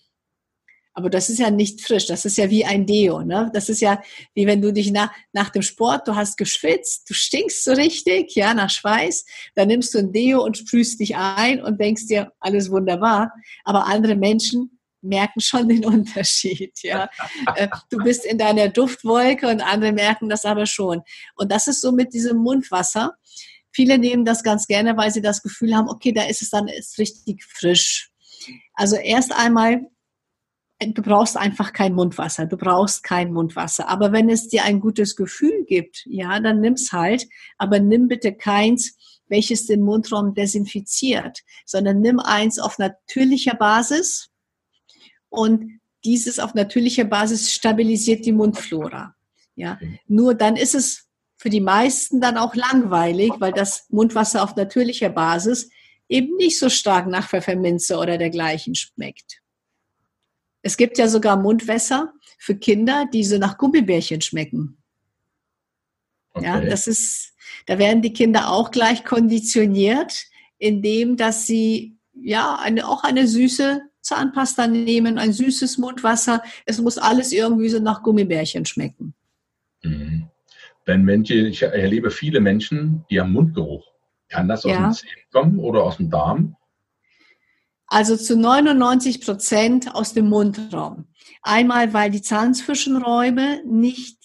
Aber 0.97 1.11
das 1.11 1.29
ist 1.29 1.37
ja 1.37 1.51
nicht 1.51 1.81
frisch, 1.81 2.07
das 2.07 2.25
ist 2.25 2.37
ja 2.37 2.49
wie 2.49 2.65
ein 2.65 2.87
Deo. 2.87 3.21
Ne? 3.21 3.51
Das 3.53 3.69
ist 3.69 3.81
ja 3.81 4.01
wie 4.33 4.47
wenn 4.47 4.63
du 4.63 4.73
dich 4.73 4.91
nach, 4.91 5.11
nach 5.31 5.51
dem 5.51 5.61
Sport, 5.61 6.07
du 6.07 6.15
hast 6.15 6.37
geschwitzt, 6.37 7.07
du 7.07 7.13
stinkst 7.13 7.63
so 7.63 7.73
richtig, 7.73 8.33
ja, 8.35 8.55
nach 8.55 8.71
Schweiß, 8.71 9.23
dann 9.53 9.67
nimmst 9.67 9.93
du 9.93 9.99
ein 9.99 10.11
Deo 10.11 10.43
und 10.43 10.57
sprühst 10.57 10.99
dich 10.99 11.15
ein 11.15 11.61
und 11.61 11.79
denkst 11.79 12.07
dir, 12.07 12.33
alles 12.39 12.71
wunderbar. 12.71 13.31
Aber 13.63 13.85
andere 13.85 14.15
Menschen 14.15 14.79
merken 15.01 15.39
schon 15.39 15.69
den 15.69 15.85
Unterschied, 15.85 16.73
ja. 16.81 17.09
Äh, 17.55 17.67
du 17.91 17.99
bist 17.99 18.25
in 18.25 18.39
deiner 18.39 18.69
Duftwolke 18.69 19.47
und 19.47 19.61
andere 19.61 19.91
merken 19.91 20.29
das 20.29 20.45
aber 20.45 20.65
schon. 20.65 21.03
Und 21.35 21.51
das 21.51 21.67
ist 21.67 21.81
so 21.81 21.91
mit 21.91 22.11
diesem 22.11 22.37
Mundwasser. 22.37 23.13
Viele 23.77 23.99
nehmen 23.99 24.25
das 24.25 24.41
ganz 24.41 24.65
gerne, 24.65 24.97
weil 24.97 25.11
sie 25.11 25.21
das 25.21 25.43
Gefühl 25.43 25.75
haben, 25.75 25.87
okay, 25.87 26.11
da 26.11 26.23
ist 26.23 26.41
es 26.41 26.49
dann 26.49 26.67
ist 26.67 26.97
richtig 26.97 27.43
frisch. 27.43 28.09
Also 28.73 28.95
erst 28.95 29.31
einmal, 29.31 29.85
du 30.79 30.99
brauchst 31.03 31.37
einfach 31.37 31.73
kein 31.73 31.93
Mundwasser, 31.93 32.47
du 32.47 32.57
brauchst 32.57 33.03
kein 33.03 33.31
Mundwasser. 33.31 33.87
Aber 33.87 34.11
wenn 34.11 34.31
es 34.31 34.47
dir 34.47 34.63
ein 34.63 34.79
gutes 34.79 35.15
Gefühl 35.15 35.63
gibt, 35.67 36.07
ja, 36.07 36.39
dann 36.39 36.59
nimm's 36.59 36.91
halt. 36.91 37.27
Aber 37.59 37.79
nimm 37.79 38.07
bitte 38.07 38.33
keins, 38.33 38.97
welches 39.27 39.67
den 39.67 39.81
Mundraum 39.81 40.33
desinfiziert, 40.33 41.41
sondern 41.63 42.01
nimm 42.01 42.19
eins 42.19 42.57
auf 42.57 42.79
natürlicher 42.79 43.53
Basis 43.53 44.31
und 45.29 45.79
dieses 46.03 46.39
auf 46.39 46.55
natürlicher 46.55 47.05
Basis 47.05 47.53
stabilisiert 47.53 48.25
die 48.25 48.31
Mundflora. 48.31 49.13
Ja, 49.53 49.79
nur 50.07 50.33
dann 50.33 50.55
ist 50.55 50.73
es 50.73 51.06
für 51.47 51.51
die 51.51 51.61
meisten 51.61 52.19
dann 52.19 52.35
auch 52.35 52.55
langweilig, 52.55 53.31
weil 53.39 53.53
das 53.53 53.85
Mundwasser 53.87 54.43
auf 54.43 54.57
natürlicher 54.57 55.07
Basis 55.07 55.69
eben 56.09 56.35
nicht 56.35 56.59
so 56.59 56.67
stark 56.67 57.07
nach 57.07 57.29
Pfefferminze 57.29 57.97
oder 57.97 58.17
dergleichen 58.17 58.75
schmeckt. 58.75 59.41
Es 60.61 60.75
gibt 60.75 60.97
ja 60.97 61.07
sogar 61.07 61.37
Mundwässer 61.37 62.11
für 62.37 62.57
Kinder, 62.57 63.05
die 63.13 63.23
so 63.23 63.37
nach 63.37 63.57
Gummibärchen 63.57 64.19
schmecken. 64.19 64.83
Okay. 66.33 66.47
Ja, 66.47 66.59
das 66.59 66.85
ist, 66.85 67.33
da 67.65 67.79
werden 67.79 68.01
die 68.01 68.11
Kinder 68.11 68.51
auch 68.51 68.69
gleich 68.69 69.05
konditioniert, 69.05 70.25
indem 70.57 71.15
dass 71.15 71.47
sie 71.47 71.95
ja 72.13 72.57
eine, 72.57 72.89
auch 72.89 73.05
eine 73.05 73.25
süße 73.25 73.83
Zahnpasta 74.01 74.67
nehmen, 74.67 75.17
ein 75.17 75.31
süßes 75.31 75.77
Mundwasser. 75.77 76.43
Es 76.65 76.81
muss 76.81 76.97
alles 76.97 77.31
irgendwie 77.31 77.69
so 77.69 77.79
nach 77.79 78.03
Gummibärchen 78.03 78.65
schmecken. 78.65 79.13
Mhm 79.81 80.29
wenn 80.87 81.03
Menschen, 81.03 81.45
ich 81.45 81.61
erlebe 81.61 82.09
viele 82.09 82.39
Menschen, 82.39 83.05
die 83.09 83.19
haben 83.19 83.33
Mundgeruch. 83.33 83.85
Kann 84.29 84.47
das 84.47 84.65
aus 84.65 84.71
ja. 84.71 84.87
den 84.87 84.93
Zähnen 84.93 85.25
kommen 85.31 85.59
oder 85.59 85.83
aus 85.83 85.97
dem 85.97 86.09
Darm? 86.09 86.55
Also 87.87 88.17
zu 88.17 88.37
99 88.37 89.21
Prozent 89.21 89.95
aus 89.95 90.13
dem 90.13 90.27
Mundraum. 90.29 91.07
Einmal, 91.41 91.93
weil 91.93 92.09
die 92.09 92.21
Zahnzwischenräume 92.21 93.63
nicht 93.65 94.17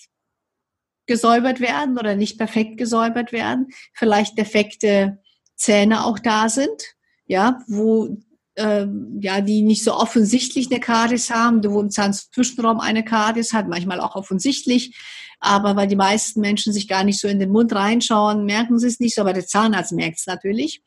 gesäubert 1.07 1.61
werden 1.61 1.99
oder 1.99 2.15
nicht 2.17 2.39
perfekt 2.39 2.79
gesäubert 2.79 3.33
werden, 3.33 3.69
vielleicht 3.93 4.39
defekte 4.39 5.19
Zähne 5.57 6.05
auch 6.05 6.19
da 6.19 6.49
sind, 6.49 6.95
ja, 7.27 7.61
wo 7.67 8.17
äh, 8.55 8.87
ja, 9.21 9.41
die 9.41 9.63
nicht 9.63 9.85
so 9.85 9.95
offensichtlich 9.95 10.71
eine 10.71 10.81
Karies 10.81 11.31
haben, 11.31 11.63
wo 11.65 11.81
im 11.81 11.91
Zahnzwischenraum 11.91 12.81
eine 12.81 13.05
Karies 13.05 13.53
hat, 13.53 13.69
manchmal 13.69 14.01
auch 14.01 14.17
offensichtlich, 14.17 14.97
aber 15.43 15.75
weil 15.75 15.89
die 15.89 15.97
meisten 15.97 16.41
Menschen 16.41 16.73
sich 16.73 16.87
gar 16.87 17.03
nicht 17.03 17.21
so 17.21 17.27
in 17.27 17.41
den 17.41 17.51
Mund 17.51 17.75
reinschauen, 17.75 18.45
merken 18.45 18.79
sie 18.79 18.87
es 18.87 19.01
nicht 19.01 19.17
so, 19.17 19.23
aber 19.23 19.33
der 19.33 19.47
Zahnarzt 19.47 19.93
merkt 19.93 20.21
es 20.21 20.27
natürlich. 20.27 20.83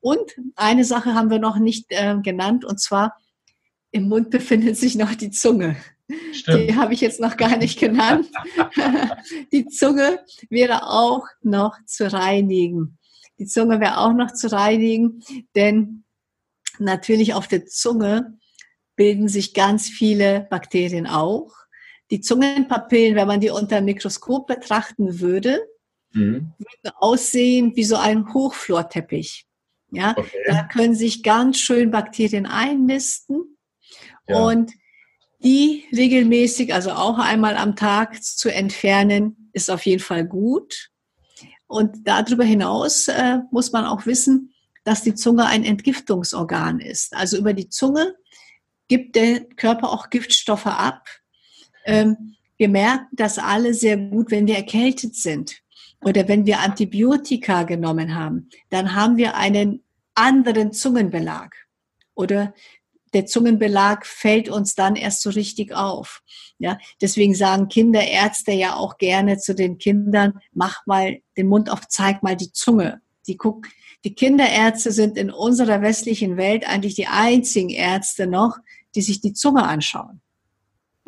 Und 0.00 0.34
eine 0.56 0.84
Sache 0.84 1.14
haben 1.14 1.30
wir 1.30 1.38
noch 1.38 1.58
nicht 1.58 1.86
äh, 1.90 2.16
genannt, 2.22 2.64
und 2.64 2.80
zwar 2.80 3.16
im 3.90 4.08
Mund 4.08 4.30
befindet 4.30 4.78
sich 4.78 4.96
noch 4.96 5.14
die 5.14 5.30
Zunge. 5.30 5.76
Stimmt. 6.32 6.70
Die 6.70 6.74
habe 6.74 6.94
ich 6.94 7.02
jetzt 7.02 7.20
noch 7.20 7.36
gar 7.36 7.58
nicht 7.58 7.78
genannt. 7.78 8.28
die 9.52 9.66
Zunge 9.66 10.20
wäre 10.48 10.88
auch 10.88 11.26
noch 11.42 11.76
zu 11.84 12.10
reinigen. 12.10 12.98
Die 13.38 13.46
Zunge 13.46 13.78
wäre 13.78 13.98
auch 13.98 14.14
noch 14.14 14.32
zu 14.32 14.50
reinigen, 14.50 15.22
denn 15.54 16.04
natürlich 16.78 17.34
auf 17.34 17.46
der 17.46 17.66
Zunge 17.66 18.38
bilden 18.96 19.28
sich 19.28 19.52
ganz 19.52 19.88
viele 19.88 20.46
Bakterien 20.48 21.06
auch. 21.06 21.52
Die 22.10 22.20
Zungenpapillen, 22.20 23.16
wenn 23.16 23.26
man 23.26 23.40
die 23.40 23.50
unter 23.50 23.76
dem 23.76 23.86
Mikroskop 23.86 24.46
betrachten 24.46 25.20
würde, 25.20 25.60
mhm. 26.12 26.52
würden 26.58 26.96
aussehen 26.96 27.76
wie 27.76 27.84
so 27.84 27.96
ein 27.96 28.32
Hochflorteppich. 28.32 29.46
Ja, 29.90 30.14
okay. 30.16 30.38
da 30.46 30.64
können 30.64 30.94
sich 30.94 31.22
ganz 31.22 31.58
schön 31.58 31.90
Bakterien 31.90 32.44
einnisten 32.46 33.56
ja. 34.26 34.38
und 34.38 34.72
die 35.40 35.84
regelmäßig, 35.92 36.74
also 36.74 36.90
auch 36.92 37.18
einmal 37.18 37.56
am 37.56 37.76
Tag 37.76 38.22
zu 38.22 38.52
entfernen, 38.52 39.50
ist 39.52 39.70
auf 39.70 39.86
jeden 39.86 40.02
Fall 40.02 40.26
gut. 40.26 40.90
Und 41.66 42.06
darüber 42.06 42.44
hinaus 42.44 43.08
äh, 43.08 43.38
muss 43.50 43.72
man 43.72 43.84
auch 43.84 44.04
wissen, 44.04 44.52
dass 44.84 45.02
die 45.02 45.14
Zunge 45.14 45.46
ein 45.46 45.64
Entgiftungsorgan 45.64 46.80
ist. 46.80 47.14
Also 47.14 47.36
über 47.36 47.52
die 47.52 47.68
Zunge 47.68 48.16
gibt 48.88 49.16
der 49.16 49.44
Körper 49.44 49.90
auch 49.90 50.10
Giftstoffe 50.10 50.66
ab, 50.66 51.06
ähm, 51.88 52.36
wir 52.58 52.68
merken 52.68 53.08
das 53.12 53.38
alle 53.38 53.72
sehr 53.72 53.96
gut, 53.96 54.30
wenn 54.30 54.46
wir 54.46 54.56
erkältet 54.56 55.16
sind 55.16 55.62
oder 56.04 56.28
wenn 56.28 56.44
wir 56.44 56.60
Antibiotika 56.60 57.62
genommen 57.62 58.14
haben. 58.14 58.50
Dann 58.68 58.94
haben 58.94 59.16
wir 59.16 59.36
einen 59.36 59.82
anderen 60.14 60.72
Zungenbelag 60.72 61.54
oder 62.14 62.52
der 63.14 63.24
Zungenbelag 63.24 64.04
fällt 64.04 64.50
uns 64.50 64.74
dann 64.74 64.96
erst 64.96 65.22
so 65.22 65.30
richtig 65.30 65.74
auf. 65.74 66.20
Ja, 66.58 66.78
deswegen 67.00 67.34
sagen 67.34 67.68
Kinderärzte 67.68 68.52
ja 68.52 68.74
auch 68.74 68.98
gerne 68.98 69.38
zu 69.38 69.54
den 69.54 69.78
Kindern, 69.78 70.40
mach 70.52 70.84
mal 70.84 71.20
den 71.38 71.46
Mund 71.46 71.70
auf, 71.70 71.88
zeig 71.88 72.22
mal 72.22 72.36
die 72.36 72.52
Zunge. 72.52 73.00
Die 73.26 73.36
gucken, 73.36 73.70
die 74.04 74.14
Kinderärzte 74.14 74.92
sind 74.92 75.16
in 75.16 75.30
unserer 75.30 75.80
westlichen 75.80 76.36
Welt 76.36 76.68
eigentlich 76.68 76.96
die 76.96 77.06
einzigen 77.06 77.70
Ärzte 77.70 78.26
noch, 78.26 78.58
die 78.94 79.02
sich 79.02 79.22
die 79.22 79.32
Zunge 79.32 79.62
anschauen 79.62 80.20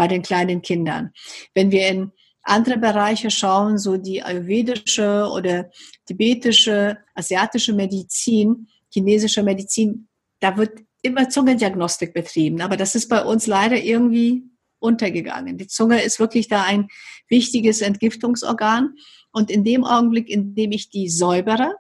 bei 0.01 0.09
den 0.09 0.23
kleinen 0.23 0.63
Kindern. 0.63 1.13
Wenn 1.53 1.71
wir 1.71 1.87
in 1.87 2.13
andere 2.43 2.79
Bereiche 2.79 3.31
schauen, 3.31 3.77
so 3.77 3.99
die 3.99 4.23
ayurvedische 4.23 5.29
oder 5.31 5.69
tibetische, 6.07 6.97
asiatische 7.15 7.75
Medizin, 7.75 8.69
chinesische 8.91 9.43
Medizin, 9.43 10.09
da 10.41 10.57
wird 10.57 10.79
immer 11.03 11.29
Zungendiagnostik 11.29 12.15
betrieben. 12.15 12.63
Aber 12.63 12.79
das 12.79 12.95
ist 12.95 13.11
bei 13.11 13.23
uns 13.23 13.47
leider 13.47 13.77
irgendwie 13.77 14.45
untergegangen. 14.79 15.59
Die 15.59 15.67
Zunge 15.67 16.01
ist 16.01 16.19
wirklich 16.19 16.49
da 16.49 16.63
ein 16.63 16.89
wichtiges 17.29 17.83
Entgiftungsorgan. 17.83 18.95
Und 19.33 19.51
in 19.51 19.65
dem 19.65 19.85
Augenblick, 19.85 20.31
in 20.31 20.55
dem 20.55 20.73
ich 20.73 20.89
die 20.89 21.11
säubere 21.11 21.75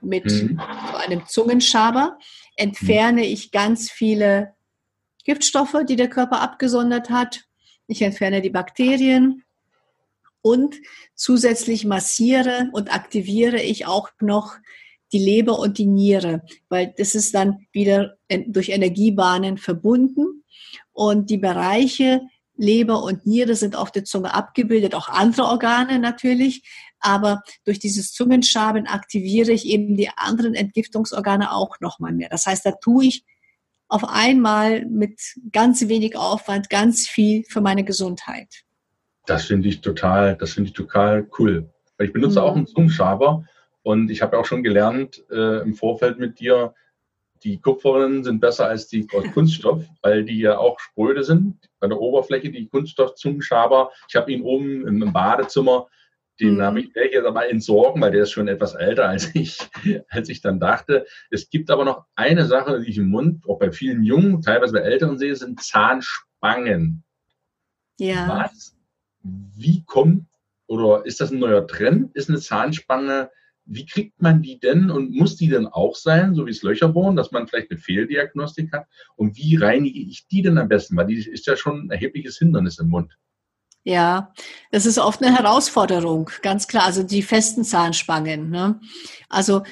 mit 0.00 0.24
mhm. 0.24 0.58
so 0.90 0.96
einem 0.96 1.26
Zungenschaber, 1.26 2.16
entferne 2.56 3.20
mhm. 3.20 3.28
ich 3.28 3.50
ganz 3.50 3.90
viele 3.90 4.54
Giftstoffe, 5.26 5.76
die 5.86 5.96
der 5.96 6.08
Körper 6.08 6.40
abgesondert 6.40 7.10
hat, 7.10 7.47
ich 7.88 8.02
entferne 8.02 8.40
die 8.40 8.50
Bakterien 8.50 9.42
und 10.42 10.76
zusätzlich 11.14 11.84
massiere 11.84 12.68
und 12.72 12.94
aktiviere 12.94 13.60
ich 13.60 13.86
auch 13.86 14.10
noch 14.20 14.54
die 15.12 15.18
Leber 15.18 15.58
und 15.58 15.78
die 15.78 15.86
Niere, 15.86 16.42
weil 16.68 16.94
das 16.96 17.14
ist 17.14 17.34
dann 17.34 17.66
wieder 17.72 18.16
durch 18.46 18.68
Energiebahnen 18.68 19.56
verbunden 19.56 20.44
und 20.92 21.30
die 21.30 21.38
Bereiche 21.38 22.20
Leber 22.56 23.02
und 23.02 23.24
Niere 23.24 23.54
sind 23.54 23.74
auf 23.76 23.90
der 23.90 24.04
Zunge 24.04 24.34
abgebildet, 24.34 24.94
auch 24.94 25.08
andere 25.08 25.44
Organe 25.44 25.98
natürlich, 25.98 26.62
aber 27.00 27.42
durch 27.64 27.78
dieses 27.78 28.12
Zungenschaben 28.12 28.86
aktiviere 28.86 29.52
ich 29.52 29.64
eben 29.64 29.96
die 29.96 30.10
anderen 30.16 30.54
Entgiftungsorgane 30.54 31.52
auch 31.52 31.80
nochmal 31.80 32.12
mehr. 32.12 32.28
Das 32.28 32.46
heißt, 32.46 32.66
da 32.66 32.72
tue 32.72 33.06
ich 33.06 33.24
auf 33.88 34.04
einmal 34.04 34.84
mit 34.86 35.20
ganz 35.52 35.88
wenig 35.88 36.16
Aufwand 36.16 36.70
ganz 36.70 37.08
viel 37.08 37.44
für 37.48 37.60
meine 37.60 37.84
Gesundheit. 37.84 38.48
Das 39.26 39.46
finde 39.46 39.68
ich 39.68 39.80
total, 39.80 40.36
das 40.36 40.52
finde 40.52 40.68
ich 40.68 40.74
total 40.74 41.28
cool. 41.38 41.70
Ich 41.98 42.12
benutze 42.12 42.40
mhm. 42.40 42.46
auch 42.46 42.56
einen 42.56 42.66
Zungenschaber 42.66 43.44
und 43.82 44.10
ich 44.10 44.22
habe 44.22 44.38
auch 44.38 44.44
schon 44.44 44.62
gelernt 44.62 45.24
äh, 45.30 45.62
im 45.62 45.74
Vorfeld 45.74 46.18
mit 46.18 46.40
dir, 46.40 46.74
die 47.44 47.60
Kupfernen 47.60 48.24
sind 48.24 48.40
besser 48.40 48.66
als 48.66 48.88
die 48.88 49.06
aus 49.14 49.24
Kunststoff, 49.34 49.84
weil 50.02 50.24
die 50.24 50.40
ja 50.40 50.58
auch 50.58 50.78
spröde 50.80 51.24
sind. 51.24 51.68
Bei 51.78 51.86
der 51.86 52.00
Oberfläche, 52.00 52.50
die 52.50 52.66
Kunststoffzungenschaber. 52.66 53.90
Ich 54.08 54.16
habe 54.16 54.32
ihn 54.32 54.42
oben 54.42 54.86
im 54.86 55.12
Badezimmer, 55.12 55.86
den 56.40 56.56
mhm. 56.56 56.62
habe 56.62 56.80
ich 56.80 56.94
werde 56.94 57.08
ich 57.08 57.14
jetzt 57.14 57.26
aber 57.26 57.50
entsorgen, 57.50 58.00
weil 58.00 58.12
der 58.12 58.22
ist 58.22 58.30
schon 58.30 58.48
etwas 58.48 58.74
älter 58.74 59.08
als 59.08 59.34
ich, 59.34 59.58
als 60.08 60.28
ich 60.28 60.40
dann 60.40 60.60
dachte. 60.60 61.06
Es 61.30 61.50
gibt 61.50 61.70
aber 61.70 61.84
noch 61.84 62.04
eine 62.14 62.46
Sache, 62.46 62.80
die 62.80 62.90
ich 62.90 62.98
im 62.98 63.08
Mund, 63.08 63.44
auch 63.46 63.58
bei 63.58 63.72
vielen 63.72 64.02
Jungen, 64.02 64.42
teilweise 64.42 64.72
bei 64.72 64.80
Älteren 64.80 65.18
sehe, 65.18 65.34
sind 65.34 65.62
Zahnspangen. 65.62 67.04
Ja. 67.98 68.28
Was? 68.28 68.76
Wie 69.22 69.84
kommt 69.84 70.26
oder 70.66 71.04
ist 71.06 71.20
das 71.20 71.30
ein 71.30 71.38
neuer 71.38 71.66
Trend? 71.66 72.14
Ist 72.14 72.28
eine 72.28 72.38
Zahnspange 72.38 73.30
wie 73.68 73.84
kriegt 73.84 74.20
man 74.20 74.42
die 74.42 74.58
denn 74.58 74.90
und 74.90 75.12
muss 75.12 75.36
die 75.36 75.48
denn 75.48 75.66
auch 75.66 75.94
sein, 75.94 76.34
so 76.34 76.46
wie 76.46 76.50
es 76.50 76.62
Löcher 76.62 76.88
bohren, 76.88 77.16
dass 77.16 77.32
man 77.32 77.46
vielleicht 77.46 77.70
eine 77.70 77.78
Fehldiagnostik 77.78 78.72
hat? 78.72 78.86
Und 79.14 79.36
wie 79.36 79.56
reinige 79.56 80.00
ich 80.00 80.26
die 80.26 80.40
denn 80.40 80.56
am 80.56 80.68
besten? 80.68 80.96
Weil 80.96 81.06
die 81.06 81.18
ist 81.18 81.46
ja 81.46 81.54
schon 81.54 81.82
ein 81.82 81.90
erhebliches 81.90 82.38
Hindernis 82.38 82.78
im 82.78 82.88
Mund. 82.88 83.16
Ja, 83.84 84.34
das 84.70 84.86
ist 84.86 84.98
oft 84.98 85.22
eine 85.22 85.36
Herausforderung, 85.36 86.30
ganz 86.42 86.68
klar. 86.68 86.84
Also 86.84 87.02
die 87.02 87.22
festen 87.22 87.64
Zahnspangen. 87.64 88.50
Ne? 88.50 88.80
Also 89.28 89.62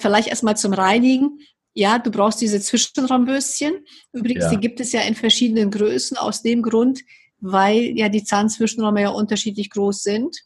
vielleicht 0.00 0.28
erstmal 0.28 0.56
zum 0.56 0.72
Reinigen. 0.72 1.40
Ja, 1.72 1.98
du 1.98 2.10
brauchst 2.10 2.40
diese 2.40 2.60
Zwischenraumbürstchen. 2.60 3.84
Übrigens, 4.12 4.44
ja. 4.44 4.50
die 4.50 4.58
gibt 4.58 4.78
es 4.78 4.92
ja 4.92 5.00
in 5.00 5.16
verschiedenen 5.16 5.72
Größen 5.72 6.16
aus 6.16 6.42
dem 6.42 6.62
Grund, 6.62 7.00
weil 7.40 7.98
ja 7.98 8.08
die 8.08 8.22
Zahnzwischenräume 8.22 9.02
ja 9.02 9.08
unterschiedlich 9.08 9.70
groß 9.70 10.02
sind. 10.02 10.36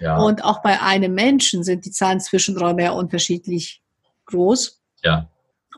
Ja. 0.00 0.18
Und 0.18 0.44
auch 0.44 0.62
bei 0.62 0.80
einem 0.80 1.14
Menschen 1.14 1.64
sind 1.64 1.84
die 1.84 1.90
Zahnzwischenräume 1.90 2.84
ja 2.84 2.92
unterschiedlich 2.92 3.82
groß. 4.26 4.80
Ja. 5.02 5.28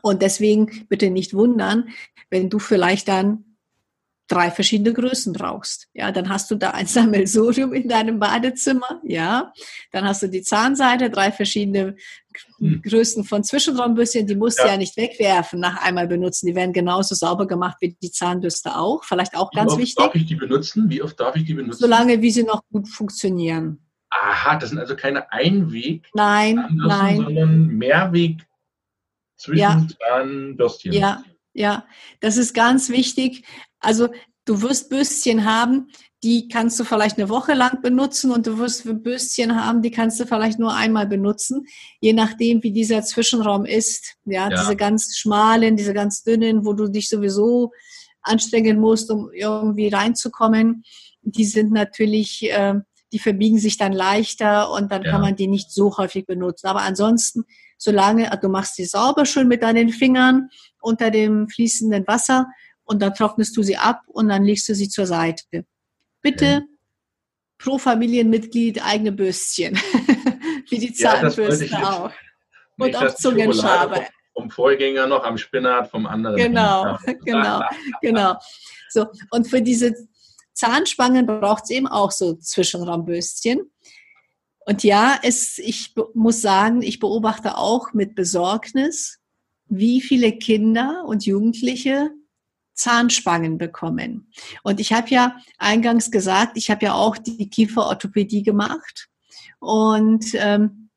Und 0.03 0.21
deswegen 0.21 0.85
bitte 0.87 1.09
nicht 1.09 1.33
wundern, 1.33 1.89
wenn 2.29 2.49
du 2.49 2.59
vielleicht 2.59 3.07
dann 3.07 3.50
drei 4.31 4.49
verschiedene 4.49 4.93
Größen 4.93 5.33
brauchst. 5.33 5.87
Ja, 5.93 6.11
dann 6.11 6.29
hast 6.29 6.49
du 6.51 6.55
da 6.55 6.71
ein 6.71 6.85
Sammelsurium 6.87 7.73
in 7.73 7.87
deinem 7.87 8.19
Badezimmer. 8.19 9.01
Ja, 9.03 9.51
dann 9.91 10.05
hast 10.05 10.23
du 10.23 10.27
die 10.27 10.41
Zahnseide, 10.41 11.09
drei 11.09 11.31
verschiedene 11.31 11.95
hm. 12.59 12.81
Größen 12.81 13.23
von 13.25 13.43
Zwischenraumbürstchen. 13.43 14.25
Die 14.25 14.35
musst 14.35 14.59
du 14.59 14.63
ja. 14.63 14.71
ja 14.71 14.77
nicht 14.77 14.95
wegwerfen 14.95 15.59
nach 15.59 15.83
einmal 15.83 16.07
benutzen. 16.07 16.47
Die 16.47 16.55
werden 16.55 16.71
genauso 16.71 17.13
sauber 17.13 17.45
gemacht 17.45 17.77
wie 17.81 17.95
die 18.01 18.11
Zahnbürste 18.11 18.77
auch. 18.77 19.03
Vielleicht 19.03 19.35
auch 19.35 19.51
ganz 19.51 19.77
wichtig. 19.77 19.97
Wie 19.97 20.01
oft 20.01 20.07
darf 20.07 20.15
ich 20.15 20.25
die 20.25 20.35
benutzen? 20.35 20.89
Wie 20.89 21.01
oft 21.01 21.19
darf 21.19 21.35
ich 21.35 21.45
die 21.45 21.53
benutzen? 21.53 21.79
Solange 21.79 22.21
wie 22.21 22.31
sie 22.31 22.43
noch 22.43 22.61
gut 22.71 22.87
funktionieren. 22.87 23.85
Aha, 24.09 24.57
das 24.57 24.69
sind 24.69 24.79
also 24.79 24.95
keine 24.95 25.31
Einweg, 25.31 26.09
nein, 26.13 26.67
nein. 26.85 27.17
sondern 27.17 27.67
Mehrweg 27.67 28.45
zwischen 29.37 29.59
ja. 29.59 29.87
Zahnbürstchen. 29.99 30.91
Ja, 30.91 31.23
ja, 31.53 31.85
das 32.19 32.37
ist 32.37 32.53
ganz 32.53 32.89
wichtig. 32.89 33.45
Also 33.81 34.07
du 34.45 34.61
wirst 34.61 34.89
Bürstchen 34.89 35.45
haben, 35.45 35.89
die 36.23 36.47
kannst 36.47 36.79
du 36.79 36.83
vielleicht 36.83 37.17
eine 37.17 37.29
Woche 37.29 37.53
lang 37.53 37.81
benutzen 37.81 38.31
und 38.31 38.47
du 38.47 38.57
wirst 38.57 38.83
Bürstchen 39.03 39.55
haben, 39.55 39.81
die 39.81 39.91
kannst 39.91 40.19
du 40.19 40.25
vielleicht 40.25 40.59
nur 40.59 40.73
einmal 40.73 41.07
benutzen, 41.07 41.65
je 41.99 42.13
nachdem, 42.13 42.63
wie 42.63 42.71
dieser 42.71 43.01
Zwischenraum 43.01 43.65
ist. 43.65 44.15
Ja, 44.25 44.49
ja. 44.49 44.61
diese 44.61 44.75
ganz 44.75 45.17
schmalen, 45.17 45.75
diese 45.75 45.93
ganz 45.93 46.23
dünnen, 46.23 46.63
wo 46.65 46.73
du 46.73 46.87
dich 46.87 47.09
sowieso 47.09 47.71
anstrengen 48.21 48.79
musst, 48.79 49.09
um 49.09 49.31
irgendwie 49.33 49.89
reinzukommen, 49.89 50.83
die 51.23 51.45
sind 51.45 51.71
natürlich 51.71 52.49
äh, 52.51 52.75
die 53.13 53.19
verbiegen 53.19 53.57
sich 53.57 53.77
dann 53.77 53.91
leichter 53.91 54.71
und 54.71 54.91
dann 54.91 55.03
ja. 55.03 55.11
kann 55.11 55.21
man 55.21 55.35
die 55.35 55.47
nicht 55.47 55.71
so 55.71 55.97
häufig 55.97 56.25
benutzen. 56.25 56.67
Aber 56.67 56.81
ansonsten, 56.81 57.43
solange 57.77 58.29
du 58.41 58.47
machst 58.47 58.75
sie 58.75 58.85
sauber 58.85 59.25
schön 59.25 59.47
mit 59.47 59.63
deinen 59.63 59.89
Fingern 59.89 60.49
unter 60.81 61.11
dem 61.11 61.49
fließenden 61.49 62.07
Wasser 62.07 62.47
und 62.91 63.01
dann 63.01 63.13
trocknest 63.13 63.55
du 63.55 63.63
sie 63.63 63.77
ab 63.77 64.01
und 64.07 64.27
dann 64.27 64.43
legst 64.43 64.67
du 64.67 64.75
sie 64.75 64.89
zur 64.89 65.05
Seite. 65.05 65.65
Bitte 66.21 66.45
ja. 66.45 66.61
pro 67.57 67.77
Familienmitglied 67.77 68.83
eigene 68.85 69.13
Bürstchen, 69.13 69.75
wie 70.69 70.77
die 70.77 70.93
Zahnbürste 70.93 71.67
ja, 71.67 71.89
auch. 71.89 72.11
Und 72.77 72.93
auch 72.97 73.15
Zungenschabe. 73.15 74.07
Vom 74.33 74.49
Vorgänger 74.49 75.07
noch 75.07 75.23
am 75.23 75.37
Spinat 75.37 75.89
vom 75.89 76.05
anderen. 76.05 76.35
Genau, 76.35 76.97
genau, 77.25 77.61
genau. 78.01 78.35
So, 78.89 79.07
und 79.29 79.47
für 79.47 79.61
diese 79.61 79.93
Zahnspangen 80.53 81.25
braucht 81.25 81.63
es 81.63 81.69
eben 81.69 81.87
auch 81.87 82.11
so 82.11 82.33
Zwischenraumbürstchen. 82.33 83.71
Und 84.65 84.83
ja, 84.83 85.17
es, 85.23 85.59
ich 85.59 85.93
muss 86.13 86.41
sagen, 86.41 86.81
ich 86.81 86.99
beobachte 86.99 87.57
auch 87.57 87.93
mit 87.93 88.15
Besorgnis, 88.15 89.19
wie 89.67 90.01
viele 90.01 90.33
Kinder 90.33 91.05
und 91.07 91.25
Jugendliche 91.25 92.11
Zahnspangen 92.81 93.57
bekommen. 93.57 94.31
Und 94.63 94.79
ich 94.79 94.91
habe 94.91 95.09
ja 95.09 95.37
eingangs 95.57 96.09
gesagt, 96.09 96.57
ich 96.57 96.71
habe 96.71 96.85
ja 96.85 96.93
auch 96.93 97.17
die 97.17 97.49
Kieferorthopädie 97.49 98.41
gemacht 98.41 99.09
und 99.59 100.25
ähm, 100.33 100.89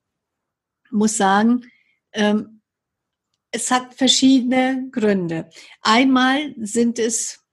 muss 0.91 1.17
sagen, 1.17 1.67
ähm, 2.13 2.63
es 3.51 3.71
hat 3.71 3.95
verschiedene 3.95 4.89
Gründe. 4.91 5.51
Einmal 5.83 6.55
sind 6.57 6.99
es 6.99 7.45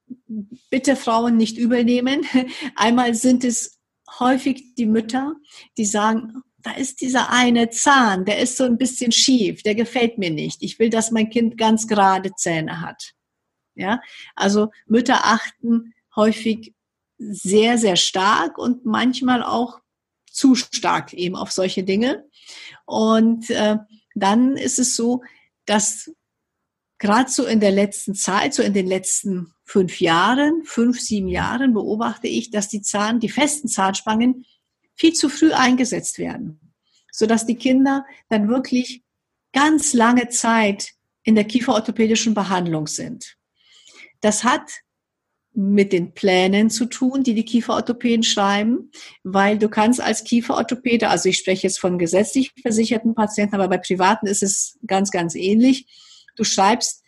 bitte 0.70 0.96
Frauen 0.96 1.38
nicht 1.38 1.58
übernehmen. 1.58 2.26
Einmal 2.76 3.14
sind 3.14 3.44
es 3.44 3.80
häufig 4.20 4.76
die 4.76 4.86
Mütter, 4.86 5.36
die 5.78 5.86
sagen, 5.86 6.42
da 6.58 6.72
ist 6.72 7.02
dieser 7.02 7.32
eine 7.32 7.70
Zahn, 7.70 8.26
der 8.26 8.40
ist 8.40 8.58
so 8.58 8.64
ein 8.64 8.78
bisschen 8.78 9.12
schief, 9.12 9.64
der 9.64 9.76
gefällt 9.76 10.18
mir 10.18 10.30
nicht. 10.30 10.62
Ich 10.62 10.80
will, 10.80 10.90
dass 10.90 11.12
mein 11.12 11.30
Kind 11.30 11.58
ganz 11.58 11.88
gerade 11.88 12.32
Zähne 12.36 12.82
hat. 12.82 13.14
Ja, 13.82 14.00
also 14.36 14.72
Mütter 14.86 15.26
achten 15.26 15.94
häufig 16.16 16.76
sehr, 17.18 17.80
sehr 17.80 17.96
stark 17.96 18.60
und 18.60 18.86
manchmal 18.86 19.42
auch 19.42 19.80
zu 20.32 20.54
stark 20.54 21.14
eben 21.14 21.36
auf 21.36 21.52
solche 21.52 21.84
Dinge. 21.84 22.26
Und 22.86 23.50
äh, 23.50 23.78
dann 24.14 24.56
ist 24.56 24.78
es 24.78 24.96
so, 24.96 25.24
dass 25.66 26.12
gerade 27.00 27.30
so 27.32 27.46
in 27.46 27.60
der 27.60 27.72
letzten 27.72 28.14
Zeit, 28.14 28.54
so 28.54 28.62
in 28.62 28.74
den 28.74 28.86
letzten 28.86 29.52
fünf 29.64 30.00
Jahren, 30.00 30.64
fünf, 30.64 31.00
sieben 31.00 31.28
Jahren 31.28 31.74
beobachte 31.74 32.28
ich, 32.28 32.52
dass 32.52 32.70
die 32.70 32.84
Zahn, 32.84 33.20
die 33.20 33.30
festen 33.30 33.68
Zahnspangen 33.68 34.46
viel 34.94 35.14
zu 35.14 35.28
früh 35.28 35.54
eingesetzt 35.54 36.20
werden, 36.20 36.74
sodass 37.12 37.48
die 37.48 37.56
Kinder 37.56 38.06
dann 38.30 38.48
wirklich 38.48 39.04
ganz 39.54 39.94
lange 39.94 40.30
Zeit 40.30 40.92
in 41.24 41.36
der 41.36 41.46
kieferorthopädischen 41.46 42.34
Behandlung 42.34 42.88
sind. 42.88 43.38
Das 44.22 44.44
hat 44.44 44.72
mit 45.54 45.92
den 45.92 46.14
Plänen 46.14 46.70
zu 46.70 46.86
tun, 46.86 47.24
die 47.24 47.34
die 47.34 47.44
Kieferorthopäden 47.44 48.24
schreiben, 48.24 48.92
weil 49.24 49.58
du 49.58 49.68
kannst 49.68 50.00
als 50.00 50.24
Kieferorthopäde, 50.24 51.10
also 51.10 51.28
ich 51.28 51.38
spreche 51.38 51.68
jetzt 51.68 51.80
von 51.80 51.98
gesetzlich 51.98 52.54
versicherten 52.62 53.16
Patienten, 53.16 53.56
aber 53.56 53.68
bei 53.68 53.78
privaten 53.78 54.28
ist 54.28 54.44
es 54.44 54.80
ganz, 54.88 55.12
ganz 55.12 55.36
ähnlich, 55.36 55.88
du 56.38 56.46
schreibst 56.46 57.04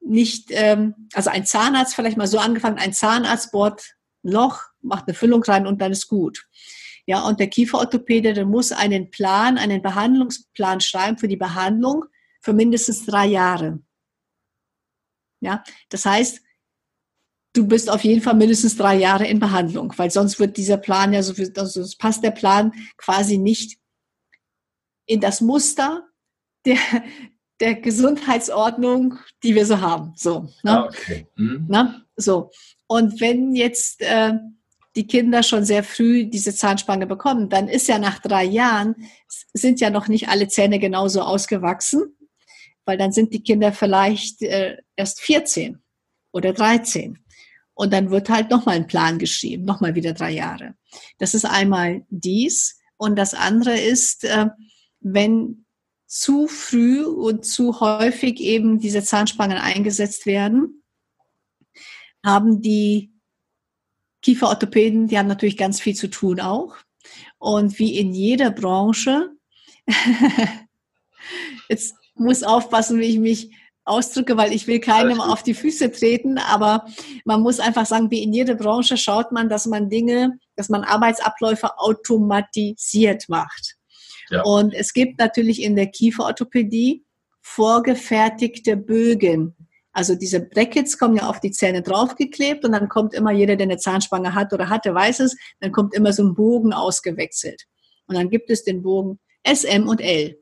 nicht, 0.00 0.48
ähm, 0.50 1.08
also 1.12 1.30
ein 1.30 1.46
Zahnarzt 1.46 1.94
vielleicht 1.94 2.16
mal 2.16 2.26
so 2.26 2.38
angefangen, 2.38 2.78
ein 2.78 2.92
Zahnarzt 2.92 3.52
bohrt 3.52 3.94
ein 4.24 4.32
Loch, 4.32 4.62
macht 4.82 5.06
eine 5.06 5.14
Füllung 5.14 5.42
rein 5.44 5.66
und 5.66 5.80
dann 5.80 5.92
ist 5.92 6.08
gut. 6.08 6.46
Ja, 7.06 7.22
und 7.26 7.40
der 7.40 7.48
Kieferorthopäde, 7.48 8.34
der 8.34 8.44
muss 8.44 8.72
einen 8.72 9.10
Plan, 9.10 9.56
einen 9.56 9.82
Behandlungsplan 9.82 10.80
schreiben 10.80 11.16
für 11.16 11.28
die 11.28 11.36
Behandlung 11.36 12.04
für 12.40 12.52
mindestens 12.52 13.06
drei 13.06 13.26
Jahre. 13.26 13.80
Ja, 15.40 15.62
das 15.88 16.04
heißt, 16.04 16.40
du 17.54 17.66
bist 17.66 17.90
auf 17.90 18.04
jeden 18.04 18.22
Fall 18.22 18.34
mindestens 18.34 18.76
drei 18.76 18.96
Jahre 18.96 19.26
in 19.26 19.40
Behandlung, 19.40 19.92
weil 19.96 20.10
sonst 20.10 20.38
wird 20.38 20.56
dieser 20.56 20.76
Plan 20.76 21.12
ja 21.12 21.22
so, 21.22 21.34
also 21.56 21.84
passt 21.98 22.22
der 22.22 22.30
Plan 22.30 22.72
quasi 22.96 23.38
nicht 23.38 23.78
in 25.06 25.20
das 25.20 25.40
Muster 25.40 26.06
der, 26.64 26.78
der 27.60 27.74
Gesundheitsordnung, 27.76 29.18
die 29.42 29.54
wir 29.54 29.66
so 29.66 29.80
haben. 29.80 30.12
So, 30.16 30.48
ne? 30.62 30.70
Ah, 30.70 30.84
okay. 30.86 31.26
Mhm. 31.36 31.66
Na? 31.68 32.02
so. 32.16 32.50
Und 32.86 33.20
wenn 33.20 33.54
jetzt 33.54 34.00
äh, 34.00 34.34
die 34.96 35.06
Kinder 35.06 35.42
schon 35.42 35.64
sehr 35.64 35.84
früh 35.84 36.26
diese 36.26 36.54
Zahnspange 36.54 37.06
bekommen, 37.06 37.48
dann 37.48 37.68
ist 37.68 37.88
ja 37.88 37.98
nach 37.98 38.18
drei 38.18 38.44
Jahren, 38.44 38.96
sind 39.52 39.80
ja 39.80 39.90
noch 39.90 40.08
nicht 40.08 40.28
alle 40.28 40.48
Zähne 40.48 40.78
genauso 40.78 41.22
ausgewachsen, 41.22 42.16
weil 42.88 42.96
dann 42.96 43.12
sind 43.12 43.34
die 43.34 43.42
Kinder 43.42 43.70
vielleicht 43.70 44.40
äh, 44.40 44.78
erst 44.96 45.20
14 45.20 45.78
oder 46.32 46.54
13. 46.54 47.18
Und 47.74 47.92
dann 47.92 48.10
wird 48.10 48.30
halt 48.30 48.48
nochmal 48.50 48.76
ein 48.76 48.86
Plan 48.86 49.18
geschrieben, 49.18 49.66
nochmal 49.66 49.94
wieder 49.94 50.14
drei 50.14 50.30
Jahre. 50.30 50.74
Das 51.18 51.34
ist 51.34 51.44
einmal 51.44 52.06
dies. 52.08 52.80
Und 52.96 53.16
das 53.16 53.34
andere 53.34 53.78
ist, 53.78 54.24
äh, 54.24 54.46
wenn 55.00 55.66
zu 56.06 56.48
früh 56.48 57.04
und 57.04 57.44
zu 57.44 57.78
häufig 57.80 58.40
eben 58.40 58.80
diese 58.80 59.04
Zahnspangen 59.04 59.58
eingesetzt 59.58 60.24
werden, 60.24 60.82
haben 62.24 62.62
die 62.62 63.12
Kieferorthopäden, 64.22 65.08
die 65.08 65.18
haben 65.18 65.28
natürlich 65.28 65.58
ganz 65.58 65.78
viel 65.78 65.94
zu 65.94 66.08
tun 66.08 66.40
auch. 66.40 66.78
Und 67.36 67.78
wie 67.78 67.98
in 67.98 68.14
jeder 68.14 68.50
Branche, 68.50 69.28
jetzt 71.68 71.94
muss 72.20 72.42
aufpassen, 72.42 73.00
wie 73.00 73.06
ich 73.06 73.18
mich 73.18 73.50
ausdrücke, 73.88 74.36
weil 74.36 74.52
ich 74.52 74.66
will 74.66 74.80
keinem 74.80 75.20
auf 75.20 75.42
die 75.42 75.54
Füße 75.54 75.90
treten, 75.90 76.38
aber 76.38 76.84
man 77.24 77.40
muss 77.40 77.58
einfach 77.58 77.86
sagen, 77.86 78.10
wie 78.10 78.22
in 78.22 78.32
jeder 78.32 78.54
Branche 78.54 78.96
schaut 78.96 79.32
man, 79.32 79.48
dass 79.48 79.66
man 79.66 79.88
Dinge, 79.88 80.38
dass 80.56 80.68
man 80.68 80.84
Arbeitsabläufe 80.84 81.78
automatisiert 81.78 83.28
macht. 83.28 83.76
Ja. 84.30 84.42
Und 84.42 84.74
es 84.74 84.92
gibt 84.92 85.18
natürlich 85.18 85.62
in 85.62 85.74
der 85.74 85.86
Kieferorthopädie 85.86 87.04
vorgefertigte 87.40 88.76
Bögen. 88.76 89.56
Also 89.92 90.14
diese 90.14 90.40
Brackets 90.40 90.98
kommen 90.98 91.16
ja 91.16 91.28
auf 91.28 91.40
die 91.40 91.50
Zähne 91.50 91.82
draufgeklebt 91.82 92.64
und 92.64 92.72
dann 92.72 92.88
kommt 92.88 93.14
immer 93.14 93.32
jeder, 93.32 93.56
der 93.56 93.64
eine 93.64 93.78
Zahnspange 93.78 94.34
hat 94.34 94.52
oder 94.52 94.68
hatte, 94.68 94.94
weiß 94.94 95.20
es, 95.20 95.36
dann 95.60 95.72
kommt 95.72 95.94
immer 95.94 96.12
so 96.12 96.22
ein 96.22 96.34
Bogen 96.34 96.72
ausgewechselt. 96.72 97.64
Und 98.06 98.16
dann 98.16 98.30
gibt 98.30 98.50
es 98.50 98.64
den 98.64 98.82
Bogen 98.82 99.18
SM 99.44 99.88
und 99.88 100.00
L. 100.00 100.38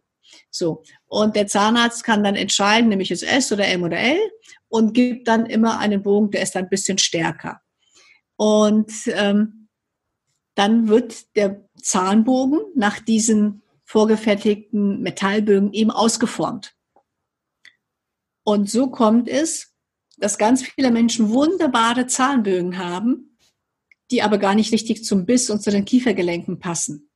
So. 0.56 0.82
Und 1.06 1.36
der 1.36 1.46
Zahnarzt 1.46 2.04
kann 2.04 2.24
dann 2.24 2.36
entscheiden, 2.36 2.88
nämlich 2.88 3.10
es 3.10 3.22
S 3.22 3.52
oder 3.52 3.66
M 3.66 3.82
oder 3.82 3.98
L 3.98 4.18
und 4.68 4.94
gibt 4.94 5.28
dann 5.28 5.46
immer 5.46 5.78
einen 5.78 6.02
Bogen, 6.02 6.30
der 6.30 6.42
ist 6.42 6.54
dann 6.54 6.64
ein 6.64 6.70
bisschen 6.70 6.98
stärker. 6.98 7.60
Und 8.36 8.92
ähm, 9.06 9.68
dann 10.54 10.88
wird 10.88 11.36
der 11.36 11.68
Zahnbogen 11.80 12.60
nach 12.74 12.98
diesen 12.98 13.62
vorgefertigten 13.84 15.00
Metallbögen 15.00 15.72
eben 15.72 15.90
ausgeformt. 15.90 16.74
Und 18.42 18.70
so 18.70 18.90
kommt 18.90 19.28
es, 19.28 19.74
dass 20.18 20.38
ganz 20.38 20.62
viele 20.62 20.90
Menschen 20.90 21.30
wunderbare 21.30 22.06
Zahnbögen 22.06 22.78
haben, 22.78 23.36
die 24.10 24.22
aber 24.22 24.38
gar 24.38 24.54
nicht 24.54 24.72
richtig 24.72 25.04
zum 25.04 25.26
Biss 25.26 25.50
und 25.50 25.62
zu 25.62 25.70
den 25.70 25.84
Kiefergelenken 25.84 26.58
passen. 26.58 27.10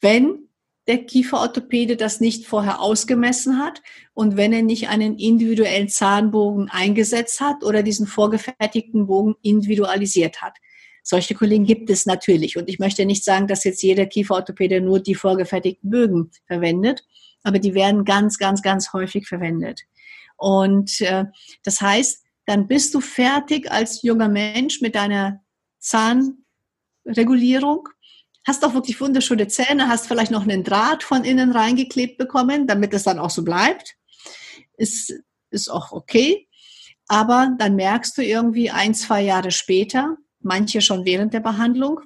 Wenn 0.00 0.47
der 0.88 1.04
Kieferorthopäde 1.04 1.96
das 1.96 2.20
nicht 2.20 2.46
vorher 2.46 2.80
ausgemessen 2.80 3.58
hat 3.58 3.82
und 4.14 4.38
wenn 4.38 4.54
er 4.54 4.62
nicht 4.62 4.88
einen 4.88 5.18
individuellen 5.18 5.88
Zahnbogen 5.88 6.70
eingesetzt 6.70 7.40
hat 7.40 7.62
oder 7.62 7.82
diesen 7.82 8.06
vorgefertigten 8.06 9.06
Bogen 9.06 9.34
individualisiert 9.42 10.40
hat. 10.40 10.56
Solche 11.02 11.34
Kollegen 11.34 11.64
gibt 11.64 11.90
es 11.90 12.06
natürlich. 12.06 12.56
Und 12.56 12.70
ich 12.70 12.78
möchte 12.78 13.04
nicht 13.04 13.22
sagen, 13.22 13.46
dass 13.46 13.64
jetzt 13.64 13.82
jeder 13.82 14.06
Kieferorthopäde 14.06 14.80
nur 14.80 15.00
die 15.00 15.14
vorgefertigten 15.14 15.90
Bögen 15.90 16.30
verwendet, 16.46 17.04
aber 17.42 17.58
die 17.58 17.74
werden 17.74 18.06
ganz, 18.06 18.38
ganz, 18.38 18.62
ganz 18.62 18.94
häufig 18.94 19.28
verwendet. 19.28 19.82
Und 20.36 21.02
äh, 21.02 21.26
das 21.64 21.82
heißt, 21.82 22.24
dann 22.46 22.66
bist 22.66 22.94
du 22.94 23.00
fertig 23.00 23.70
als 23.70 24.00
junger 24.02 24.28
Mensch 24.28 24.80
mit 24.80 24.94
deiner 24.94 25.42
Zahnregulierung 25.80 27.88
hast 28.48 28.64
auch 28.64 28.72
wirklich 28.72 28.98
wunderschöne 29.00 29.46
Zähne, 29.46 29.88
hast 29.88 30.08
vielleicht 30.08 30.30
noch 30.30 30.42
einen 30.42 30.64
Draht 30.64 31.02
von 31.02 31.22
innen 31.22 31.52
reingeklebt 31.52 32.16
bekommen, 32.16 32.66
damit 32.66 32.94
es 32.94 33.04
dann 33.04 33.18
auch 33.18 33.28
so 33.28 33.44
bleibt. 33.44 33.94
Ist, 34.78 35.12
ist 35.50 35.68
auch 35.68 35.92
okay. 35.92 36.48
Aber 37.08 37.54
dann 37.58 37.76
merkst 37.76 38.16
du 38.16 38.22
irgendwie 38.22 38.70
ein, 38.70 38.94
zwei 38.94 39.20
Jahre 39.20 39.50
später, 39.50 40.16
manche 40.40 40.80
schon 40.80 41.04
während 41.04 41.34
der 41.34 41.40
Behandlung, 41.40 42.00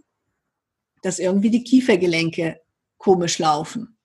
dass 1.03 1.20
irgendwie 1.20 1.51
die 1.51 1.62
Kiefergelenke 1.62 2.61
komisch 2.99 3.38
laufen. 3.38 3.97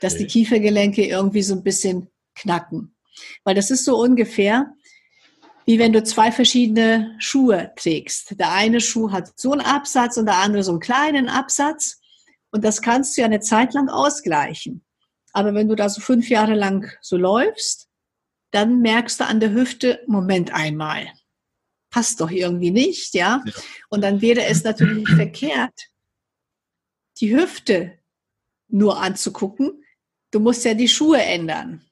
Dass 0.00 0.14
okay. 0.14 0.22
die 0.22 0.28
Kiefergelenke 0.28 1.04
irgendwie 1.04 1.42
so 1.42 1.54
ein 1.54 1.62
bisschen 1.62 2.10
knacken. 2.34 2.96
Weil 3.44 3.54
das 3.54 3.70
ist 3.70 3.84
so 3.84 3.98
ungefähr, 3.98 4.72
wie 5.66 5.80
wenn 5.80 5.92
du 5.92 6.02
zwei 6.02 6.30
verschiedene 6.30 7.16
Schuhe 7.18 7.72
trägst. 7.76 8.38
Der 8.38 8.52
eine 8.52 8.80
Schuh 8.80 9.10
hat 9.10 9.38
so 9.38 9.52
einen 9.52 9.60
Absatz 9.60 10.16
und 10.16 10.26
der 10.26 10.38
andere 10.38 10.62
so 10.62 10.70
einen 10.70 10.80
kleinen 10.80 11.28
Absatz. 11.28 12.00
Und 12.50 12.64
das 12.64 12.80
kannst 12.80 13.16
du 13.16 13.22
ja 13.22 13.26
eine 13.26 13.40
Zeit 13.40 13.74
lang 13.74 13.88
ausgleichen. 13.88 14.84
Aber 15.32 15.52
wenn 15.54 15.68
du 15.68 15.74
da 15.74 15.88
so 15.88 16.00
fünf 16.00 16.28
Jahre 16.30 16.54
lang 16.54 16.90
so 17.02 17.16
läufst, 17.16 17.88
dann 18.52 18.80
merkst 18.80 19.20
du 19.20 19.26
an 19.26 19.40
der 19.40 19.52
Hüfte, 19.52 20.00
Moment 20.06 20.54
einmal, 20.54 21.08
passt 21.90 22.20
doch 22.20 22.30
irgendwie 22.30 22.70
nicht, 22.70 23.14
ja? 23.14 23.42
ja. 23.44 23.52
Und 23.90 24.02
dann 24.02 24.22
wäre 24.22 24.44
es 24.44 24.62
natürlich 24.62 25.08
verkehrt, 25.16 25.74
die 27.20 27.34
Hüfte 27.34 27.98
nur 28.68 29.00
anzugucken. 29.00 29.82
Du 30.30 30.38
musst 30.38 30.64
ja 30.64 30.74
die 30.74 30.88
Schuhe 30.88 31.20
ändern. 31.20 31.85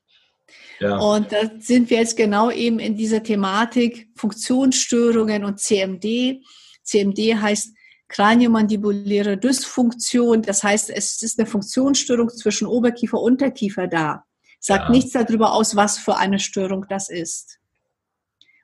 Ja. 0.81 0.99
Und 0.99 1.33
da 1.33 1.51
sind 1.59 1.91
wir 1.91 1.99
jetzt 1.99 2.17
genau 2.17 2.51
eben 2.51 2.79
in 2.79 2.97
dieser 2.97 3.23
Thematik 3.23 4.09
Funktionsstörungen 4.17 5.45
und 5.45 5.61
CMD. 5.61 6.43
CMD 6.83 7.37
heißt 7.37 7.75
kraniomandibuläre 8.09 9.37
Dysfunktion. 9.37 10.43
Das 10.43 10.63
heißt, 10.63 10.91
es 10.91 11.23
ist 11.23 11.39
eine 11.39 11.47
Funktionsstörung 11.47 12.29
zwischen 12.29 12.67
Oberkiefer 12.67 13.21
und 13.21 13.33
Unterkiefer 13.33 13.87
da. 13.87 14.25
Sagt 14.61 14.85
ja. 14.85 14.91
nichts 14.91 15.13
darüber 15.13 15.53
aus, 15.53 15.77
was 15.77 15.99
für 15.99 16.17
eine 16.17 16.39
Störung 16.39 16.87
das 16.89 17.09
ist. 17.09 17.59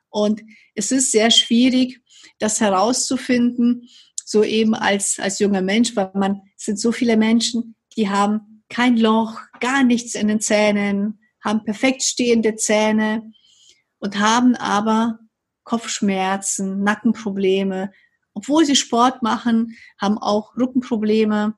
Und 0.09 0.41
es 0.75 0.91
ist 0.91 1.11
sehr 1.11 1.31
schwierig, 1.31 2.01
das 2.39 2.59
herauszufinden, 2.59 3.87
so 4.25 4.43
eben 4.43 4.73
als, 4.73 5.19
als 5.19 5.39
junger 5.39 5.61
Mensch, 5.61 5.95
weil 5.95 6.11
man, 6.13 6.41
es 6.57 6.65
sind 6.65 6.79
so 6.79 6.91
viele 6.91 7.17
Menschen, 7.17 7.75
die 7.95 8.09
haben 8.09 8.63
kein 8.69 8.97
Loch, 8.97 9.39
gar 9.59 9.83
nichts 9.83 10.15
in 10.15 10.27
den 10.27 10.39
Zähnen, 10.39 11.20
haben 11.43 11.63
perfekt 11.63 12.03
stehende 12.03 12.55
Zähne 12.55 13.31
und 13.99 14.19
haben 14.19 14.55
aber 14.55 15.19
Kopfschmerzen, 15.63 16.83
Nackenprobleme. 16.83 17.91
Obwohl 18.33 18.65
sie 18.65 18.75
Sport 18.75 19.21
machen, 19.23 19.77
haben 19.99 20.17
auch 20.17 20.55
Rückenprobleme. 20.55 21.55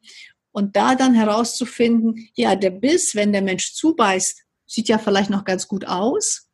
Und 0.51 0.75
da 0.75 0.95
dann 0.95 1.13
herauszufinden, 1.13 2.29
ja, 2.35 2.55
der 2.55 2.69
Biss, 2.69 3.15
wenn 3.15 3.31
der 3.31 3.41
Mensch 3.41 3.73
zubeißt, 3.73 4.43
sieht 4.65 4.87
ja 4.87 4.97
vielleicht 4.97 5.29
noch 5.29 5.45
ganz 5.45 5.67
gut 5.67 5.85
aus. 5.85 6.49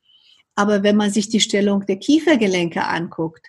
Aber 0.56 0.84
wenn 0.84 0.96
man 0.96 1.12
sich 1.12 1.30
die 1.30 1.40
Stellung 1.40 1.86
der 1.86 1.98
Kiefergelenke 1.98 2.86
anguckt, 2.86 3.48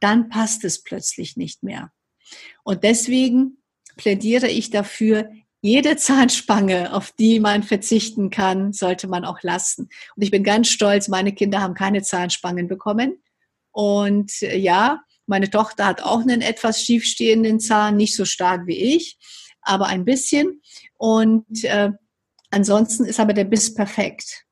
dann 0.00 0.28
passt 0.28 0.64
es 0.64 0.82
plötzlich 0.82 1.36
nicht 1.36 1.62
mehr. 1.62 1.92
Und 2.62 2.84
deswegen 2.84 3.62
plädiere 3.96 4.48
ich 4.48 4.70
dafür, 4.70 5.30
jede 5.60 5.96
Zahnspange, 5.96 6.94
auf 6.94 7.12
die 7.12 7.40
man 7.40 7.62
verzichten 7.62 8.30
kann, 8.30 8.72
sollte 8.72 9.08
man 9.08 9.24
auch 9.24 9.42
lassen. 9.42 9.88
Und 10.14 10.22
ich 10.22 10.30
bin 10.30 10.44
ganz 10.44 10.68
stolz, 10.68 11.08
meine 11.08 11.32
Kinder 11.32 11.60
haben 11.60 11.74
keine 11.74 12.02
Zahnspangen 12.02 12.68
bekommen. 12.68 13.22
Und 13.72 14.42
äh, 14.42 14.56
ja, 14.56 15.02
meine 15.26 15.50
Tochter 15.50 15.86
hat 15.86 16.02
auch 16.02 16.20
einen 16.20 16.40
etwas 16.40 16.82
schiefstehenden 16.82 17.60
Zahn, 17.60 17.96
nicht 17.96 18.16
so 18.16 18.24
stark 18.24 18.66
wie 18.66 18.96
ich, 18.96 19.18
aber 19.60 19.86
ein 19.86 20.04
bisschen. 20.04 20.62
Und 20.96 21.64
äh, 21.64 21.90
ansonsten 22.50 23.04
ist 23.04 23.20
aber 23.20 23.34
der 23.34 23.44
Biss 23.44 23.74
perfekt. 23.74 24.44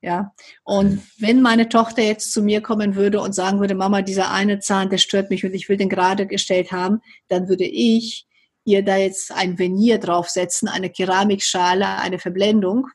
Ja, 0.00 0.32
und 0.62 1.02
wenn 1.18 1.42
meine 1.42 1.68
Tochter 1.68 2.02
jetzt 2.02 2.32
zu 2.32 2.40
mir 2.40 2.60
kommen 2.60 2.94
würde 2.94 3.20
und 3.20 3.34
sagen 3.34 3.58
würde, 3.58 3.74
Mama, 3.74 4.02
dieser 4.02 4.30
eine 4.30 4.60
Zahn, 4.60 4.90
der 4.90 4.98
stört 4.98 5.28
mich 5.28 5.44
und 5.44 5.54
ich 5.54 5.68
will 5.68 5.76
den 5.76 5.88
gerade 5.88 6.28
gestellt 6.28 6.70
haben, 6.70 7.00
dann 7.26 7.48
würde 7.48 7.64
ich 7.64 8.27
ihr 8.68 8.84
da 8.84 8.96
jetzt 8.96 9.32
ein 9.32 9.58
Venier 9.58 9.98
draufsetzen, 9.98 10.68
eine 10.68 10.90
Keramikschale, 10.90 11.86
eine 11.98 12.18
Verblendung. 12.18 12.86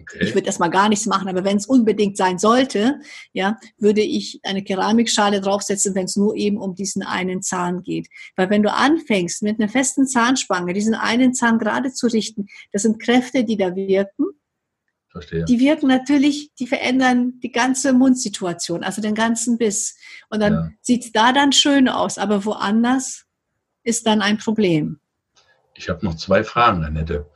Okay. 0.00 0.18
Ich 0.24 0.34
würde 0.34 0.46
erstmal 0.46 0.70
gar 0.70 0.88
nichts 0.88 1.06
machen, 1.06 1.28
aber 1.28 1.44
wenn 1.44 1.56
es 1.56 1.66
unbedingt 1.66 2.16
sein 2.16 2.38
sollte, 2.38 3.00
ja, 3.32 3.58
würde 3.78 4.02
ich 4.02 4.40
eine 4.42 4.62
Keramikschale 4.62 5.40
draufsetzen, 5.40 5.94
wenn 5.94 6.06
es 6.06 6.16
nur 6.16 6.34
eben 6.34 6.58
um 6.58 6.74
diesen 6.74 7.02
einen 7.02 7.40
Zahn 7.40 7.82
geht. 7.82 8.08
Weil 8.36 8.50
wenn 8.50 8.62
du 8.62 8.72
anfängst, 8.72 9.42
mit 9.42 9.60
einer 9.60 9.68
festen 9.68 10.06
Zahnspange 10.06 10.72
diesen 10.72 10.94
einen 10.94 11.34
Zahn 11.34 11.58
gerade 11.58 11.92
zu 11.92 12.08
richten, 12.08 12.48
das 12.72 12.82
sind 12.82 13.00
Kräfte, 13.00 13.44
die 13.44 13.56
da 13.56 13.74
wirken. 13.76 14.26
Verstehe. 15.08 15.44
Die 15.44 15.60
wirken 15.60 15.88
natürlich, 15.88 16.52
die 16.58 16.66
verändern 16.66 17.38
die 17.40 17.52
ganze 17.52 17.92
Mundsituation, 17.92 18.82
also 18.82 19.00
den 19.02 19.14
ganzen 19.14 19.58
Biss. 19.58 19.96
Und 20.30 20.40
dann 20.40 20.52
ja. 20.52 20.70
sieht 20.80 21.04
es 21.04 21.12
da 21.12 21.32
dann 21.32 21.52
schön 21.52 21.88
aus, 21.88 22.18
aber 22.18 22.44
woanders 22.44 23.21
ist 23.84 24.06
dann 24.06 24.22
ein 24.22 24.38
Problem. 24.38 24.98
Ich 25.74 25.88
habe 25.88 26.04
noch 26.04 26.16
zwei 26.16 26.44
Fragen, 26.44 26.84
Annette. 26.84 27.30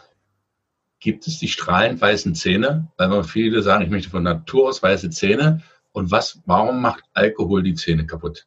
Gibt 0.98 1.26
es 1.26 1.38
die 1.38 1.48
strahlend 1.48 2.00
weißen 2.00 2.34
Zähne? 2.34 2.90
Weil 2.96 3.24
viele 3.24 3.62
sagen, 3.62 3.84
ich 3.84 3.90
möchte 3.90 4.10
von 4.10 4.22
Natur 4.22 4.68
aus 4.68 4.82
weiße 4.82 5.10
Zähne. 5.10 5.62
Und 5.92 6.10
was, 6.10 6.40
warum 6.46 6.80
macht 6.80 7.04
Alkohol 7.12 7.62
die 7.62 7.74
Zähne 7.74 8.06
kaputt? 8.06 8.46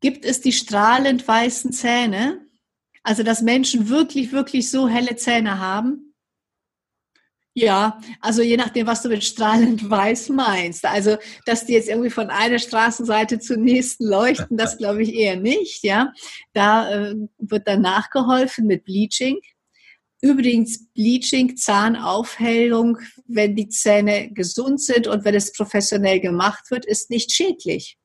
Gibt 0.00 0.24
es 0.24 0.40
die 0.40 0.52
strahlend 0.52 1.26
weißen 1.26 1.72
Zähne? 1.72 2.40
Also, 3.02 3.22
dass 3.22 3.42
Menschen 3.42 3.88
wirklich, 3.88 4.32
wirklich 4.32 4.70
so 4.70 4.88
helle 4.88 5.16
Zähne 5.16 5.58
haben? 5.58 6.05
Ja, 7.58 7.98
also 8.20 8.42
je 8.42 8.58
nachdem, 8.58 8.86
was 8.86 9.00
du 9.00 9.08
mit 9.08 9.24
strahlend 9.24 9.88
weiß 9.88 10.28
meinst. 10.28 10.84
Also, 10.84 11.16
dass 11.46 11.64
die 11.64 11.72
jetzt 11.72 11.88
irgendwie 11.88 12.10
von 12.10 12.28
einer 12.28 12.58
Straßenseite 12.58 13.38
zur 13.38 13.56
nächsten 13.56 14.04
leuchten, 14.04 14.58
das 14.58 14.76
glaube 14.78 15.02
ich 15.02 15.14
eher 15.14 15.36
nicht, 15.36 15.82
ja. 15.82 16.12
Da 16.52 16.90
äh, 16.90 17.14
wird 17.38 17.66
dann 17.66 17.80
nachgeholfen 17.80 18.66
mit 18.66 18.84
Bleaching. 18.84 19.38
Übrigens, 20.20 20.86
Bleaching, 20.92 21.56
Zahnaufhellung, 21.56 22.98
wenn 23.26 23.56
die 23.56 23.70
Zähne 23.70 24.30
gesund 24.32 24.82
sind 24.82 25.06
und 25.06 25.24
wenn 25.24 25.34
es 25.34 25.54
professionell 25.54 26.20
gemacht 26.20 26.70
wird, 26.70 26.84
ist 26.84 27.08
nicht 27.08 27.32
schädlich. 27.32 27.96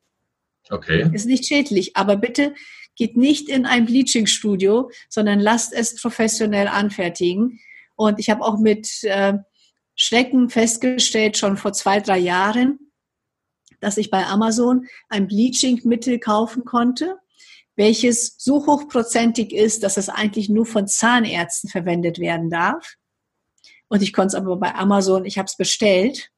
Okay. 0.69 1.09
Ist 1.11 1.25
nicht 1.25 1.45
schädlich. 1.45 1.97
Aber 1.97 2.15
bitte 2.15 2.53
geht 2.95 3.17
nicht 3.17 3.49
in 3.49 3.65
ein 3.65 3.85
Bleaching-Studio, 3.85 4.91
sondern 5.09 5.41
lasst 5.41 5.73
es 5.73 5.99
professionell 5.99 6.69
anfertigen 6.69 7.59
und 8.01 8.19
ich 8.19 8.31
habe 8.31 8.43
auch 8.43 8.57
mit 8.57 9.03
äh, 9.03 9.33
Schrecken 9.95 10.49
festgestellt, 10.49 11.37
schon 11.37 11.55
vor 11.55 11.71
zwei, 11.71 11.99
drei 11.99 12.17
Jahren, 12.17 12.79
dass 13.79 13.97
ich 13.97 14.09
bei 14.09 14.25
Amazon 14.25 14.87
ein 15.07 15.27
Bleaching-Mittel 15.27 16.17
kaufen 16.17 16.65
konnte, 16.65 17.19
welches 17.75 18.33
so 18.39 18.65
hochprozentig 18.65 19.53
ist, 19.53 19.83
dass 19.83 19.97
es 19.97 20.09
eigentlich 20.09 20.49
nur 20.49 20.65
von 20.65 20.87
Zahnärzten 20.87 21.69
verwendet 21.69 22.17
werden 22.17 22.49
darf. 22.49 22.95
Und 23.87 24.01
ich 24.01 24.13
konnte 24.13 24.29
es 24.29 24.35
aber 24.35 24.57
bei 24.57 24.73
Amazon, 24.73 25.23
ich 25.25 25.37
habe 25.37 25.45
es 25.45 25.55
bestellt, 25.55 26.31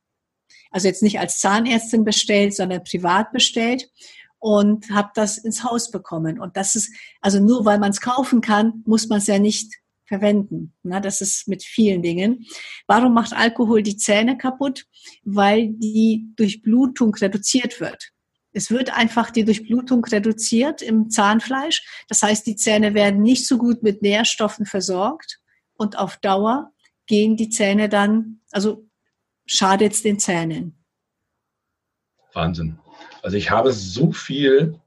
also 0.70 0.90
jetzt 0.90 1.02
nicht 1.02 1.20
als 1.20 1.40
Zahnärztin 1.40 2.04
bestellt, 2.04 2.54
sondern 2.54 2.84
privat 2.84 3.32
bestellt 3.32 3.90
und 4.38 4.90
habe 4.90 5.12
das 5.16 5.38
ins 5.38 5.64
Haus 5.64 5.92
bekommen. 5.92 6.42
Und 6.42 6.58
das 6.58 6.76
ist, 6.76 6.94
also 7.22 7.40
nur 7.40 7.64
weil 7.64 7.80
man 7.80 7.92
es 7.92 8.02
kaufen 8.02 8.42
kann, 8.42 8.84
muss 8.86 9.08
man 9.08 9.20
es 9.20 9.28
ja 9.28 9.40
nicht 9.40 9.72
verwenden. 10.06 10.74
Na, 10.84 11.00
das 11.00 11.22
ist 11.22 11.48
mit 11.48 11.64
vielen 11.64 12.02
Dingen. 12.02 12.46
Warum 12.88 13.14
macht 13.14 13.34
Alkohol 13.34 13.84
die 13.84 13.98
Zähne 13.98 14.38
kaputt? 14.38 14.86
Weil 15.24 15.70
die 15.70 16.28
Durchblutung 16.36 17.14
reduziert 17.16 17.80
wird. 17.80 18.10
Es 18.52 18.70
wird 18.70 18.96
einfach 18.96 19.32
die 19.32 19.46
Durchblutung 19.46 20.06
reduziert 20.06 20.82
im 20.82 21.10
Zahnfleisch. 21.10 22.06
Das 22.08 22.22
heißt, 22.22 22.46
die 22.46 22.56
Zähne 22.56 22.94
werden 22.94 23.22
nicht 23.22 23.48
so 23.48 23.58
gut 23.58 23.82
mit 23.82 24.02
Nährstoffen 24.02 24.66
versorgt 24.66 25.40
und 25.74 25.98
auf 25.98 26.18
Dauer 26.18 26.72
gehen 27.08 27.36
die 27.36 27.50
Zähne 27.50 27.90
dann, 27.90 28.42
also 28.52 28.88
schadet 29.46 29.94
es 29.94 30.04
den 30.04 30.20
Zähnen. 30.20 30.78
Wahnsinn. 32.34 32.80
Also 33.22 33.38
ich 33.38 33.50
habe 33.50 33.74
so 33.74 34.12
viel 34.12 34.80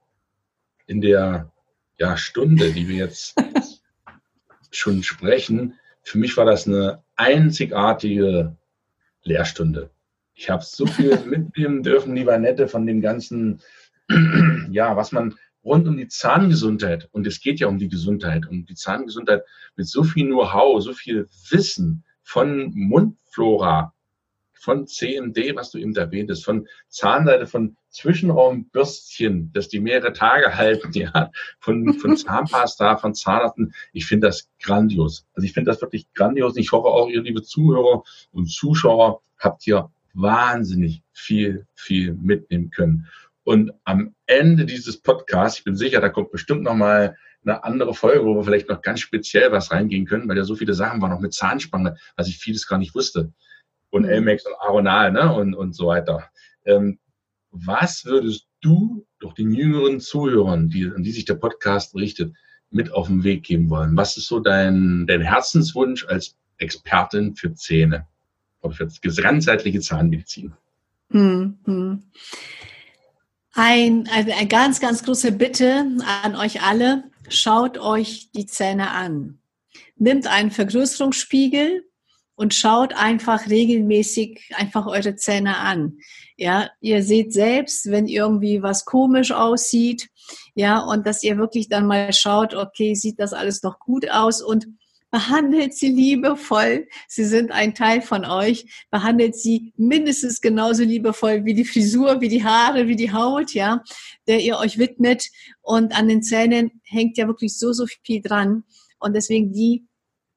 in 0.86 1.00
der 1.00 1.52
ja, 1.98 2.16
Stunde, 2.16 2.72
die 2.72 2.88
wir 2.88 2.96
jetzt 2.96 3.34
schon 4.76 5.02
sprechen. 5.02 5.74
Für 6.02 6.18
mich 6.18 6.36
war 6.36 6.44
das 6.44 6.66
eine 6.66 7.02
einzigartige 7.16 8.56
Lehrstunde. 9.22 9.90
Ich 10.34 10.50
habe 10.50 10.62
so 10.64 10.86
viel 10.86 11.16
mitnehmen 11.26 11.82
dürfen, 11.82 12.14
lieber 12.14 12.38
Nette, 12.38 12.68
von 12.68 12.86
dem 12.86 13.00
ganzen, 13.00 13.60
ja, 14.70 14.96
was 14.96 15.12
man 15.12 15.34
rund 15.64 15.88
um 15.88 15.96
die 15.96 16.08
Zahngesundheit, 16.08 17.08
und 17.10 17.26
es 17.26 17.40
geht 17.40 17.58
ja 17.58 17.66
um 17.66 17.78
die 17.78 17.88
Gesundheit, 17.88 18.46
um 18.48 18.64
die 18.64 18.74
Zahngesundheit 18.74 19.42
mit 19.74 19.88
so 19.88 20.04
viel 20.04 20.26
Know-how, 20.26 20.80
so 20.80 20.92
viel 20.92 21.26
Wissen 21.50 22.04
von 22.22 22.70
Mundflora, 22.72 23.92
von 24.58 24.86
CMD, 24.86 25.54
was 25.54 25.70
du 25.70 25.78
eben 25.78 25.94
erwähnt 25.94 26.30
hast, 26.30 26.44
von 26.44 26.66
Zahnseite, 26.88 27.46
von 27.46 27.76
Zwischenraumbürstchen, 27.90 29.52
dass 29.52 29.68
die 29.68 29.80
mehrere 29.80 30.12
Tage 30.12 30.56
halten, 30.56 30.92
ja, 30.94 31.30
von, 31.60 31.94
von 31.94 32.16
Zahnpasta, 32.16 32.96
von 32.96 33.14
Zahnarzten. 33.14 33.74
Ich 33.92 34.06
finde 34.06 34.28
das 34.28 34.48
grandios. 34.60 35.26
Also 35.34 35.46
ich 35.46 35.52
finde 35.52 35.70
das 35.70 35.80
wirklich 35.80 36.12
grandios. 36.14 36.56
Ich 36.56 36.72
hoffe 36.72 36.88
auch, 36.88 37.08
ihr 37.08 37.22
liebe 37.22 37.42
Zuhörer 37.42 38.02
und 38.32 38.50
Zuschauer 38.50 39.20
habt 39.38 39.62
hier 39.62 39.90
wahnsinnig 40.14 41.02
viel, 41.12 41.66
viel 41.74 42.14
mitnehmen 42.14 42.70
können. 42.70 43.06
Und 43.44 43.72
am 43.84 44.14
Ende 44.26 44.66
dieses 44.66 45.00
Podcasts, 45.00 45.58
ich 45.58 45.64
bin 45.64 45.76
sicher, 45.76 46.00
da 46.00 46.08
kommt 46.08 46.32
bestimmt 46.32 46.62
noch 46.62 46.74
mal 46.74 47.16
eine 47.44 47.62
andere 47.62 47.94
Folge, 47.94 48.24
wo 48.24 48.34
wir 48.34 48.42
vielleicht 48.42 48.68
noch 48.68 48.82
ganz 48.82 49.00
speziell 49.00 49.52
was 49.52 49.70
reingehen 49.70 50.06
können, 50.06 50.28
weil 50.28 50.36
ja 50.36 50.42
so 50.42 50.56
viele 50.56 50.74
Sachen 50.74 51.00
waren, 51.00 51.12
noch 51.12 51.20
mit 51.20 51.32
Zahnspange, 51.32 51.96
was 52.16 52.26
ich 52.26 52.38
vieles 52.38 52.66
gar 52.66 52.78
nicht 52.78 52.96
wusste 52.96 53.32
und 53.96 54.04
mhm. 54.04 54.10
Elmex 54.10 54.46
und 54.46 54.54
Aronal 54.60 55.12
ne? 55.12 55.32
und, 55.34 55.54
und 55.54 55.74
so 55.74 55.88
weiter. 55.88 56.30
Ähm, 56.64 56.98
was 57.50 58.04
würdest 58.04 58.46
du 58.60 59.06
doch 59.18 59.32
den 59.32 59.52
jüngeren 59.52 60.00
Zuhörern, 60.00 60.68
die, 60.68 60.86
an 60.86 61.02
die 61.02 61.12
sich 61.12 61.24
der 61.24 61.34
Podcast 61.34 61.94
richtet, 61.94 62.34
mit 62.70 62.92
auf 62.92 63.06
den 63.06 63.24
Weg 63.24 63.44
geben 63.44 63.70
wollen? 63.70 63.96
Was 63.96 64.16
ist 64.16 64.26
so 64.26 64.40
dein, 64.40 65.06
dein 65.06 65.22
Herzenswunsch 65.22 66.06
als 66.06 66.36
Expertin 66.58 67.34
für 67.34 67.54
Zähne 67.54 68.06
oder 68.60 68.74
für 68.74 68.88
ganzheitliche 69.22 69.80
Zahnmedizin? 69.80 70.52
Mhm. 71.08 72.02
Ein, 73.54 74.08
eine, 74.12 74.34
eine 74.34 74.48
ganz, 74.48 74.80
ganz 74.80 75.02
große 75.02 75.32
Bitte 75.32 75.86
an 76.22 76.36
euch 76.36 76.62
alle. 76.62 77.04
Schaut 77.28 77.78
euch 77.78 78.30
die 78.32 78.46
Zähne 78.46 78.90
an. 78.90 79.38
Nimmt 79.96 80.26
einen 80.26 80.50
Vergrößerungsspiegel 80.50 81.84
und 82.36 82.54
schaut 82.54 82.94
einfach 82.94 83.48
regelmäßig 83.48 84.52
einfach 84.54 84.86
eure 84.86 85.16
Zähne 85.16 85.56
an. 85.56 85.98
Ja, 86.36 86.70
ihr 86.80 87.02
seht 87.02 87.32
selbst, 87.32 87.90
wenn 87.90 88.06
irgendwie 88.06 88.62
was 88.62 88.84
komisch 88.84 89.32
aussieht, 89.32 90.08
ja, 90.54 90.78
und 90.80 91.06
dass 91.06 91.22
ihr 91.22 91.38
wirklich 91.38 91.68
dann 91.68 91.86
mal 91.86 92.12
schaut, 92.12 92.54
okay, 92.54 92.94
sieht 92.94 93.18
das 93.18 93.32
alles 93.32 93.62
noch 93.62 93.78
gut 93.78 94.10
aus 94.10 94.42
und 94.42 94.66
behandelt 95.10 95.74
sie 95.74 95.88
liebevoll. 95.88 96.88
Sie 97.08 97.24
sind 97.24 97.52
ein 97.52 97.74
Teil 97.74 98.02
von 98.02 98.24
euch. 98.24 98.86
Behandelt 98.90 99.36
sie 99.36 99.72
mindestens 99.76 100.40
genauso 100.40 100.82
liebevoll 100.82 101.44
wie 101.44 101.54
die 101.54 101.64
Frisur, 101.64 102.20
wie 102.20 102.28
die 102.28 102.44
Haare, 102.44 102.88
wie 102.88 102.96
die 102.96 103.12
Haut, 103.12 103.54
ja, 103.54 103.82
der 104.26 104.40
ihr 104.40 104.58
euch 104.58 104.78
widmet. 104.78 105.30
Und 105.62 105.96
an 105.96 106.08
den 106.08 106.22
Zähnen 106.22 106.82
hängt 106.84 107.16
ja 107.18 107.26
wirklich 107.28 107.56
so, 107.56 107.72
so 107.72 107.86
viel 108.04 108.20
dran. 108.20 108.64
Und 108.98 109.14
deswegen 109.14 109.52
die 109.52 109.86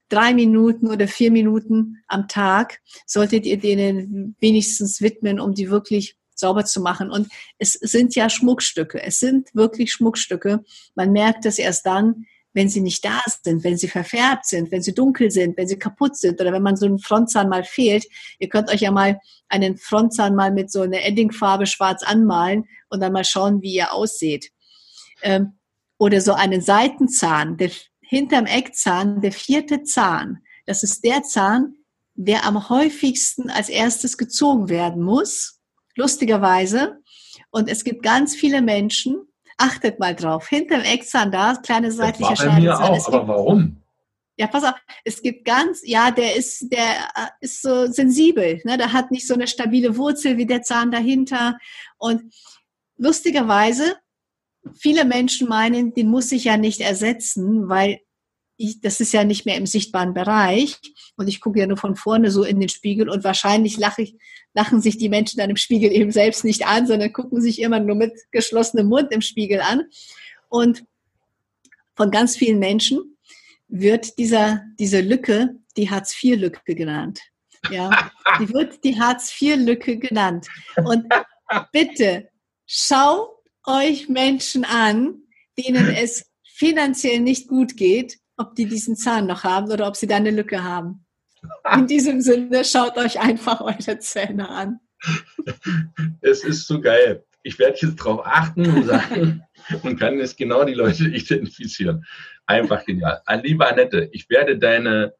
drei 0.10 0.34
Minuten 0.34 0.88
oder 0.88 1.08
vier 1.08 1.32
Minuten 1.32 2.04
am 2.08 2.28
Tag 2.28 2.82
solltet 3.06 3.46
ihr 3.46 3.58
denen 3.58 4.36
wenigstens 4.40 5.02
widmen, 5.02 5.40
um 5.40 5.54
die 5.54 5.70
wirklich 5.70 6.16
sauber 6.36 6.66
zu 6.66 6.82
machen. 6.82 7.12
Und 7.12 7.28
es 7.58 7.74
sind 7.74 8.16
ja 8.16 8.30
Schmuckstücke. 8.30 9.02
Es 9.02 9.20
sind 9.20 9.54
wirklich 9.54 9.92
Schmuckstücke. 9.92 10.64
Man 10.96 11.12
merkt 11.12 11.46
das 11.46 11.60
erst 11.60 11.86
dann, 11.86 12.26
wenn 12.54 12.70
sie 12.70 12.82
nicht 12.82 13.06
da 13.06 13.22
sind, 13.44 13.64
wenn 13.64 13.78
sie 13.78 13.88
verfärbt 13.88 14.46
sind, 14.48 14.72
wenn 14.72 14.82
sie 14.82 14.94
dunkel 14.94 15.30
sind, 15.30 15.56
wenn 15.58 15.68
sie 15.68 15.78
kaputt 15.78 16.18
sind 16.18 16.42
oder 16.42 16.52
wenn 16.52 16.64
man 16.64 16.76
so 16.76 16.88
einen 16.88 17.00
Frontzahn 17.00 17.48
mal 17.48 17.64
fehlt. 17.64 18.06
Ihr 18.40 18.50
könnt 18.50 18.72
euch 18.72 18.82
ja 18.82 18.92
mal 18.92 19.20
einen 19.50 19.78
Frontzahn 19.78 20.36
mal 20.36 20.52
mit 20.52 20.72
so 20.72 20.82
einer 20.82 21.06
Eddingfarbe 21.06 21.68
schwarz 21.68 22.02
anmalen 22.04 22.66
und 22.90 23.02
dann 23.02 23.14
mal 23.14 23.24
schauen, 23.24 23.62
wie 23.62 23.76
ihr 23.76 23.94
aussieht. 23.94 24.52
Ähm, 25.22 25.54
oder 26.00 26.22
so 26.22 26.34
einen 26.34 26.62
Seitenzahn, 26.62 27.58
der 27.58 27.72
hinterm 28.10 28.48
Eckzahn 28.48 29.22
der 29.22 29.32
vierte 29.32 29.84
Zahn. 29.84 30.40
Das 30.66 30.82
ist 30.82 31.04
der 31.04 31.22
Zahn, 31.22 31.76
der 32.16 32.44
am 32.44 32.68
häufigsten 32.70 33.52
als 33.52 33.70
erstes 33.70 34.18
gezogen 34.18 34.68
werden 34.68 35.04
muss, 35.04 35.60
lustigerweise. 35.96 36.98
Und 37.52 37.70
es 37.70 37.84
gibt 37.84 38.02
ganz 38.02 38.36
viele 38.36 38.64
Menschen, 38.64 39.28
achtet 39.58 40.00
mal 40.00 40.16
drauf, 40.16 40.50
hinterm 40.50 40.82
Eckzahn 40.82 41.32
da, 41.32 41.54
kleine 41.62 41.92
seitliche 41.92 42.32
das 42.32 42.46
war 42.46 42.54
bei 42.54 42.60
mir 42.60 42.80
auch, 42.80 43.08
aber 43.08 43.28
warum? 43.28 43.78
Ja, 44.38 44.48
pass 44.48 44.64
auf, 44.64 44.76
es 45.04 45.22
gibt 45.22 45.46
ganz, 45.46 45.82
ja, 45.84 46.10
der 46.10 46.36
ist, 46.36 46.72
der 46.72 46.90
äh, 47.16 47.28
ist 47.42 47.62
so 47.62 47.86
sensibel, 47.92 48.60
ne? 48.64 48.78
der 48.78 48.92
hat 48.92 49.12
nicht 49.12 49.28
so 49.28 49.36
eine 49.36 49.48
stabile 49.48 49.98
Wurzel 49.98 50.38
wie 50.38 50.48
der 50.48 50.64
Zahn 50.64 50.90
dahinter. 50.90 51.60
Und 51.98 52.34
lustigerweise 52.98 53.98
viele 54.74 55.06
Menschen 55.06 55.48
meinen, 55.48 55.94
den 55.94 56.10
muss 56.10 56.32
ich 56.32 56.46
ja 56.46 56.58
nicht 56.58 56.82
ersetzen, 56.82 57.70
weil 57.70 58.00
ich, 58.58 58.82
das 58.82 59.00
ist 59.00 59.14
ja 59.14 59.24
nicht 59.24 59.46
mehr 59.46 59.56
im 59.56 59.66
sichtbaren 59.66 60.14
Bereich 60.14 60.78
und 61.16 61.30
ich 61.30 61.40
gucke 61.40 61.60
ja 61.60 61.68
nur 61.68 61.78
von 61.78 61.96
vorne 61.96 62.30
so 62.30 62.44
in 62.44 62.60
den 62.60 62.68
Spiegel 62.68 63.10
und 63.10 63.24
wahrscheinlich 63.24 63.78
lache 63.78 64.02
ich, 64.02 64.16
lachen 64.54 64.82
sich 64.82 64.98
die 64.98 65.08
Menschen 65.08 65.38
dann 65.38 65.50
im 65.50 65.56
Spiegel 65.56 65.92
eben 65.92 66.12
selbst 66.12 66.44
nicht 66.44 66.68
an, 66.68 66.86
sondern 66.86 67.14
gucken 67.14 67.42
sich 67.42 67.62
immer 67.62 67.80
nur 67.80 67.96
mit 67.96 68.12
geschlossenem 68.32 68.88
Mund 68.88 69.12
im 69.12 69.22
Spiegel 69.22 69.62
an. 69.62 69.84
Und 70.50 70.84
von 71.96 72.12
ganz 72.12 72.36
vielen 72.36 72.60
Menschen 72.60 73.18
wird 73.70 74.18
dieser, 74.18 74.64
diese 74.78 75.00
Lücke 75.00 75.56
die 75.78 75.90
Hartz-IV-Lücke 75.90 76.76
genannt. 76.76 77.22
Ja, 77.72 78.12
die 78.40 78.50
wird 78.54 78.84
die 78.84 79.00
Hartz-IV-Lücke 79.00 79.98
genannt. 79.98 80.48
Und 80.84 81.06
bitte 81.72 82.30
schau 82.66 83.39
euch 83.70 84.10
Menschen 84.10 84.66
an, 84.66 85.22
denen 85.58 85.88
es 85.96 86.26
finanziell 86.44 87.20
nicht 87.20 87.48
gut 87.48 87.78
geht, 87.78 88.18
ob 88.38 88.56
die 88.56 88.66
diesen 88.66 88.96
Zahn 88.96 89.28
noch 89.28 89.44
haben 89.44 89.72
oder 89.72 89.88
ob 89.88 89.96
sie 89.96 90.08
da 90.08 90.18
eine 90.18 90.32
Lücke 90.32 90.64
haben. 90.64 91.06
In 91.74 91.88
diesem 91.88 92.22
Sinne, 92.22 92.66
schaut 92.66 92.98
euch 92.98 93.20
einfach 93.20 93.62
eure 93.62 94.00
Zähne 94.00 94.50
an. 94.50 94.80
Es 96.22 96.44
ist 96.44 96.68
so 96.68 96.82
geil. 96.82 97.24
Ich 97.44 97.58
werde 97.58 97.78
jetzt 97.82 98.00
darauf 98.00 98.26
achten 98.26 98.66
und 98.70 98.86
sagen 98.86 99.44
und 99.84 99.98
kann 99.98 100.18
jetzt 100.18 100.38
genau 100.38 100.66
die 100.66 100.74
Leute 100.74 101.04
identifizieren. 101.08 102.06
Einfach 102.46 102.86
genial. 102.86 103.22
Liebe 103.42 103.66
Annette, 103.66 104.10
ich 104.12 104.30
werde 104.30 104.58
deine, 104.58 105.14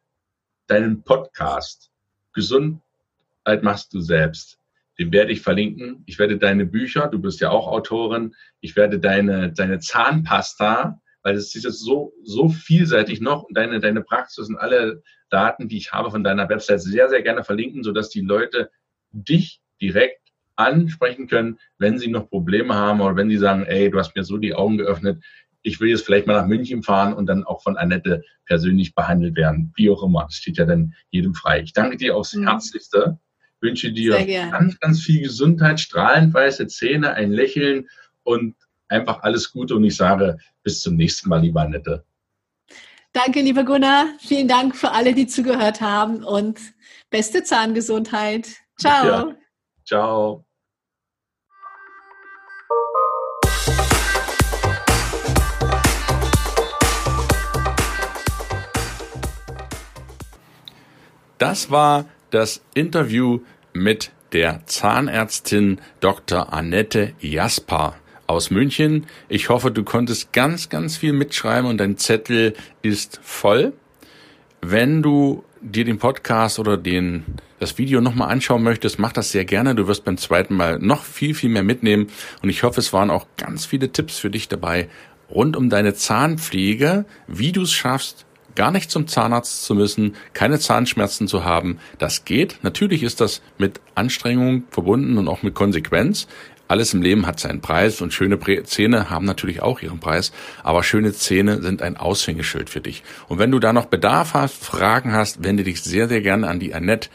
deinen 0.68 1.04
Podcast 1.04 1.90
Gesundheit 2.34 3.64
machst 3.64 3.94
du 3.94 4.02
selbst. 4.02 4.59
Den 5.00 5.14
werde 5.14 5.32
ich 5.32 5.42
verlinken. 5.42 6.04
Ich 6.06 6.20
werde 6.20 6.38
deine 6.38 6.66
Bücher, 6.66 7.08
du 7.08 7.20
bist 7.20 7.40
ja 7.40 7.50
auch 7.50 7.68
Autorin, 7.68 8.36
ich 8.60 8.76
werde 8.76 9.00
deine, 9.00 9.54
deine 9.54 9.80
Zahnpasta, 9.80 11.02
weil 11.24 11.36
es 11.36 11.56
ist 11.56 11.64
jetzt 11.64 11.80
so, 11.80 12.14
so 12.24 12.50
vielseitig 12.50 13.22
noch 13.22 13.44
und 13.44 13.58
deine, 13.58 13.80
deine 13.80 14.02
Praxis 14.02 14.50
und 14.50 14.58
alle 14.58 15.02
Daten, 15.30 15.70
die 15.70 15.78
ich 15.78 15.94
habe 15.94 16.12
von 16.12 16.24
deiner 16.24 16.50
Website 16.50 16.82
sehr, 16.82 17.10
sehr 17.10 17.22
gerne 17.22 17.44
verlinken, 17.44 17.84
sodass 17.84 18.10
die 18.10 18.22
Leute 18.22 18.70
dich 19.12 19.62
direkt 19.82 20.20
ansprechen 20.56 21.28
können, 21.28 21.60
wenn 21.78 21.98
sie 21.98 22.10
noch 22.10 22.30
Probleme 22.30 22.76
haben 22.76 23.00
oder 23.00 23.16
wenn 23.16 23.30
sie 23.30 23.38
sagen, 23.38 23.64
ey, 23.64 23.90
du 23.90 23.98
hast 23.98 24.16
mir 24.16 24.24
so 24.24 24.38
die 24.38 24.54
Augen 24.54 24.78
geöffnet, 24.78 25.24
ich 25.62 25.80
will 25.80 25.90
jetzt 25.90 26.06
vielleicht 26.06 26.28
mal 26.28 26.40
nach 26.40 26.48
München 26.48 26.84
fahren 26.84 27.14
und 27.14 27.26
dann 27.26 27.44
auch 27.44 27.62
von 27.64 27.78
Annette 27.78 28.24
persönlich 28.46 28.96
behandelt 28.96 29.36
werden, 29.36 29.74
wie 29.76 29.90
auch 29.90 30.04
immer. 30.04 30.24
Das 30.24 30.36
steht 30.36 30.58
ja 30.58 30.66
dann 30.66 30.94
jedem 31.10 31.34
frei. 31.34 31.62
Ich 31.62 31.74
danke 31.74 31.98
dir 31.98 32.16
aufs 32.16 32.34
mhm. 32.34 32.48
Herzlichste, 32.48 33.20
wünsche 33.62 33.92
dir 33.92 34.26
ganz, 34.52 34.80
ganz 34.80 35.02
viel 35.02 35.22
Gesundheit, 35.22 35.80
strahlend 35.80 36.34
weiße 36.34 36.68
Zähne, 36.68 37.14
ein 37.14 37.32
Lächeln 37.32 37.88
und 38.24 38.56
einfach 38.88 39.22
alles 39.22 39.52
Gute 39.52 39.76
und 39.76 39.84
ich 39.84 39.96
sage 39.96 40.38
bis 40.64 40.82
zum 40.82 40.96
nächsten 40.96 41.30
Mal, 41.30 41.42
lieber 41.42 41.62
Annette. 41.62 42.04
Danke, 43.12 43.42
lieber 43.42 43.64
Gunnar. 43.64 44.06
Vielen 44.20 44.48
Dank 44.48 44.76
für 44.76 44.92
alle, 44.92 45.14
die 45.14 45.26
zugehört 45.26 45.82
haben 45.82 46.24
und 46.24 46.60
beste 47.10 47.44
Zahngesundheit. 47.44 48.48
Ciao. 48.78 49.06
Ja. 49.06 49.36
Ciao. 49.86 50.46
Das 61.40 61.72
war 61.72 62.06
das 62.32 62.62
Interview 62.74 63.40
mit 63.74 64.12
der 64.32 64.62
Zahnärztin 64.66 65.80
Dr. 66.00 66.54
Annette 66.54 67.14
Jasper 67.20 67.96
aus 68.28 68.52
München. 68.52 69.08
Ich 69.28 69.50
hoffe, 69.50 69.72
du 69.72 69.84
konntest 69.84 70.34
ganz, 70.34 70.70
ganz 70.70 70.98
viel 70.98 71.14
mitschreiben 71.14 71.70
und 71.70 71.78
dein 71.78 71.98
Zettel 71.98 72.54
ist 72.82 73.20
voll. 73.24 73.74
Wenn 74.62 75.02
du 75.02 75.44
dir 75.62 75.84
den 75.84 75.98
Podcast 75.98 76.60
oder 76.60 76.78
den, 76.78 77.26
das 77.60 77.78
Video 77.78 78.02
nochmal 78.02 78.30
anschauen 78.30 78.64
möchtest, 78.64 79.00
mach 79.00 79.12
das 79.14 79.32
sehr 79.32 79.46
gerne. 79.46 79.74
Du 79.76 79.88
wirst 79.88 80.06
beim 80.06 80.18
zweiten 80.18 80.56
Mal 80.56 80.80
noch 80.80 81.04
viel, 81.04 81.34
viel 81.34 81.50
mehr 81.50 81.64
mitnehmen. 81.64 82.08
Und 82.42 82.50
ich 82.50 82.64
hoffe, 82.64 82.80
es 82.80 82.94
waren 82.94 83.10
auch 83.10 83.26
ganz 83.36 83.66
viele 83.66 83.92
Tipps 83.92 84.20
für 84.20 84.30
dich 84.30 84.48
dabei 84.48 84.90
rund 85.30 85.56
um 85.56 85.70
deine 85.70 85.94
Zahnpflege, 85.94 87.06
wie 87.28 87.52
du 87.52 87.64
es 87.64 87.72
schaffst, 87.72 88.26
gar 88.60 88.72
nicht 88.72 88.92
zum 88.92 89.08
Zahnarzt 89.08 89.64
zu 89.64 89.74
müssen, 89.74 90.18
keine 90.34 90.60
Zahnschmerzen 90.60 91.30
zu 91.30 91.46
haben. 91.46 91.80
Das 91.98 92.26
geht. 92.26 92.60
Natürlich 92.62 93.04
ist 93.04 93.22
das 93.22 93.42
mit 93.58 93.80
Anstrengung 93.96 94.64
verbunden 94.70 95.18
und 95.18 95.30
auch 95.30 95.44
mit 95.44 95.56
Konsequenz. 95.56 96.28
Alles 96.68 96.94
im 96.94 97.02
Leben 97.02 97.26
hat 97.26 97.40
seinen 97.40 97.62
Preis 97.62 98.02
und 98.02 98.14
schöne 98.14 98.38
Zähne 98.66 99.10
haben 99.10 99.24
natürlich 99.24 99.62
auch 99.62 99.82
ihren 99.82 100.02
Preis, 100.02 100.34
aber 100.62 100.84
schöne 100.84 101.14
Zähne 101.14 101.62
sind 101.62 101.82
ein 101.82 101.96
Aushängeschild 101.96 102.70
für 102.70 102.82
dich. 102.82 103.02
Und 103.30 103.40
wenn 103.40 103.50
du 103.50 103.60
da 103.60 103.72
noch 103.72 103.86
Bedarf 103.86 104.34
hast, 104.34 104.62
Fragen 104.66 105.14
hast, 105.14 105.42
wende 105.42 105.64
dich 105.64 105.82
sehr, 105.82 106.10
sehr 106.10 106.20
gerne 106.20 106.50
an 106.50 106.60
die 106.60 106.74
Annette. 106.74 107.10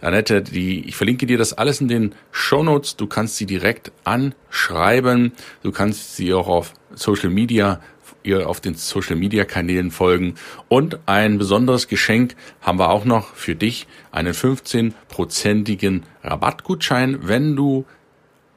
Annette, 0.00 0.40
die, 0.40 0.88
ich 0.88 0.96
verlinke 0.96 1.26
dir 1.26 1.36
das 1.36 1.52
alles 1.52 1.82
in 1.82 1.88
den 1.88 2.14
Show 2.30 2.62
Notes. 2.62 2.96
Du 2.96 3.06
kannst 3.06 3.36
sie 3.36 3.44
direkt 3.44 3.92
anschreiben. 4.04 5.32
Du 5.62 5.72
kannst 5.72 6.16
sie 6.16 6.32
auch 6.32 6.48
auf 6.48 6.72
Social 6.94 7.30
Media 7.30 7.80
ihr 8.26 8.48
auf 8.48 8.60
den 8.60 8.74
Social 8.74 9.16
Media 9.16 9.44
Kanälen 9.44 9.90
folgen. 9.90 10.34
Und 10.68 10.98
ein 11.06 11.38
besonderes 11.38 11.88
Geschenk 11.88 12.36
haben 12.60 12.78
wir 12.78 12.90
auch 12.90 13.04
noch 13.04 13.34
für 13.34 13.54
dich, 13.54 13.86
einen 14.10 14.32
15-prozentigen 14.32 16.02
Rabattgutschein, 16.22 17.28
wenn 17.28 17.56
du 17.56 17.84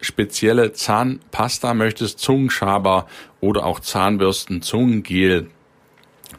spezielle 0.02 0.74
Zahnpasta 0.74 1.74
möchtest, 1.74 2.20
Zungenschaber 2.20 3.08
oder 3.42 3.66
auch 3.66 3.80
Zahnbürsten, 3.80 4.62
Zungengel, 4.62 5.48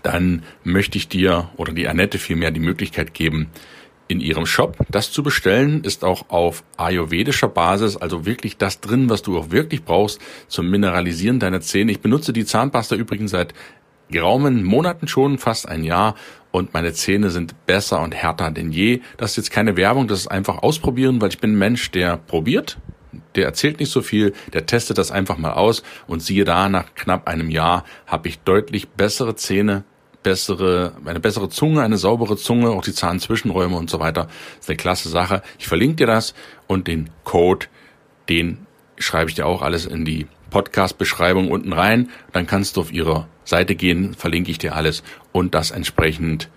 dann 0.03 0.45
möchte 0.65 0.99
ich 0.99 1.09
dir 1.09 1.51
oder 1.57 1.73
die 1.73 1.89
Annette 1.89 2.19
vielmehr 2.19 2.51
die 2.51 2.61
Möglichkeit 2.61 3.13
geben, 3.15 3.49
in 4.11 4.21
ihrem 4.21 4.45
Shop. 4.45 4.77
Das 4.91 5.13
zu 5.13 5.23
bestellen 5.23 5.85
ist 5.85 6.05
auch 6.05 6.29
auf 6.31 6.65
ayurvedischer 6.77 7.49
Basis, 7.49 7.97
also 7.97 8.27
wirklich 8.27 8.57
das 8.57 8.81
drin, 8.81 9.09
was 9.09 9.23
du 9.23 9.39
auch 9.39 9.51
wirklich 9.51 9.85
brauchst 9.85 10.21
zum 10.49 10.69
Mineralisieren 10.69 11.39
deiner 11.39 11.61
Zähne. 11.61 11.93
Ich 11.93 12.01
benutze 12.01 12.33
die 12.33 12.45
Zahnpasta 12.45 12.97
übrigens 12.97 13.31
seit 13.31 13.55
geraumen 14.11 14.65
Monaten 14.65 15.07
schon, 15.07 15.39
fast 15.39 15.69
ein 15.69 15.85
Jahr 15.85 16.17
und 16.51 16.75
meine 16.75 16.93
Zähne 16.93 17.31
sind 17.31 17.55
besser 17.67 18.03
und 18.03 18.13
härter 18.13 18.51
denn 18.51 18.73
je. 18.73 19.01
Das 19.17 19.31
ist 19.31 19.37
jetzt 19.37 19.51
keine 19.53 19.77
Werbung, 19.77 20.09
das 20.09 20.21
ist 20.21 20.29
einfach 20.29 20.59
ausprobieren, 20.65 21.21
weil 21.21 21.29
ich 21.29 21.39
bin 21.39 21.53
ein 21.53 21.59
Mensch, 21.59 21.93
der 21.93 22.17
probiert, 22.17 22.79
der 23.37 23.45
erzählt 23.45 23.79
nicht 23.79 23.93
so 23.93 24.03
viel, 24.03 24.33
der 24.53 24.67
testet 24.67 24.99
das 24.99 25.13
einfach 25.13 25.39
mal 25.39 25.53
aus 25.53 25.85
und 26.09 26.21
siehe 26.21 26.45
da, 26.45 26.69
nach 26.69 26.95
knapp 26.97 27.29
einem 27.29 27.51
Jahr 27.51 27.85
habe 28.07 28.29
ich 28.29 28.41
deutlich 28.41 28.89
bessere 28.89 29.37
Zähne, 29.37 29.85
bessere, 30.23 30.93
eine 31.05 31.21
bessere 31.21 31.49
Zunge, 31.49 31.83
eine 31.83 31.97
saubere 31.97 32.37
Zunge, 32.37 32.71
auch 32.71 32.85
die 32.85 32.93
Zahnzwischenräume 32.93 33.77
und 33.77 33.91
so 33.91 34.01
weiter. 34.01 34.25
Das 34.25 34.61
ist 34.61 34.69
eine 34.71 34.77
klasse 34.77 35.09
Sache. 35.09 35.43
Ich 35.59 35.67
verlinke 35.67 35.97
dir 35.97 36.07
das 36.07 36.35
und 36.67 36.87
den 36.87 37.11
Code, 37.25 37.67
den 38.29 38.67
schreibe 38.99 39.31
ich 39.31 39.37
dir 39.37 39.47
auch 39.47 39.63
alles 39.63 39.87
in 39.87 40.05
die 40.05 40.27
Podcast-Beschreibung 40.51 41.51
unten 41.51 41.73
rein. 41.73 42.11
Dann 42.33 42.47
kannst 42.47 42.77
du 42.77 42.83
auf 42.83 42.93
ihre 42.93 43.27
Seite 43.45 43.75
gehen, 43.75 44.15
verlinke 44.15 44.51
ich 44.51 44.59
dir 44.59 44.75
alles 44.75 45.03
und 45.33 45.55
das 45.55 45.71
entsprechend 45.71 46.49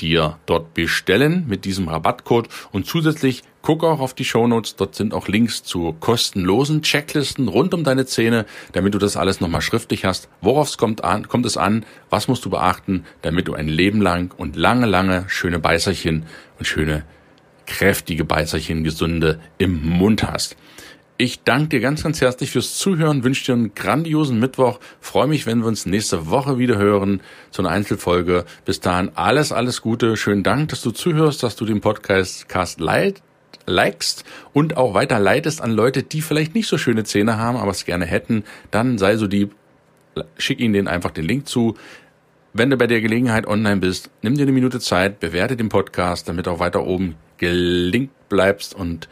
dir 0.00 0.38
dort 0.46 0.74
bestellen 0.74 1.44
mit 1.48 1.64
diesem 1.64 1.88
Rabattcode 1.88 2.48
und 2.72 2.86
zusätzlich 2.86 3.42
guck 3.62 3.84
auch 3.84 4.00
auf 4.00 4.14
die 4.14 4.24
Shownotes, 4.24 4.76
dort 4.76 4.94
sind 4.94 5.12
auch 5.12 5.28
Links 5.28 5.62
zu 5.62 5.94
kostenlosen 6.00 6.82
Checklisten 6.82 7.48
rund 7.48 7.74
um 7.74 7.84
deine 7.84 8.06
Zähne, 8.06 8.46
damit 8.72 8.94
du 8.94 8.98
das 8.98 9.16
alles 9.16 9.40
nochmal 9.40 9.60
schriftlich 9.60 10.04
hast. 10.04 10.28
Worauf 10.40 10.76
kommt, 10.76 11.04
an, 11.04 11.28
kommt 11.28 11.44
es 11.44 11.56
an, 11.56 11.84
was 12.08 12.28
musst 12.28 12.44
du 12.44 12.50
beachten, 12.50 13.04
damit 13.22 13.48
du 13.48 13.54
ein 13.54 13.68
Leben 13.68 14.00
lang 14.00 14.32
und 14.36 14.56
lange, 14.56 14.86
lange 14.86 15.24
schöne 15.28 15.58
Beißerchen 15.58 16.24
und 16.58 16.64
schöne 16.64 17.04
kräftige 17.66 18.24
Beißerchen, 18.24 18.84
gesunde 18.84 19.38
im 19.58 19.84
Mund 19.84 20.22
hast. 20.22 20.56
Ich 21.20 21.42
danke 21.42 21.70
dir 21.70 21.80
ganz, 21.80 22.04
ganz 22.04 22.20
herzlich 22.20 22.52
fürs 22.52 22.78
Zuhören, 22.78 23.24
wünsche 23.24 23.46
dir 23.46 23.54
einen 23.54 23.74
grandiosen 23.74 24.38
Mittwoch, 24.38 24.78
freue 25.00 25.26
mich, 25.26 25.46
wenn 25.46 25.58
wir 25.58 25.66
uns 25.66 25.84
nächste 25.84 26.30
Woche 26.30 26.58
wieder 26.58 26.78
hören 26.78 27.22
zu 27.50 27.60
einer 27.60 27.70
Einzelfolge. 27.70 28.44
Bis 28.64 28.78
dahin 28.78 29.10
alles, 29.16 29.50
alles 29.50 29.82
Gute, 29.82 30.16
schönen 30.16 30.44
Dank, 30.44 30.68
dass 30.68 30.80
du 30.80 30.92
zuhörst, 30.92 31.42
dass 31.42 31.56
du 31.56 31.64
den 31.64 31.80
Podcast 31.80 32.48
Cast 32.48 32.80
likest 33.66 34.24
und 34.52 34.76
auch 34.76 34.94
weiterleitest 34.94 35.60
an 35.60 35.72
Leute, 35.72 36.04
die 36.04 36.22
vielleicht 36.22 36.54
nicht 36.54 36.68
so 36.68 36.78
schöne 36.78 37.02
Zähne 37.02 37.36
haben, 37.36 37.56
aber 37.56 37.72
es 37.72 37.84
gerne 37.84 38.06
hätten, 38.06 38.44
dann 38.70 38.96
sei 38.96 39.16
so 39.16 39.26
lieb, 39.26 39.56
schick 40.36 40.60
ihnen 40.60 40.86
einfach 40.86 41.10
den 41.10 41.24
Link 41.24 41.48
zu. 41.48 41.74
Wenn 42.52 42.70
du 42.70 42.76
bei 42.76 42.86
der 42.86 43.00
Gelegenheit 43.00 43.48
online 43.48 43.80
bist, 43.80 44.08
nimm 44.22 44.36
dir 44.36 44.42
eine 44.42 44.52
Minute 44.52 44.78
Zeit, 44.78 45.18
bewerte 45.18 45.56
den 45.56 45.68
Podcast, 45.68 46.28
damit 46.28 46.46
auch 46.46 46.60
weiter 46.60 46.86
oben 46.86 47.16
gelinkt 47.38 48.28
bleibst 48.28 48.72
und 48.72 49.08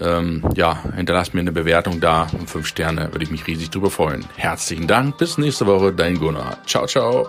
ähm, 0.00 0.42
ja, 0.54 0.82
hinterlass 0.94 1.32
mir 1.32 1.40
eine 1.40 1.52
Bewertung 1.52 2.00
da 2.00 2.26
und 2.38 2.48
fünf 2.48 2.66
Sterne, 2.66 3.08
würde 3.12 3.24
ich 3.24 3.30
mich 3.30 3.46
riesig 3.46 3.70
drüber 3.70 3.90
freuen. 3.90 4.24
Herzlichen 4.36 4.86
Dank, 4.86 5.18
bis 5.18 5.38
nächste 5.38 5.66
Woche, 5.66 5.92
dein 5.92 6.18
Gunnar. 6.18 6.58
Ciao, 6.66 6.86
ciao. 6.86 7.28